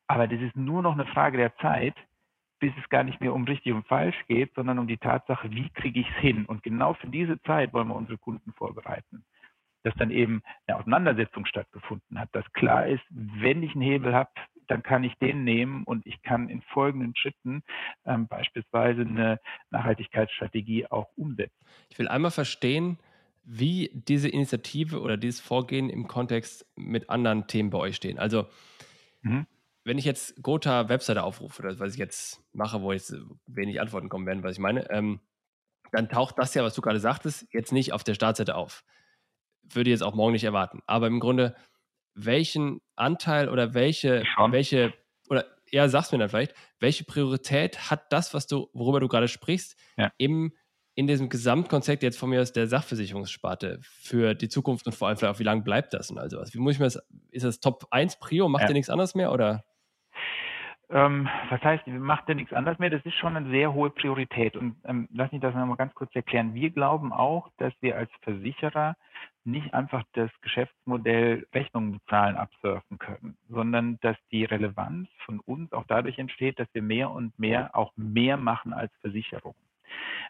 Aber 0.07 0.27
das 0.27 0.41
ist 0.41 0.55
nur 0.55 0.81
noch 0.81 0.93
eine 0.93 1.05
Frage 1.05 1.37
der 1.37 1.55
Zeit, 1.57 1.95
bis 2.63 2.71
es 2.81 2.87
gar 2.87 3.03
nicht 3.03 3.19
mehr 3.19 3.33
um 3.33 3.43
richtig 3.43 3.73
und 3.73 3.85
falsch 3.87 4.15
geht, 4.29 4.53
sondern 4.55 4.79
um 4.79 4.87
die 4.87 4.95
Tatsache, 4.97 5.51
wie 5.51 5.67
kriege 5.71 5.99
ich 5.99 6.07
es 6.07 6.21
hin? 6.21 6.45
Und 6.45 6.63
genau 6.63 6.93
für 6.93 7.09
diese 7.09 7.41
Zeit 7.41 7.73
wollen 7.73 7.89
wir 7.89 7.95
unsere 7.95 8.17
Kunden 8.17 8.53
vorbereiten. 8.53 9.25
Dass 9.83 9.93
dann 9.95 10.11
eben 10.11 10.41
eine 10.65 10.77
Auseinandersetzung 10.77 11.45
stattgefunden 11.45 12.17
hat, 12.17 12.29
dass 12.31 12.49
klar 12.53 12.87
ist, 12.87 13.03
wenn 13.09 13.63
ich 13.63 13.73
einen 13.73 13.81
Hebel 13.81 14.13
habe, 14.13 14.29
dann 14.67 14.81
kann 14.81 15.03
ich 15.03 15.13
den 15.15 15.43
nehmen 15.43 15.83
und 15.83 16.07
ich 16.07 16.21
kann 16.21 16.47
in 16.47 16.61
folgenden 16.61 17.13
Schritten 17.17 17.63
ähm, 18.05 18.29
beispielsweise 18.29 19.01
eine 19.01 19.41
Nachhaltigkeitsstrategie 19.69 20.87
auch 20.87 21.09
umsetzen. 21.17 21.65
Ich 21.89 21.99
will 21.99 22.07
einmal 22.07 22.31
verstehen, 22.31 22.97
wie 23.43 23.91
diese 23.93 24.29
Initiative 24.29 25.01
oder 25.01 25.17
dieses 25.17 25.41
Vorgehen 25.41 25.89
im 25.89 26.07
Kontext 26.07 26.65
mit 26.77 27.09
anderen 27.09 27.45
Themen 27.47 27.71
bei 27.71 27.79
euch 27.79 27.97
stehen. 27.97 28.19
Also 28.19 28.45
mhm 29.21 29.47
wenn 29.83 29.97
ich 29.97 30.05
jetzt 30.05 30.41
Gotha 30.41 30.89
Webseite 30.89 31.23
aufrufe, 31.23 31.61
das 31.61 31.79
was 31.79 31.93
ich 31.93 31.99
jetzt 31.99 32.41
mache, 32.53 32.81
wo 32.81 32.91
jetzt 32.91 33.15
wenig 33.47 33.81
Antworten 33.81 34.09
kommen 34.09 34.25
werden, 34.25 34.43
was 34.43 34.53
ich 34.53 34.59
meine, 34.59 34.89
ähm, 34.89 35.19
dann 35.91 36.09
taucht 36.09 36.39
das 36.39 36.53
ja, 36.53 36.63
was 36.63 36.73
du 36.73 36.81
gerade 36.81 36.99
sagtest, 36.99 37.47
jetzt 37.51 37.71
nicht 37.71 37.93
auf 37.93 38.03
der 38.03 38.15
Startseite 38.15 38.55
auf. 38.55 38.83
Würde 39.63 39.89
ich 39.89 39.93
jetzt 39.93 40.03
auch 40.03 40.15
morgen 40.15 40.33
nicht 40.33 40.43
erwarten. 40.43 40.81
Aber 40.87 41.07
im 41.07 41.19
Grunde, 41.19 41.55
welchen 42.15 42.81
Anteil 42.95 43.49
oder 43.49 43.73
welche, 43.73 44.23
welche, 44.49 44.93
oder 45.29 45.45
ja, 45.71 45.87
sagst 45.89 46.11
mir 46.11 46.17
dann 46.17 46.29
vielleicht, 46.29 46.53
welche 46.79 47.03
Priorität 47.03 47.91
hat 47.91 48.11
das, 48.11 48.33
was 48.33 48.47
du, 48.47 48.69
worüber 48.73 48.99
du 48.99 49.07
gerade 49.07 49.27
sprichst, 49.27 49.77
ja. 49.97 50.11
im 50.17 50.53
in 50.95 51.07
diesem 51.07 51.29
Gesamtkonzept 51.29 52.03
jetzt 52.03 52.19
von 52.19 52.29
mir 52.29 52.41
aus 52.41 52.53
der 52.53 52.67
Sachversicherungssparte 52.67 53.79
für 53.81 54.35
die 54.35 54.47
Zukunft 54.47 54.85
und 54.85 54.93
vor 54.93 55.07
allem 55.07 55.17
vielleicht 55.17 55.35
auch, 55.35 55.39
wie 55.39 55.43
lange 55.43 55.63
bleibt 55.63 55.93
das 55.93 56.11
und 56.11 56.19
also 56.19 56.37
was? 56.37 56.53
Wie 56.53 56.59
muss 56.59 56.73
ich 56.73 56.79
mir 56.79 56.85
das, 56.85 56.99
ist 57.31 57.43
das 57.43 57.59
Top 57.59 57.87
1 57.89 58.19
Prio? 58.19 58.47
Macht 58.47 58.63
ja. 58.63 58.69
ihr 58.69 58.73
nichts 58.73 58.91
anderes 58.91 59.15
mehr 59.15 59.31
oder? 59.31 59.65
Ähm, 60.93 61.27
was 61.49 61.59
heißt, 61.63 61.87
macht 61.87 62.29
ja 62.29 62.35
nichts 62.35 62.53
anderes 62.53 62.77
mehr? 62.77 62.91
Das 62.91 63.03
ist 63.03 63.15
schon 63.15 63.35
eine 63.35 63.49
sehr 63.49 63.73
hohe 63.73 63.89
Priorität. 63.89 64.55
Und 64.55 64.75
ähm, 64.85 65.09
lass 65.11 65.31
mich 65.31 65.41
das 65.41 65.55
nochmal 65.55 65.75
ganz 65.75 65.95
kurz 65.95 66.15
erklären. 66.15 66.53
Wir 66.53 66.69
glauben 66.69 67.11
auch, 67.11 67.49
dass 67.57 67.73
wir 67.81 67.97
als 67.97 68.11
Versicherer 68.21 68.95
nicht 69.43 69.73
einfach 69.73 70.03
das 70.13 70.29
Geschäftsmodell 70.41 71.47
Rechnungen 71.51 71.93
bezahlen 71.93 72.35
absurfen 72.35 72.99
können, 72.99 73.35
sondern 73.49 73.97
dass 74.01 74.17
die 74.31 74.45
Relevanz 74.45 75.09
von 75.25 75.39
uns 75.39 75.73
auch 75.73 75.85
dadurch 75.87 76.19
entsteht, 76.19 76.59
dass 76.59 76.67
wir 76.73 76.83
mehr 76.83 77.09
und 77.09 77.37
mehr 77.39 77.75
auch 77.75 77.91
mehr 77.95 78.37
machen 78.37 78.71
als 78.71 78.93
Versicherung. 79.01 79.55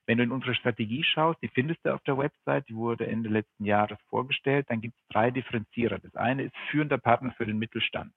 Wenn 0.05 0.17
du 0.17 0.23
in 0.23 0.31
unsere 0.31 0.53
Strategie 0.53 1.03
schaust, 1.03 1.41
die 1.41 1.47
findest 1.47 1.85
du 1.85 1.93
auf 1.93 2.01
der 2.01 2.17
Website, 2.17 2.67
die 2.67 2.75
wurde 2.75 3.07
Ende 3.07 3.29
letzten 3.29 3.65
Jahres 3.65 3.97
vorgestellt, 4.09 4.65
dann 4.69 4.81
gibt 4.81 4.95
es 4.97 5.07
drei 5.09 5.31
Differenzierer. 5.31 5.99
Das 5.99 6.15
eine 6.15 6.43
ist 6.43 6.55
führender 6.69 6.97
Partner 6.97 7.31
für 7.37 7.45
den 7.45 7.57
Mittelstand. 7.57 8.13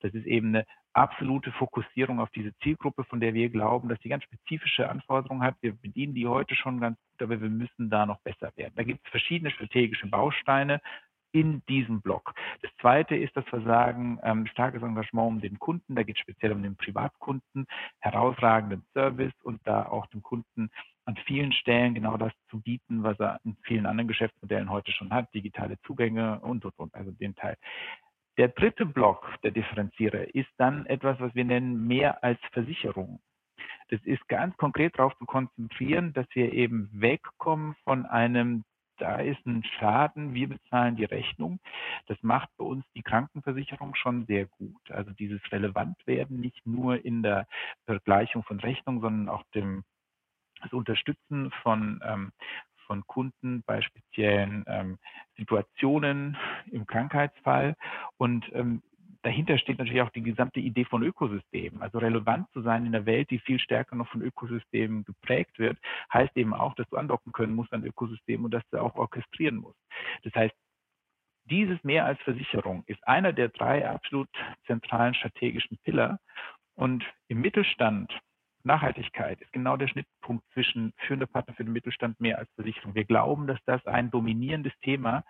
Das 0.00 0.12
ist 0.12 0.26
eben 0.26 0.48
eine 0.48 0.66
absolute 0.92 1.52
Fokussierung 1.52 2.20
auf 2.20 2.30
diese 2.30 2.54
Zielgruppe, 2.58 3.04
von 3.04 3.20
der 3.20 3.32
wir 3.32 3.48
glauben, 3.48 3.88
dass 3.88 4.00
die 4.00 4.08
ganz 4.08 4.24
spezifische 4.24 4.88
Anforderungen 4.88 5.42
hat. 5.42 5.56
Wir 5.60 5.72
bedienen 5.72 6.14
die 6.14 6.26
heute 6.26 6.54
schon 6.54 6.80
ganz 6.80 6.98
gut, 6.98 7.22
aber 7.22 7.40
wir 7.40 7.48
müssen 7.48 7.90
da 7.90 8.06
noch 8.06 8.20
besser 8.20 8.52
werden. 8.56 8.74
Da 8.76 8.82
gibt 8.82 9.00
es 9.04 9.10
verschiedene 9.10 9.50
strategische 9.50 10.08
Bausteine 10.08 10.80
in 11.32 11.62
diesem 11.66 12.00
Block. 12.00 12.34
Das 12.62 12.70
zweite 12.80 13.16
ist, 13.16 13.36
dass 13.36 13.44
wir 13.52 13.62
sagen, 13.62 14.18
ähm, 14.22 14.46
starkes 14.46 14.82
Engagement 14.82 15.28
um 15.28 15.40
den 15.40 15.58
Kunden, 15.58 15.94
da 15.94 16.02
geht 16.02 16.16
es 16.16 16.22
speziell 16.22 16.52
um 16.52 16.62
den 16.62 16.76
Privatkunden, 16.76 17.66
herausragenden 18.00 18.84
Service 18.92 19.34
und 19.42 19.60
da 19.64 19.86
auch 19.86 20.06
dem 20.06 20.22
Kunden 20.22 20.70
an 21.04 21.16
vielen 21.26 21.52
Stellen 21.52 21.94
genau 21.94 22.16
das 22.16 22.32
zu 22.50 22.60
bieten, 22.60 23.02
was 23.02 23.18
er 23.18 23.40
in 23.44 23.56
vielen 23.64 23.86
anderen 23.86 24.08
Geschäftsmodellen 24.08 24.70
heute 24.70 24.92
schon 24.92 25.10
hat, 25.10 25.32
digitale 25.34 25.78
Zugänge 25.82 26.40
und, 26.40 26.64
und, 26.64 26.78
und, 26.78 26.94
also 26.94 27.10
den 27.10 27.34
Teil. 27.34 27.56
Der 28.36 28.48
dritte 28.48 28.86
Block 28.86 29.26
der 29.42 29.50
Differenzierer 29.50 30.34
ist 30.34 30.48
dann 30.56 30.86
etwas, 30.86 31.18
was 31.20 31.34
wir 31.34 31.44
nennen 31.44 31.86
mehr 31.86 32.22
als 32.22 32.38
Versicherung. 32.52 33.20
Das 33.90 34.00
ist 34.04 34.26
ganz 34.28 34.56
konkret 34.56 34.96
darauf 34.96 35.16
zu 35.18 35.26
konzentrieren, 35.26 36.12
dass 36.12 36.26
wir 36.34 36.52
eben 36.52 36.88
wegkommen 36.92 37.74
von 37.84 38.06
einem 38.06 38.64
da 39.00 39.16
ist 39.16 39.44
ein 39.46 39.64
Schaden, 39.78 40.34
wir 40.34 40.48
bezahlen 40.48 40.96
die 40.96 41.04
Rechnung. 41.04 41.58
Das 42.06 42.18
macht 42.22 42.50
bei 42.56 42.64
uns 42.64 42.84
die 42.94 43.02
Krankenversicherung 43.02 43.94
schon 43.94 44.26
sehr 44.26 44.46
gut. 44.46 44.90
Also 44.90 45.10
dieses 45.12 45.40
Relevantwerden 45.50 46.38
nicht 46.40 46.66
nur 46.66 47.04
in 47.04 47.22
der 47.22 47.46
Vergleichung 47.86 48.42
von 48.42 48.60
Rechnung, 48.60 49.00
sondern 49.00 49.28
auch 49.28 49.44
dem 49.54 49.84
das 50.62 50.72
Unterstützen 50.74 51.50
von, 51.62 52.00
ähm, 52.04 52.32
von 52.86 53.06
Kunden 53.06 53.62
bei 53.62 53.80
speziellen 53.80 54.64
ähm, 54.66 54.98
Situationen 55.36 56.36
im 56.70 56.86
Krankheitsfall. 56.86 57.76
Und 58.18 58.50
ähm, 58.52 58.82
dahinter 59.22 59.58
steht 59.58 59.78
natürlich 59.78 60.02
auch 60.02 60.10
die 60.10 60.22
gesamte 60.22 60.60
Idee 60.60 60.84
von 60.84 61.02
Ökosystemen. 61.02 61.82
Also 61.82 61.98
relevant 61.98 62.50
zu 62.52 62.62
sein 62.62 62.86
in 62.86 62.94
einer 62.94 63.06
Welt, 63.06 63.30
die 63.30 63.38
viel 63.38 63.58
stärker 63.58 63.96
noch 63.96 64.08
von 64.08 64.22
Ökosystemen 64.22 65.04
geprägt 65.04 65.58
wird, 65.58 65.78
heißt 66.12 66.36
eben 66.36 66.54
auch, 66.54 66.74
dass 66.74 66.88
du 66.88 66.96
andocken 66.96 67.32
können 67.32 67.54
musst 67.54 67.72
an 67.72 67.84
Ökosystemen 67.84 68.44
und 68.44 68.52
dass 68.52 68.68
du 68.70 68.78
auch 68.78 68.94
orchestrieren 68.96 69.56
musst. 69.56 69.78
Das 70.22 70.34
heißt, 70.34 70.54
dieses 71.44 71.82
mehr 71.82 72.06
als 72.06 72.20
Versicherung 72.22 72.84
ist 72.86 73.06
einer 73.06 73.32
der 73.32 73.48
drei 73.48 73.88
absolut 73.88 74.28
zentralen 74.66 75.14
strategischen 75.14 75.78
Pillar. 75.78 76.20
Und 76.74 77.04
im 77.28 77.40
Mittelstand, 77.40 78.12
Nachhaltigkeit 78.62 79.40
ist 79.40 79.52
genau 79.52 79.76
der 79.76 79.88
Schnittpunkt 79.88 80.44
zwischen 80.52 80.92
führender 80.98 81.26
Partner 81.26 81.54
für 81.54 81.64
den 81.64 81.72
Mittelstand 81.72 82.20
mehr 82.20 82.38
als 82.38 82.50
Versicherung. 82.54 82.94
Wir 82.94 83.04
glauben, 83.04 83.46
dass 83.46 83.58
das 83.64 83.84
ein 83.86 84.10
dominierendes 84.10 84.72
Thema 84.80 85.24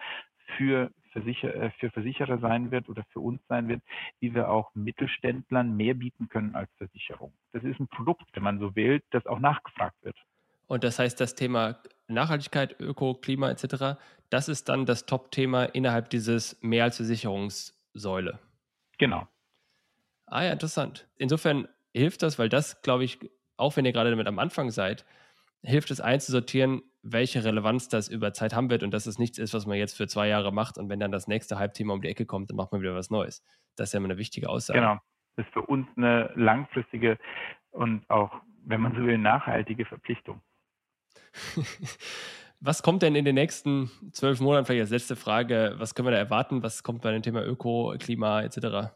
für, 0.56 0.90
Versicher 1.10 1.54
äh, 1.54 1.70
für 1.78 1.90
Versicherer 1.90 2.38
sein 2.38 2.70
wird 2.70 2.88
oder 2.88 3.04
für 3.12 3.20
uns 3.20 3.40
sein 3.48 3.68
wird, 3.68 3.82
wie 4.20 4.34
wir 4.34 4.50
auch 4.50 4.74
Mittelständlern 4.74 5.76
mehr 5.76 5.94
bieten 5.94 6.28
können 6.28 6.54
als 6.54 6.70
Versicherung. 6.76 7.32
Das 7.52 7.64
ist 7.64 7.80
ein 7.80 7.88
Produkt, 7.88 8.24
wenn 8.32 8.42
man 8.42 8.58
so 8.58 8.74
will, 8.76 9.02
das 9.10 9.26
auch 9.26 9.38
nachgefragt 9.38 9.96
wird. 10.02 10.16
Und 10.66 10.84
das 10.84 10.98
heißt, 10.98 11.20
das 11.20 11.34
Thema 11.34 11.78
Nachhaltigkeit, 12.06 12.78
Öko, 12.80 13.14
Klima 13.14 13.50
etc., 13.50 13.98
das 14.30 14.48
ist 14.48 14.68
dann 14.68 14.86
das 14.86 15.06
Top-Thema 15.06 15.64
innerhalb 15.64 16.10
dieses 16.10 16.56
mehr 16.62 16.84
als 16.84 16.96
Versicherungssäule. 16.96 18.38
Genau. 18.98 19.26
Ah 20.26 20.44
ja, 20.44 20.52
interessant. 20.52 21.08
Insofern 21.16 21.66
hilft 21.92 22.22
das, 22.22 22.38
weil 22.38 22.48
das, 22.48 22.82
glaube 22.82 23.02
ich, 23.02 23.18
auch 23.56 23.76
wenn 23.76 23.84
ihr 23.84 23.92
gerade 23.92 24.10
damit 24.10 24.28
am 24.28 24.38
Anfang 24.38 24.70
seid, 24.70 25.04
hilft 25.62 25.90
es 25.90 26.00
einzusortieren, 26.00 26.82
welche 27.02 27.44
Relevanz 27.44 27.88
das 27.88 28.08
über 28.08 28.32
Zeit 28.32 28.54
haben 28.54 28.70
wird 28.70 28.82
und 28.82 28.92
dass 28.92 29.06
es 29.06 29.18
nichts 29.18 29.38
ist, 29.38 29.54
was 29.54 29.66
man 29.66 29.76
jetzt 29.78 29.96
für 29.96 30.06
zwei 30.06 30.28
Jahre 30.28 30.52
macht 30.52 30.78
und 30.78 30.88
wenn 30.88 31.00
dann 31.00 31.12
das 31.12 31.28
nächste 31.28 31.58
Halbthema 31.58 31.94
um 31.94 32.02
die 32.02 32.08
Ecke 32.08 32.26
kommt, 32.26 32.50
dann 32.50 32.56
macht 32.56 32.72
man 32.72 32.80
wieder 32.80 32.94
was 32.94 33.10
Neues. 33.10 33.42
Das 33.76 33.88
ist 33.88 33.92
ja 33.94 33.98
immer 33.98 34.08
eine 34.08 34.18
wichtige 34.18 34.48
Aussage. 34.48 34.80
Genau. 34.80 34.98
Das 35.36 35.46
ist 35.46 35.52
für 35.52 35.62
uns 35.62 35.86
eine 35.96 36.30
langfristige 36.34 37.18
und 37.70 38.08
auch, 38.10 38.32
wenn 38.64 38.80
man 38.80 38.94
so 38.94 39.02
will, 39.02 39.16
nachhaltige 39.16 39.86
Verpflichtung. 39.86 40.42
was 42.60 42.82
kommt 42.82 43.02
denn 43.02 43.14
in 43.14 43.24
den 43.24 43.36
nächsten 43.36 43.90
zwölf 44.12 44.40
Monaten, 44.40 44.66
vielleicht 44.66 44.82
als 44.82 44.90
letzte 44.90 45.16
Frage, 45.16 45.74
was 45.78 45.94
können 45.94 46.08
wir 46.08 46.12
da 46.12 46.18
erwarten? 46.18 46.62
Was 46.62 46.82
kommt 46.82 47.02
bei 47.02 47.12
dem 47.12 47.22
Thema 47.22 47.44
Öko, 47.44 47.94
Klima 47.98 48.42
etc.? 48.42 48.92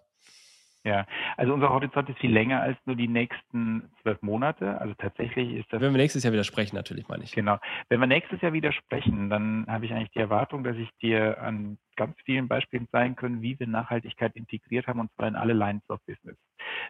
Ja, 0.84 1.06
also 1.38 1.54
unser 1.54 1.70
Horizont 1.70 2.10
ist 2.10 2.18
viel 2.18 2.32
länger 2.32 2.60
als 2.60 2.76
nur 2.84 2.94
die 2.94 3.08
nächsten 3.08 3.90
zwölf 4.02 4.20
Monate. 4.20 4.78
Also 4.80 4.92
tatsächlich 4.98 5.54
ist 5.54 5.72
das. 5.72 5.80
Wenn 5.80 5.94
wir 5.94 5.98
nächstes 5.98 6.24
Jahr 6.24 6.32
wieder 6.34 6.44
sprechen, 6.44 6.76
natürlich, 6.76 7.08
meine 7.08 7.24
ich. 7.24 7.32
Genau. 7.32 7.58
Wenn 7.88 8.00
wir 8.00 8.06
nächstes 8.06 8.42
Jahr 8.42 8.52
wieder 8.52 8.70
sprechen, 8.70 9.30
dann 9.30 9.64
habe 9.66 9.86
ich 9.86 9.92
eigentlich 9.94 10.10
die 10.10 10.18
Erwartung, 10.18 10.62
dass 10.62 10.76
ich 10.76 10.90
dir 11.00 11.40
an 11.40 11.78
ganz 11.96 12.16
vielen 12.24 12.48
Beispielen 12.48 12.86
zeigen 12.90 13.16
können, 13.16 13.40
wie 13.40 13.58
wir 13.58 13.66
Nachhaltigkeit 13.66 14.36
integriert 14.36 14.86
haben, 14.86 15.00
und 15.00 15.10
zwar 15.14 15.28
in 15.28 15.36
alle 15.36 15.54
Lines 15.54 15.88
of 15.88 16.00
Business. 16.06 16.36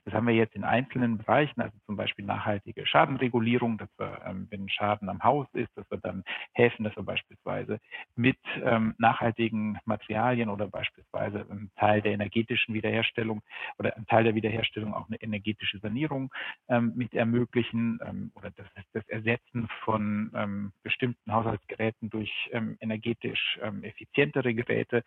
Das 0.05 0.15
haben 0.15 0.27
wir 0.27 0.35
jetzt 0.35 0.55
in 0.55 0.65
einzelnen 0.65 1.19
Bereichen, 1.19 1.61
also 1.61 1.77
zum 1.87 1.97
Beispiel 1.97 2.25
nachhaltige 2.25 2.87
Schadenregulierung, 2.87 3.79
dass 3.79 3.89
wir, 3.99 4.21
ähm, 4.27 4.47
wenn 4.51 4.69
Schaden 4.69 5.09
am 5.09 5.23
Haus 5.23 5.47
ist, 5.53 5.71
dass 5.77 5.91
wir 5.91 5.99
dann 5.99 6.25
helfen, 6.53 6.85
dass 6.85 6.97
wir 6.97 7.03
beispielsweise 7.03 7.79
mit 8.17 8.39
ähm, 8.63 8.95
nachhaltigen 8.99 9.79
Materialien 9.85 10.49
oder 10.49 10.69
beispielsweise 10.69 11.47
ein 11.51 11.71
Teil 11.77 12.03
der 12.03 12.13
energetischen 12.13 12.75
Wiederherstellung 12.75 13.43
oder 13.79 13.97
ein 13.97 14.07
Teil 14.07 14.25
der 14.25 14.35
Wiederherstellung 14.35 14.95
auch 14.95 15.09
eine 15.09 15.21
energetische 15.21 15.79
Sanierung 15.79 16.33
ähm, 16.69 16.93
mit 16.95 17.15
ermöglichen 17.15 17.99
ähm, 18.05 18.33
oder 18.35 18.51
das, 18.51 18.67
das 18.93 19.09
Ersetzen 19.09 19.69
von 19.85 20.31
ähm, 20.35 20.73
bestimmten 20.83 21.33
Haushaltsgeräten 21.33 22.11
durch 22.11 22.51
ähm, 22.53 22.77
energetisch 22.81 23.59
effizientere 23.83 24.55
Geräte 24.55 25.03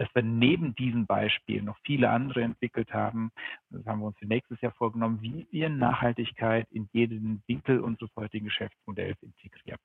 dass 0.00 0.08
wir 0.14 0.22
neben 0.22 0.74
diesen 0.76 1.04
Beispielen 1.04 1.66
noch 1.66 1.76
viele 1.84 2.08
andere 2.08 2.42
entwickelt 2.42 2.90
haben. 2.94 3.30
Das 3.68 3.84
haben 3.84 4.00
wir 4.00 4.06
uns 4.06 4.18
für 4.18 4.26
nächstes 4.26 4.58
Jahr 4.62 4.72
vorgenommen, 4.72 5.20
wie 5.20 5.46
wir 5.50 5.68
Nachhaltigkeit 5.68 6.66
in 6.70 6.88
jeden 6.94 7.42
Winkel 7.46 7.80
unseres 7.80 8.10
heutigen 8.16 8.46
Geschäftsmodells 8.46 9.22
integrieren. 9.22 9.78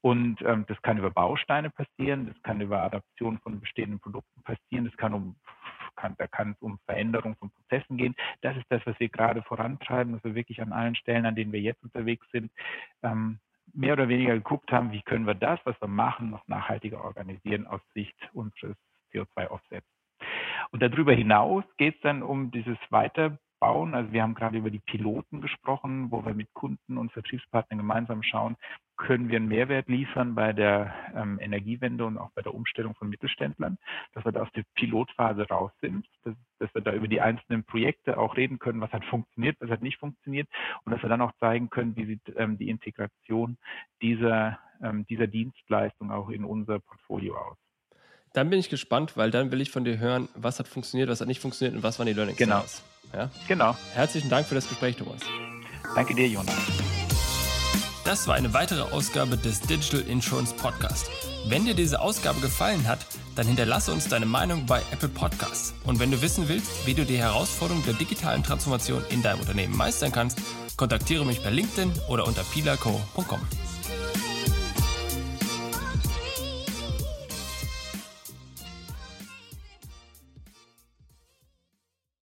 Und 0.00 0.42
ähm, 0.42 0.64
das 0.66 0.82
kann 0.82 0.98
über 0.98 1.12
Bausteine 1.12 1.70
passieren, 1.70 2.26
das 2.26 2.42
kann 2.42 2.60
über 2.60 2.82
Adaption 2.82 3.38
von 3.38 3.60
bestehenden 3.60 4.00
Produkten 4.00 4.42
passieren, 4.42 4.84
das 4.84 4.96
kann 4.96 5.14
um 5.14 5.36
kann, 5.94 6.16
da 6.18 6.26
kann 6.26 6.50
es 6.50 6.60
um 6.60 6.80
Veränderung 6.84 7.36
von 7.36 7.50
Prozessen 7.50 7.96
gehen. 7.98 8.16
Das 8.40 8.56
ist 8.56 8.66
das, 8.68 8.84
was 8.84 8.98
wir 8.98 9.08
gerade 9.08 9.42
vorantreiben, 9.42 10.12
dass 10.12 10.24
wir 10.24 10.34
wirklich 10.34 10.60
an 10.60 10.72
allen 10.72 10.96
Stellen, 10.96 11.24
an 11.24 11.36
denen 11.36 11.52
wir 11.52 11.60
jetzt 11.60 11.84
unterwegs 11.84 12.26
sind, 12.32 12.50
ähm, 13.04 13.38
mehr 13.72 13.92
oder 13.92 14.08
weniger 14.08 14.34
geguckt 14.34 14.72
haben, 14.72 14.90
wie 14.90 15.02
können 15.02 15.26
wir 15.26 15.34
das, 15.34 15.60
was 15.64 15.80
wir 15.80 15.88
machen, 15.88 16.30
noch 16.30 16.46
nachhaltiger 16.48 17.02
organisieren 17.04 17.66
aus 17.68 17.80
Sicht 17.94 18.16
unseres 18.32 18.76
CO2-Offsets. 19.16 19.86
Und 20.70 20.82
darüber 20.82 21.12
hinaus 21.12 21.64
geht 21.76 21.96
es 21.96 22.00
dann 22.00 22.22
um 22.22 22.50
dieses 22.50 22.78
Weiterbauen. 22.90 23.94
Also 23.94 24.12
wir 24.12 24.22
haben 24.22 24.34
gerade 24.34 24.58
über 24.58 24.70
die 24.70 24.80
Piloten 24.80 25.40
gesprochen, 25.40 26.10
wo 26.10 26.24
wir 26.24 26.34
mit 26.34 26.52
Kunden 26.54 26.98
und 26.98 27.12
Vertriebspartnern 27.12 27.78
gemeinsam 27.78 28.22
schauen, 28.22 28.56
können 28.96 29.28
wir 29.28 29.36
einen 29.36 29.48
Mehrwert 29.48 29.88
liefern 29.88 30.34
bei 30.34 30.52
der 30.52 30.94
ähm, 31.14 31.38
Energiewende 31.40 32.06
und 32.06 32.18
auch 32.18 32.30
bei 32.34 32.42
der 32.42 32.54
Umstellung 32.54 32.94
von 32.94 33.08
Mittelständlern, 33.08 33.78
dass 34.14 34.24
wir 34.24 34.32
da 34.32 34.42
aus 34.42 34.52
der 34.52 34.64
Pilotphase 34.74 35.46
raus 35.48 35.70
sind, 35.80 36.06
dass, 36.24 36.34
dass, 36.58 36.74
wir 36.74 36.80
da 36.82 36.92
über 36.92 37.06
die 37.06 37.20
einzelnen 37.20 37.64
Projekte 37.64 38.16
auch 38.16 38.36
reden 38.36 38.58
können, 38.58 38.80
was 38.80 38.92
hat 38.92 39.04
funktioniert, 39.04 39.56
was 39.60 39.70
hat 39.70 39.82
nicht 39.82 39.98
funktioniert 39.98 40.48
und 40.84 40.92
dass 40.92 41.02
wir 41.02 41.10
dann 41.10 41.20
auch 41.20 41.32
zeigen 41.40 41.68
können, 41.68 41.94
wie 41.96 42.06
sieht 42.06 42.22
ähm, 42.36 42.56
die 42.56 42.70
Integration 42.70 43.58
dieser, 44.00 44.58
ähm, 44.82 45.06
dieser 45.06 45.26
Dienstleistung 45.26 46.10
auch 46.10 46.30
in 46.30 46.44
unser 46.44 46.80
Portfolio 46.80 47.36
aus. 47.36 47.65
Dann 48.36 48.50
bin 48.50 48.58
ich 48.58 48.68
gespannt, 48.68 49.16
weil 49.16 49.30
dann 49.30 49.50
will 49.50 49.62
ich 49.62 49.70
von 49.70 49.86
dir 49.86 49.96
hören, 49.96 50.28
was 50.34 50.58
hat 50.58 50.68
funktioniert, 50.68 51.08
was 51.08 51.22
hat 51.22 51.26
nicht 51.26 51.40
funktioniert 51.40 51.74
und 51.74 51.82
was 51.82 51.98
waren 51.98 52.04
die 52.04 52.12
Learnings. 52.12 52.36
Genau. 52.36 52.62
Ja? 53.14 53.30
Genau. 53.48 53.74
Herzlichen 53.94 54.28
Dank 54.28 54.46
für 54.46 54.54
das 54.54 54.68
Gespräch, 54.68 54.94
Thomas. 54.96 55.22
Danke 55.94 56.14
dir, 56.14 56.28
Jonas. 56.28 56.54
Das 58.04 58.28
war 58.28 58.34
eine 58.34 58.52
weitere 58.52 58.82
Ausgabe 58.92 59.38
des 59.38 59.62
Digital 59.62 60.02
Insurance 60.02 60.52
Podcast. 60.52 61.10
Wenn 61.48 61.64
dir 61.64 61.72
diese 61.72 61.98
Ausgabe 61.98 62.42
gefallen 62.42 62.86
hat, 62.86 63.06
dann 63.36 63.46
hinterlasse 63.46 63.90
uns 63.90 64.06
deine 64.06 64.26
Meinung 64.26 64.66
bei 64.66 64.82
Apple 64.92 65.08
Podcasts. 65.08 65.72
Und 65.84 65.98
wenn 65.98 66.10
du 66.10 66.20
wissen 66.20 66.46
willst, 66.46 66.86
wie 66.86 66.92
du 66.92 67.06
die 67.06 67.16
Herausforderung 67.16 67.82
der 67.86 67.94
digitalen 67.94 68.42
Transformation 68.42 69.02
in 69.08 69.22
deinem 69.22 69.40
Unternehmen 69.40 69.74
meistern 69.74 70.12
kannst, 70.12 70.40
kontaktiere 70.76 71.24
mich 71.24 71.42
per 71.42 71.52
LinkedIn 71.52 71.90
oder 72.10 72.26
unter 72.26 72.42
pilaco.com. 72.42 73.40